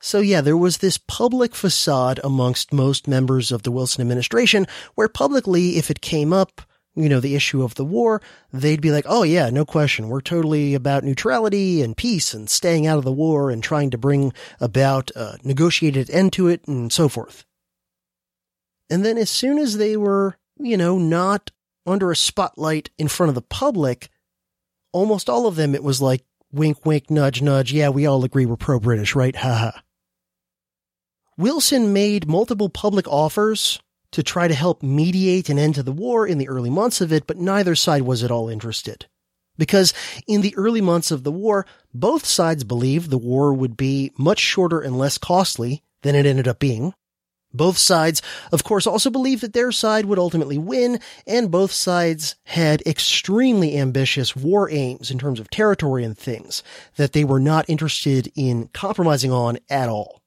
[0.01, 5.09] So yeah, there was this public facade amongst most members of the Wilson administration where
[5.09, 6.63] publicly, if it came up,
[6.99, 8.21] you know, the issue of the war,
[8.53, 10.09] they'd be like, oh yeah, no question.
[10.09, 13.99] We're totally about neutrality and peace and staying out of the war and trying to
[13.99, 17.45] bring about a negotiated end to it and so forth.
[18.91, 21.51] And then as soon as they were, you know, not
[21.87, 24.09] under a spotlight in front of the public,
[24.93, 27.73] almost all of them, it was like, wink, wink, nudge, nudge.
[27.73, 29.37] Yeah, we all agree we're pro-British, right?
[29.37, 29.83] Ha ha.
[31.37, 33.81] Wilson made multiple public offers
[34.13, 37.13] to try to help mediate an end to the war in the early months of
[37.13, 39.07] it, but neither side was at all interested.
[39.57, 39.93] Because
[40.27, 44.39] in the early months of the war, both sides believed the war would be much
[44.39, 46.95] shorter and less costly than it ended up being.
[47.53, 48.21] Both sides,
[48.53, 53.77] of course, also believed that their side would ultimately win, and both sides had extremely
[53.79, 56.63] ambitious war aims in terms of territory and things
[56.97, 60.18] that they were not interested in compromising on at all.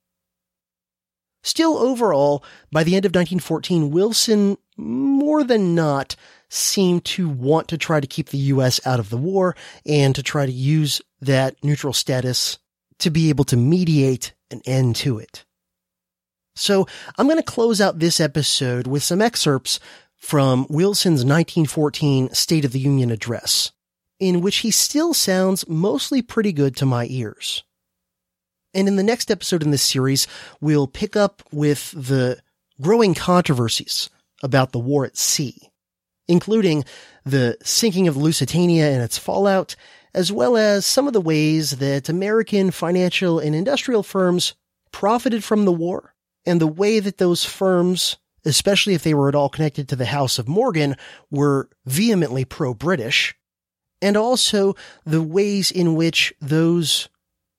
[1.43, 6.15] Still, overall, by the end of 1914, Wilson more than not
[6.49, 8.80] seemed to want to try to keep the U.S.
[8.85, 9.55] out of the war
[9.85, 12.59] and to try to use that neutral status
[12.99, 15.45] to be able to mediate an end to it.
[16.55, 16.88] So
[17.18, 19.80] I'm going to close out this episode with some excerpts
[20.18, 23.72] from Wilson's 1914 State of the Union address,
[24.19, 27.63] in which he still sounds mostly pretty good to my ears.
[28.73, 30.27] And in the next episode in this series,
[30.60, 32.39] we'll pick up with the
[32.80, 34.10] growing controversies
[34.43, 35.72] about the war at sea,
[36.27, 36.85] including
[37.26, 39.76] the sinking of Lusitania and its fallout,
[40.14, 44.56] as well as some of the ways that American financial and industrial firms
[44.91, 46.14] profited from the war
[46.45, 50.06] and the way that those firms, especially if they were at all connected to the
[50.06, 50.95] House of Morgan,
[51.30, 53.35] were vehemently pro-British,
[54.02, 54.76] and also
[55.06, 57.10] the ways in which those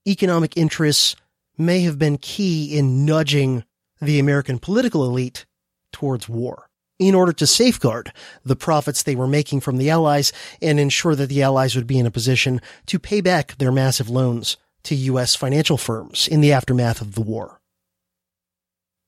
[0.06, 1.16] economic interests
[1.58, 3.64] may have been key in nudging
[4.00, 5.46] the American political elite
[5.92, 6.68] towards war
[6.98, 8.12] in order to safeguard
[8.44, 11.98] the profits they were making from the Allies and ensure that the Allies would be
[11.98, 15.34] in a position to pay back their massive loans to U.S.
[15.34, 17.60] financial firms in the aftermath of the war.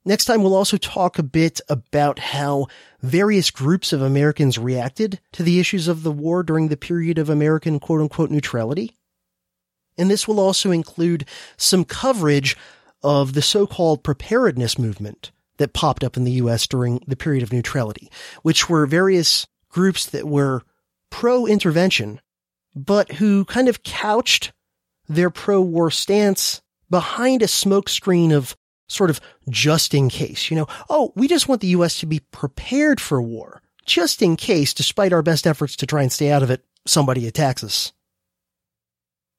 [0.05, 2.67] Next time, we'll also talk a bit about how
[3.01, 7.31] various groups of Americans reacted to the issues of the war during the period of
[7.31, 8.97] American quote unquote neutrality.
[9.97, 11.25] And this will also include
[11.57, 12.57] some coverage
[13.03, 17.53] of the so-called preparedness movement that popped up in the US during the period of
[17.53, 18.11] neutrality,
[18.43, 20.63] which were various groups that were
[21.11, 22.21] pro-intervention,
[22.75, 24.53] but who kind of couched
[25.09, 26.61] their pro-war stance
[26.91, 28.57] behind a smokescreen of
[28.89, 32.21] sort of just in case, you know, oh, we just want the US to be
[32.33, 36.43] prepared for war, just in case, despite our best efforts to try and stay out
[36.43, 37.93] of it, somebody attacks us.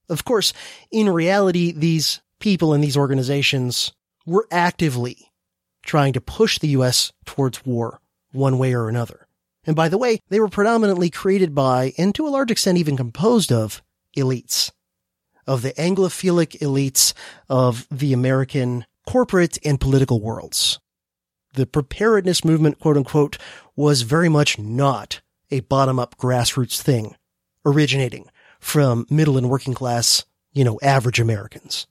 [0.10, 0.54] Of course,
[0.92, 3.94] in reality, these people in these organizations
[4.26, 5.32] were actively
[5.84, 8.02] trying to push the US towards war
[8.32, 9.28] one way or another.
[9.66, 12.98] And by the way, they were predominantly created by, and to a large extent even
[12.98, 13.82] composed of,
[14.16, 14.72] elites.
[15.48, 17.14] Of the Anglophilic elites
[17.50, 20.80] of the American corporate and political worlds.
[21.54, 23.38] The preparedness movement, quote unquote,
[23.76, 25.22] was very much not
[25.52, 27.16] a bottom up grassroots thing
[27.66, 28.30] originating
[28.66, 31.86] from middle and working class, you know, average Americans.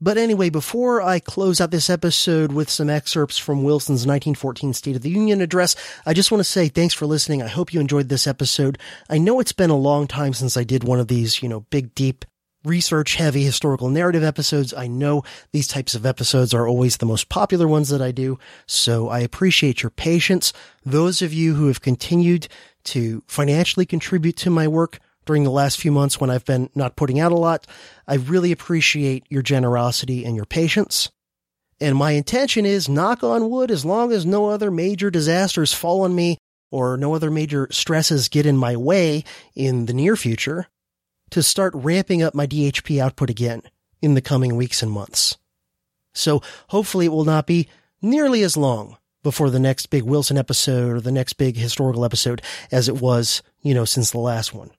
[0.00, 4.96] But anyway, before I close out this episode with some excerpts from Wilson's 1914 State
[4.96, 5.76] of the Union address,
[6.06, 7.42] I just want to say thanks for listening.
[7.42, 8.78] I hope you enjoyed this episode.
[9.10, 11.60] I know it's been a long time since I did one of these, you know,
[11.68, 12.24] big, deep,
[12.64, 14.72] research heavy historical narrative episodes.
[14.72, 15.22] I know
[15.52, 18.38] these types of episodes are always the most popular ones that I do.
[18.66, 20.54] So I appreciate your patience.
[20.82, 22.48] Those of you who have continued
[22.84, 24.98] to financially contribute to my work,
[25.30, 27.64] during the last few months when I've been not putting out a lot.
[28.04, 31.08] I really appreciate your generosity and your patience.
[31.80, 36.00] And my intention is, knock on wood, as long as no other major disasters fall
[36.00, 36.38] on me
[36.72, 39.22] or no other major stresses get in my way
[39.54, 40.66] in the near future,
[41.30, 43.62] to start ramping up my DHP output again
[44.02, 45.38] in the coming weeks and months.
[46.12, 47.68] So hopefully it will not be
[48.02, 52.42] nearly as long before the next big Wilson episode or the next big historical episode
[52.72, 54.72] as it was, you know, since the last one.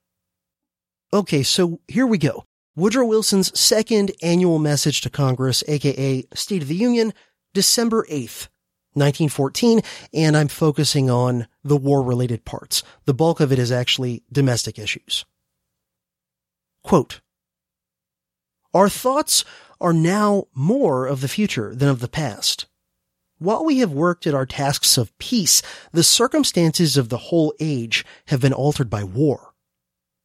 [1.13, 2.45] Okay, so here we go.
[2.75, 7.13] Woodrow Wilson's second annual message to Congress, aka State of the Union,
[7.53, 8.47] December 8th,
[8.93, 9.81] 1914,
[10.13, 12.81] and I'm focusing on the war related parts.
[13.03, 15.25] The bulk of it is actually domestic issues.
[16.81, 17.19] Quote,
[18.73, 19.43] Our thoughts
[19.81, 22.67] are now more of the future than of the past.
[23.37, 25.61] While we have worked at our tasks of peace,
[25.91, 29.50] the circumstances of the whole age have been altered by war.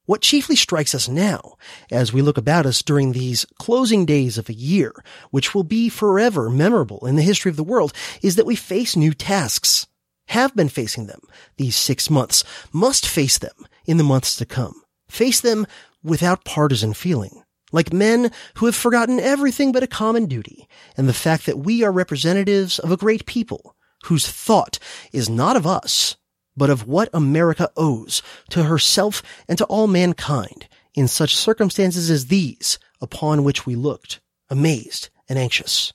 [0.07, 1.57] What chiefly strikes us now,
[1.91, 4.95] as we look about us during these closing days of a year,
[5.31, 7.93] which will be forever memorable in the history of the world,
[8.23, 9.87] is that we face new tasks.
[10.28, 11.20] Have been facing them
[11.57, 14.81] these six months, must face them in the months to come.
[15.09, 15.66] Face them
[16.03, 17.43] without partisan feeling
[17.73, 21.83] like men who have forgotten everything but a common duty and the fact that we
[21.83, 23.74] are representatives of a great people
[24.05, 24.78] whose thought
[25.12, 26.16] is not of us,
[26.57, 32.27] but of what America owes to herself and to all mankind in such circumstances as
[32.27, 35.93] these upon which we looked, amazed and anxious.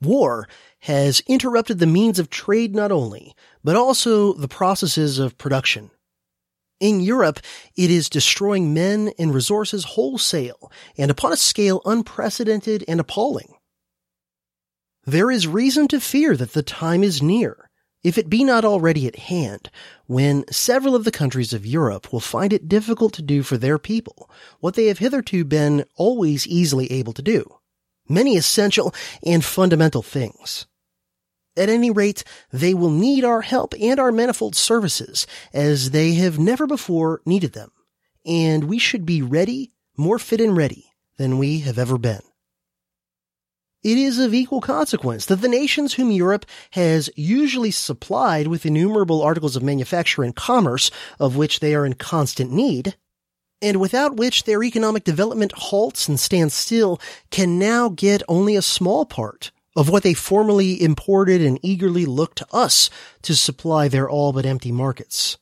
[0.00, 0.48] War
[0.80, 5.90] has interrupted the means of trade not only, but also the processes of production
[6.82, 7.38] in Europe,
[7.76, 13.54] it is destroying men and resources wholesale and upon a scale unprecedented and appalling.
[15.04, 17.70] There is reason to fear that the time is near,
[18.02, 19.70] if it be not already at hand,
[20.06, 23.78] when several of the countries of Europe will find it difficult to do for their
[23.78, 24.30] people
[24.60, 27.58] what they have hitherto been always easily able to do.
[28.08, 30.66] Many essential and fundamental things.
[31.56, 36.38] At any rate, they will need our help and our manifold services as they have
[36.38, 37.70] never before needed them.
[38.24, 40.86] And we should be ready, more fit and ready
[41.18, 42.22] than we have ever been.
[43.82, 49.22] It is of equal consequence that the nations whom Europe has usually supplied with innumerable
[49.22, 52.96] articles of manufacture and commerce of which they are in constant need,
[53.60, 57.00] and without which their economic development halts and stands still,
[57.30, 62.38] can now get only a small part of what they formerly imported and eagerly looked
[62.38, 62.88] to us
[63.22, 65.38] to supply their all but empty markets.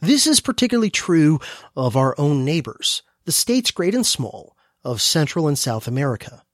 [0.00, 1.38] This is particularly true
[1.76, 6.44] of our own neighbors, the states great and small of Central and South America.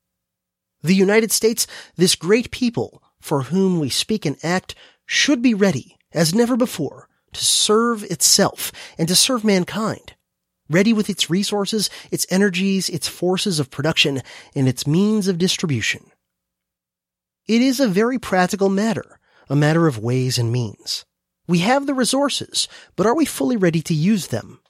[0.85, 1.67] The United States,
[1.97, 4.75] this great people for whom we speak and act,
[5.07, 10.13] should be ready, as never before, to serve itself and to serve mankind.
[10.69, 14.21] Ready with its resources, its energies, its forces of production,
[14.55, 16.11] and its means of distribution.
[17.49, 21.07] It is a very practical matter, a matter of ways and means.
[21.49, 24.61] We have the resources, but are we fully ready to use them?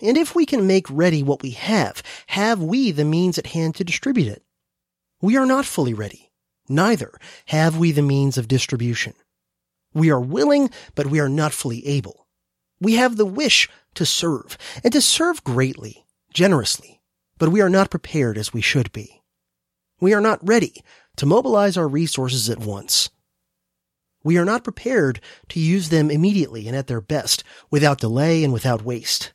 [0.00, 3.74] And if we can make ready what we have, have we the means at hand
[3.74, 4.44] to distribute it?
[5.20, 6.30] We are not fully ready.
[6.68, 9.14] Neither have we the means of distribution.
[9.94, 12.26] We are willing, but we are not fully able.
[12.80, 17.00] We have the wish to serve, and to serve greatly, generously,
[17.38, 19.22] but we are not prepared as we should be.
[20.00, 20.84] We are not ready
[21.16, 23.10] to mobilize our resources at once.
[24.22, 28.52] We are not prepared to use them immediately and at their best, without delay and
[28.52, 29.32] without waste.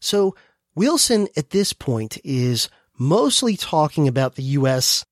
[0.00, 0.34] So,
[0.74, 2.68] Wilson at this point is
[2.98, 5.04] mostly talking about the U.S.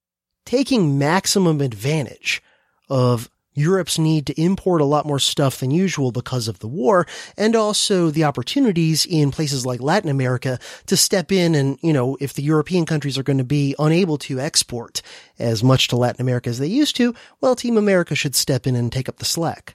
[0.44, 2.42] taking maximum advantage
[2.88, 3.28] of
[3.58, 7.06] Europe's need to import a lot more stuff than usual because of the war,
[7.36, 12.16] and also the opportunities in places like Latin America to step in and, you know,
[12.20, 15.02] if the European countries are going to be unable to export
[15.40, 18.76] as much to Latin America as they used to, well, Team America should step in
[18.76, 19.74] and take up the slack.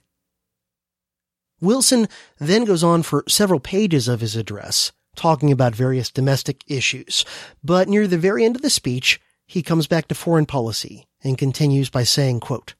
[1.59, 2.07] Wilson
[2.39, 7.25] then goes on for several pages of his address, talking about various domestic issues,
[7.63, 11.37] but near the very end of the speech, he comes back to foreign policy and
[11.37, 12.75] continues by saying, quote,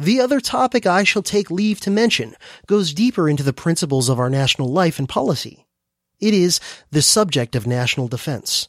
[0.00, 2.36] the other topic I shall take leave to mention
[2.66, 5.66] goes deeper into the principles of our national life and policy.
[6.20, 6.60] It is
[6.90, 8.68] the subject of national defense.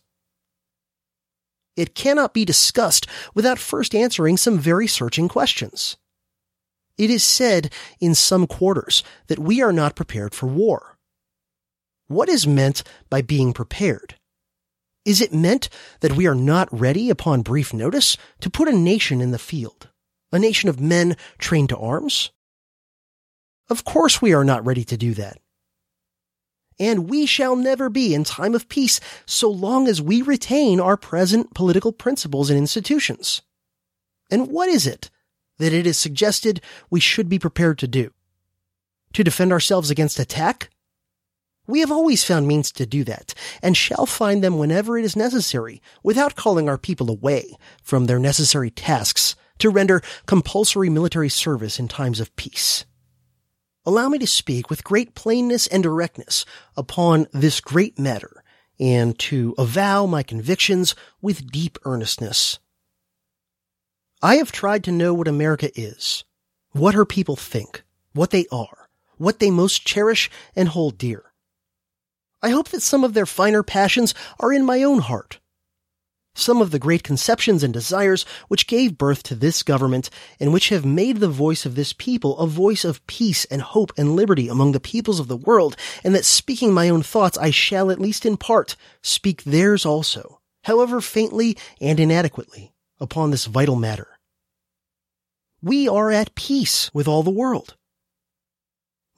[1.76, 3.06] It cannot be discussed
[3.36, 5.98] without first answering some very searching questions.
[6.98, 7.72] It is said
[8.02, 10.98] in some quarters that we are not prepared for war.
[12.10, 12.82] What is meant
[13.12, 14.16] by being prepared?
[15.06, 15.70] Is it meant
[16.00, 19.90] that we are not ready upon brief notice to put a nation in the field?
[20.32, 22.32] A nation of men trained to arms?
[23.70, 25.38] Of course we are not ready to do that.
[26.80, 30.98] And we shall never be in time of peace so long as we retain our
[30.98, 33.44] present political principles and institutions.
[34.32, 35.12] And what is it
[35.60, 38.14] that it is suggested we should be prepared to do?
[39.14, 40.72] To defend ourselves against attack?
[41.70, 45.16] We have always found means to do that, and shall find them whenever it is
[45.16, 51.78] necessary, without calling our people away from their necessary tasks to render compulsory military service
[51.78, 52.86] in times of peace.
[53.86, 56.44] Allow me to speak with great plainness and directness
[56.76, 58.44] upon this great matter,
[58.80, 62.58] and to avow my convictions with deep earnestness.
[64.24, 66.24] I have tried to know what America is,
[66.72, 67.84] what her people think,
[68.14, 71.29] what they are, what they most cherish and hold dear.
[72.42, 75.40] I hope that some of their finer passions are in my own heart.
[76.36, 80.10] Some of the great conceptions and desires which gave birth to this government
[80.40, 83.92] and which have made the voice of this people a voice of peace and hope
[83.98, 87.50] and liberty among the peoples of the world, and that speaking my own thoughts I
[87.50, 93.76] shall at least in part speak theirs also, however faintly and inadequately, upon this vital
[93.76, 94.08] matter.
[95.62, 97.76] We are at peace with all the world.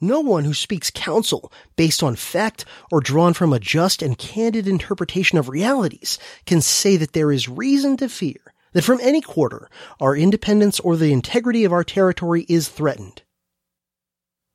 [0.04, 4.66] No one who speaks counsel based on fact or drawn from a just and candid
[4.66, 9.70] interpretation of realities can say that there is reason to fear that from any quarter
[10.00, 13.22] our independence or the integrity of our territory is threatened.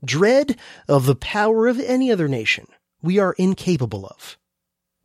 [0.04, 0.58] Dread
[0.90, 2.68] of the power of any other nation
[3.02, 4.38] we are incapable of.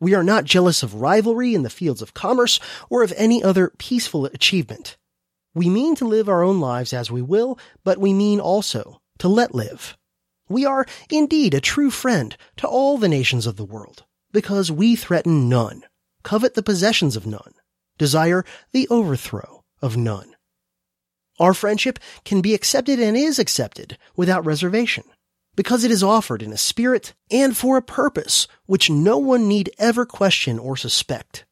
[0.00, 2.58] We are not jealous of rivalry in the fields of commerce
[2.90, 4.96] or of any other peaceful achievement.
[5.54, 9.28] We mean to live our own lives as we will, but we mean also to
[9.28, 9.96] let live.
[10.52, 14.96] We are indeed a true friend to all the nations of the world, because we
[14.96, 15.82] threaten none,
[16.24, 17.54] covet the possessions of none,
[17.96, 20.36] desire the overthrow of none.
[21.40, 25.04] Our friendship can be accepted and is accepted without reservation,
[25.56, 29.70] because it is offered in a spirit and for a purpose which no one need
[29.78, 31.46] ever question or suspect.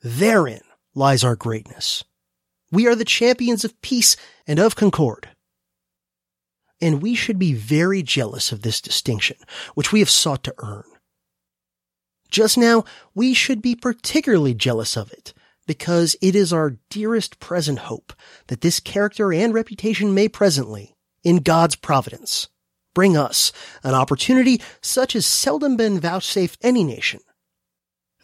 [0.00, 0.62] Therein
[0.94, 2.04] lies our greatness.
[2.70, 4.16] We are the champions of peace
[4.46, 5.28] and of concord
[6.82, 9.36] and we should be very jealous of this distinction,
[9.74, 10.84] which we have sought to earn.
[12.28, 12.84] Just now,
[13.14, 15.32] we should be particularly jealous of it,
[15.66, 18.12] because it is our dearest present hope
[18.48, 22.48] that this character and reputation may presently, in God's providence,
[22.94, 23.52] bring us
[23.84, 27.20] an opportunity such as seldom been vouchsafed any nation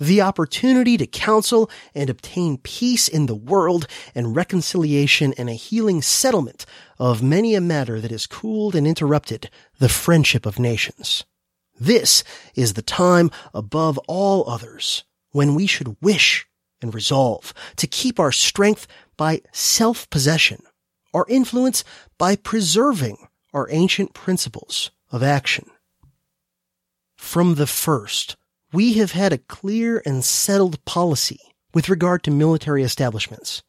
[0.01, 6.03] the opportunity to counsel and obtain peace in the world and reconciliation and a healing
[6.03, 6.65] settlement
[6.99, 11.25] of many a matter that has cooled and interrupted the friendship of nations.
[11.79, 16.47] This is the time above all others when we should wish
[16.81, 20.62] and resolve to keep our strength by self-possession,
[21.12, 21.85] our influence
[22.19, 25.66] by preserving our ancient principles of action.
[27.16, 28.37] From the first,
[28.73, 31.40] we have had a clear and settled policy
[31.73, 33.62] with regard to military establishments.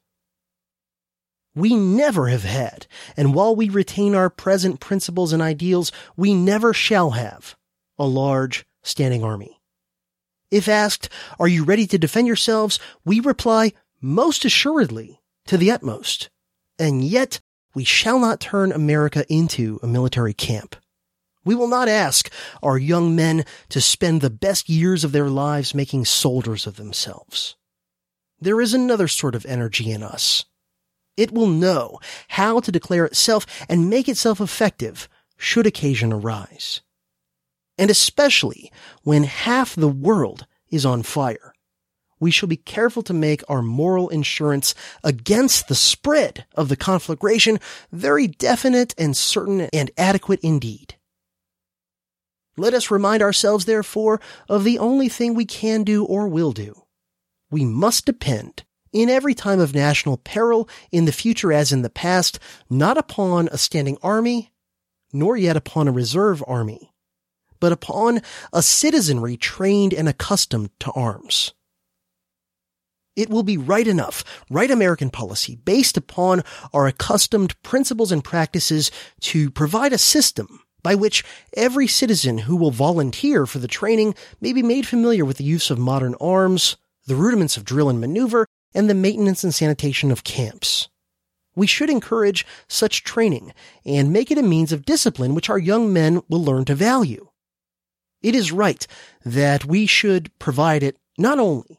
[1.56, 6.74] We never have had, and while we retain our present principles and ideals, we never
[6.74, 7.56] shall have
[7.98, 9.60] a large standing army.
[10.52, 11.10] If asked,
[11.40, 12.80] are you ready to defend yourselves?
[13.06, 16.30] We reply, most assuredly, to the utmost.
[16.78, 17.40] And yet,
[17.76, 20.76] we shall not turn America into a military camp.
[21.46, 25.74] We will not ask our young men to spend the best years of their lives
[25.74, 27.56] making soldiers of themselves.
[28.42, 30.46] There is another sort of energy in us.
[31.18, 32.00] It will know
[32.30, 36.82] how to declare itself and make itself effective should occasion arise.
[37.78, 38.72] And especially
[39.04, 41.54] when half the world is on fire,
[42.20, 47.60] we shall be careful to make our moral insurance against the spread of the conflagration
[47.92, 50.96] very definite and certain and adequate indeed.
[52.60, 54.20] Let us remind ourselves, therefore,
[54.50, 56.84] of the only thing we can do or will do.
[57.50, 61.90] We must depend, in every time of national peril, in the future as in the
[61.90, 62.38] past,
[62.70, 64.52] not upon a standing army,
[65.14, 66.92] nor yet upon a reserve army,
[67.62, 68.22] but upon
[68.52, 71.54] a citizenry trained and accustomed to arms.
[73.16, 78.92] It will be right enough, right American policy, based upon our accustomed principles and practices
[79.22, 81.24] to provide a system by which
[81.56, 85.70] every citizen who will volunteer for the training may be made familiar with the use
[85.70, 86.78] of modern arms,
[87.08, 90.90] the rudiments of drill and maneuver, and the maintenance and sanitation of camps.
[91.56, 93.54] We should encourage such training
[93.86, 97.30] and make it a means of discipline which our young men will learn to value.
[98.22, 98.86] It is right
[99.26, 101.79] that we should provide it not only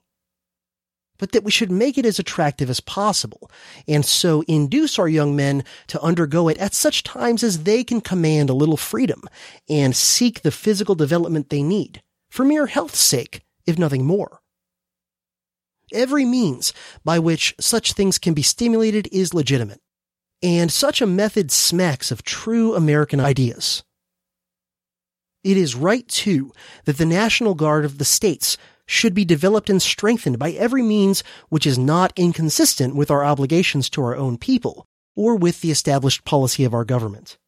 [1.21, 3.51] but that we should make it as attractive as possible,
[3.87, 8.01] and so induce our young men to undergo it at such times as they can
[8.01, 9.23] command a little freedom
[9.69, 14.41] and seek the physical development they need, for mere health's sake, if nothing more.
[15.93, 16.73] Every means
[17.05, 19.81] by which such things can be stimulated is legitimate,
[20.43, 23.85] and such a method smacks of true American ideas.
[25.43, 26.53] It is right, too,
[26.85, 28.57] that the National Guard of the states
[28.91, 33.89] should be developed and strengthened by every means which is not inconsistent with our obligations
[33.89, 34.85] to our own people
[35.15, 37.39] or with the established policy of our government.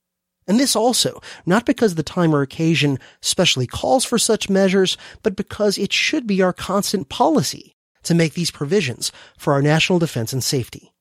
[0.46, 5.34] And this also, not because the time or occasion specially calls for such measures, but
[5.34, 7.74] because it should be our constant policy
[8.04, 10.92] to make these provisions for our national defense and safety.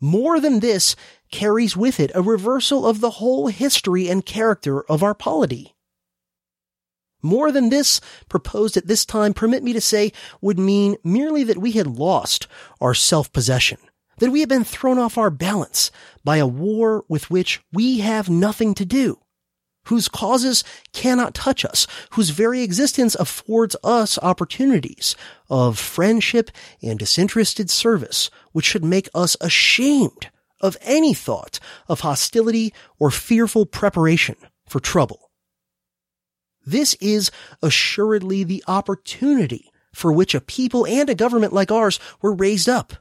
[0.00, 0.96] More than this
[1.30, 5.71] carries with it a reversal of the whole history and character of our polity.
[7.22, 11.58] More than this, proposed at this time, permit me to say, would mean merely that
[11.58, 12.48] we had lost
[12.80, 13.78] our self-possession,
[14.18, 15.90] that we had been thrown off our balance
[16.24, 19.18] by a war with which we have nothing to do,
[19.86, 25.14] whose causes cannot touch us, whose very existence affords us opportunities
[25.48, 26.50] of friendship
[26.82, 30.28] and disinterested service, which should make us ashamed
[30.60, 31.58] of any thought
[31.88, 34.36] of hostility or fearful preparation
[34.68, 35.31] for trouble.
[36.64, 37.30] This is
[37.62, 42.94] assuredly the opportunity for which a people and a government like ours were raised up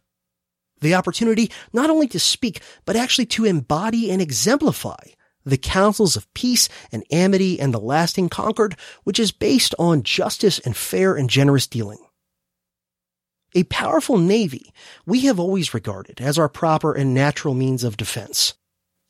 [0.82, 5.00] the opportunity not only to speak, but actually to embody and exemplify
[5.46, 10.60] the counsels of peace and amity and the lasting concord, which is based on justice
[10.60, 12.00] and fair and generous dealing.
[13.56, 14.72] A powerful navy
[15.06, 18.54] we have always regarded as our proper and natural means of defense.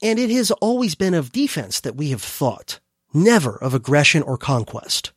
[0.02, 2.80] And it has always been of defense that we have thought,
[3.14, 5.12] never of aggression or conquest.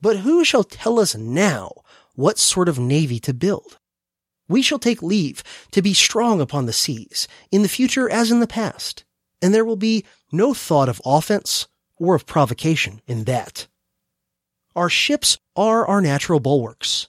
[0.00, 1.72] But who shall tell us now
[2.14, 3.78] what sort of navy to build?
[4.48, 5.42] We shall take leave
[5.72, 9.04] to be strong upon the seas, in the future as in the past,
[9.42, 11.66] and there will be no thought of offense
[11.96, 13.66] or of provocation in that.
[14.76, 17.08] Our ships are our natural bulwarks.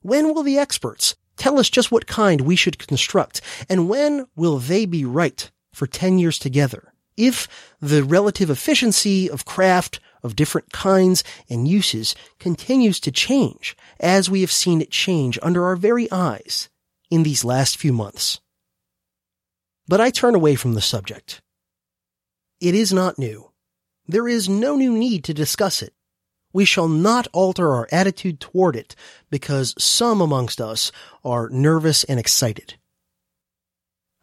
[0.00, 4.58] When will the experts tell us just what kind we should construct, and when will
[4.58, 6.94] they be right for ten years together?
[7.16, 7.48] If
[7.80, 14.40] the relative efficiency of craft of different kinds and uses continues to change as we
[14.42, 16.68] have seen it change under our very eyes
[17.10, 18.40] in these last few months.
[19.88, 21.40] But I turn away from the subject.
[22.60, 23.52] It is not new.
[24.08, 25.92] There is no new need to discuss it.
[26.52, 28.96] We shall not alter our attitude toward it
[29.30, 30.90] because some amongst us
[31.24, 32.74] are nervous and excited.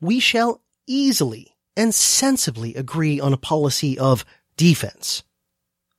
[0.01, 4.25] We shall easily and sensibly agree on a policy of
[4.57, 5.23] defense.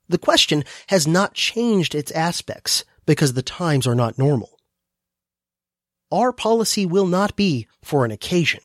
[0.09, 4.59] The question has not changed its aspects because the times are not normal.
[6.12, 8.60] Our policy will not be for an occasion.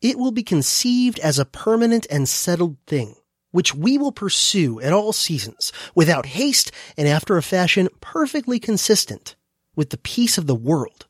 [0.00, 3.16] It will be conceived as a permanent and settled thing,
[3.52, 9.34] which we will pursue at all seasons, without haste and after a fashion perfectly consistent
[9.74, 11.06] with the peace of the world,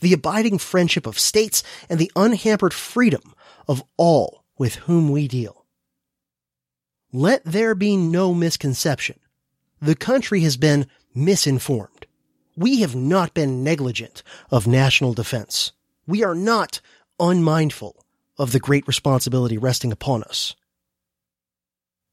[0.00, 3.34] the abiding friendship of states, and the unhampered freedom
[3.66, 5.66] of all with whom we deal.
[7.12, 9.18] Let there be no misconception.
[9.80, 12.06] The country has been misinformed.
[12.56, 15.72] We have not been negligent of national defense.
[16.06, 16.80] We are not
[17.20, 18.04] unmindful
[18.38, 20.54] of the great responsibility resting upon us.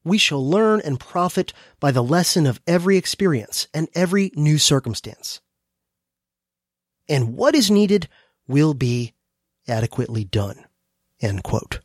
[0.04, 5.40] We shall learn and profit by the lesson of every experience and every new circumstance.
[7.08, 8.08] And what is needed
[8.46, 9.14] will be
[9.66, 10.64] adequately done.
[11.24, 11.80] End quote.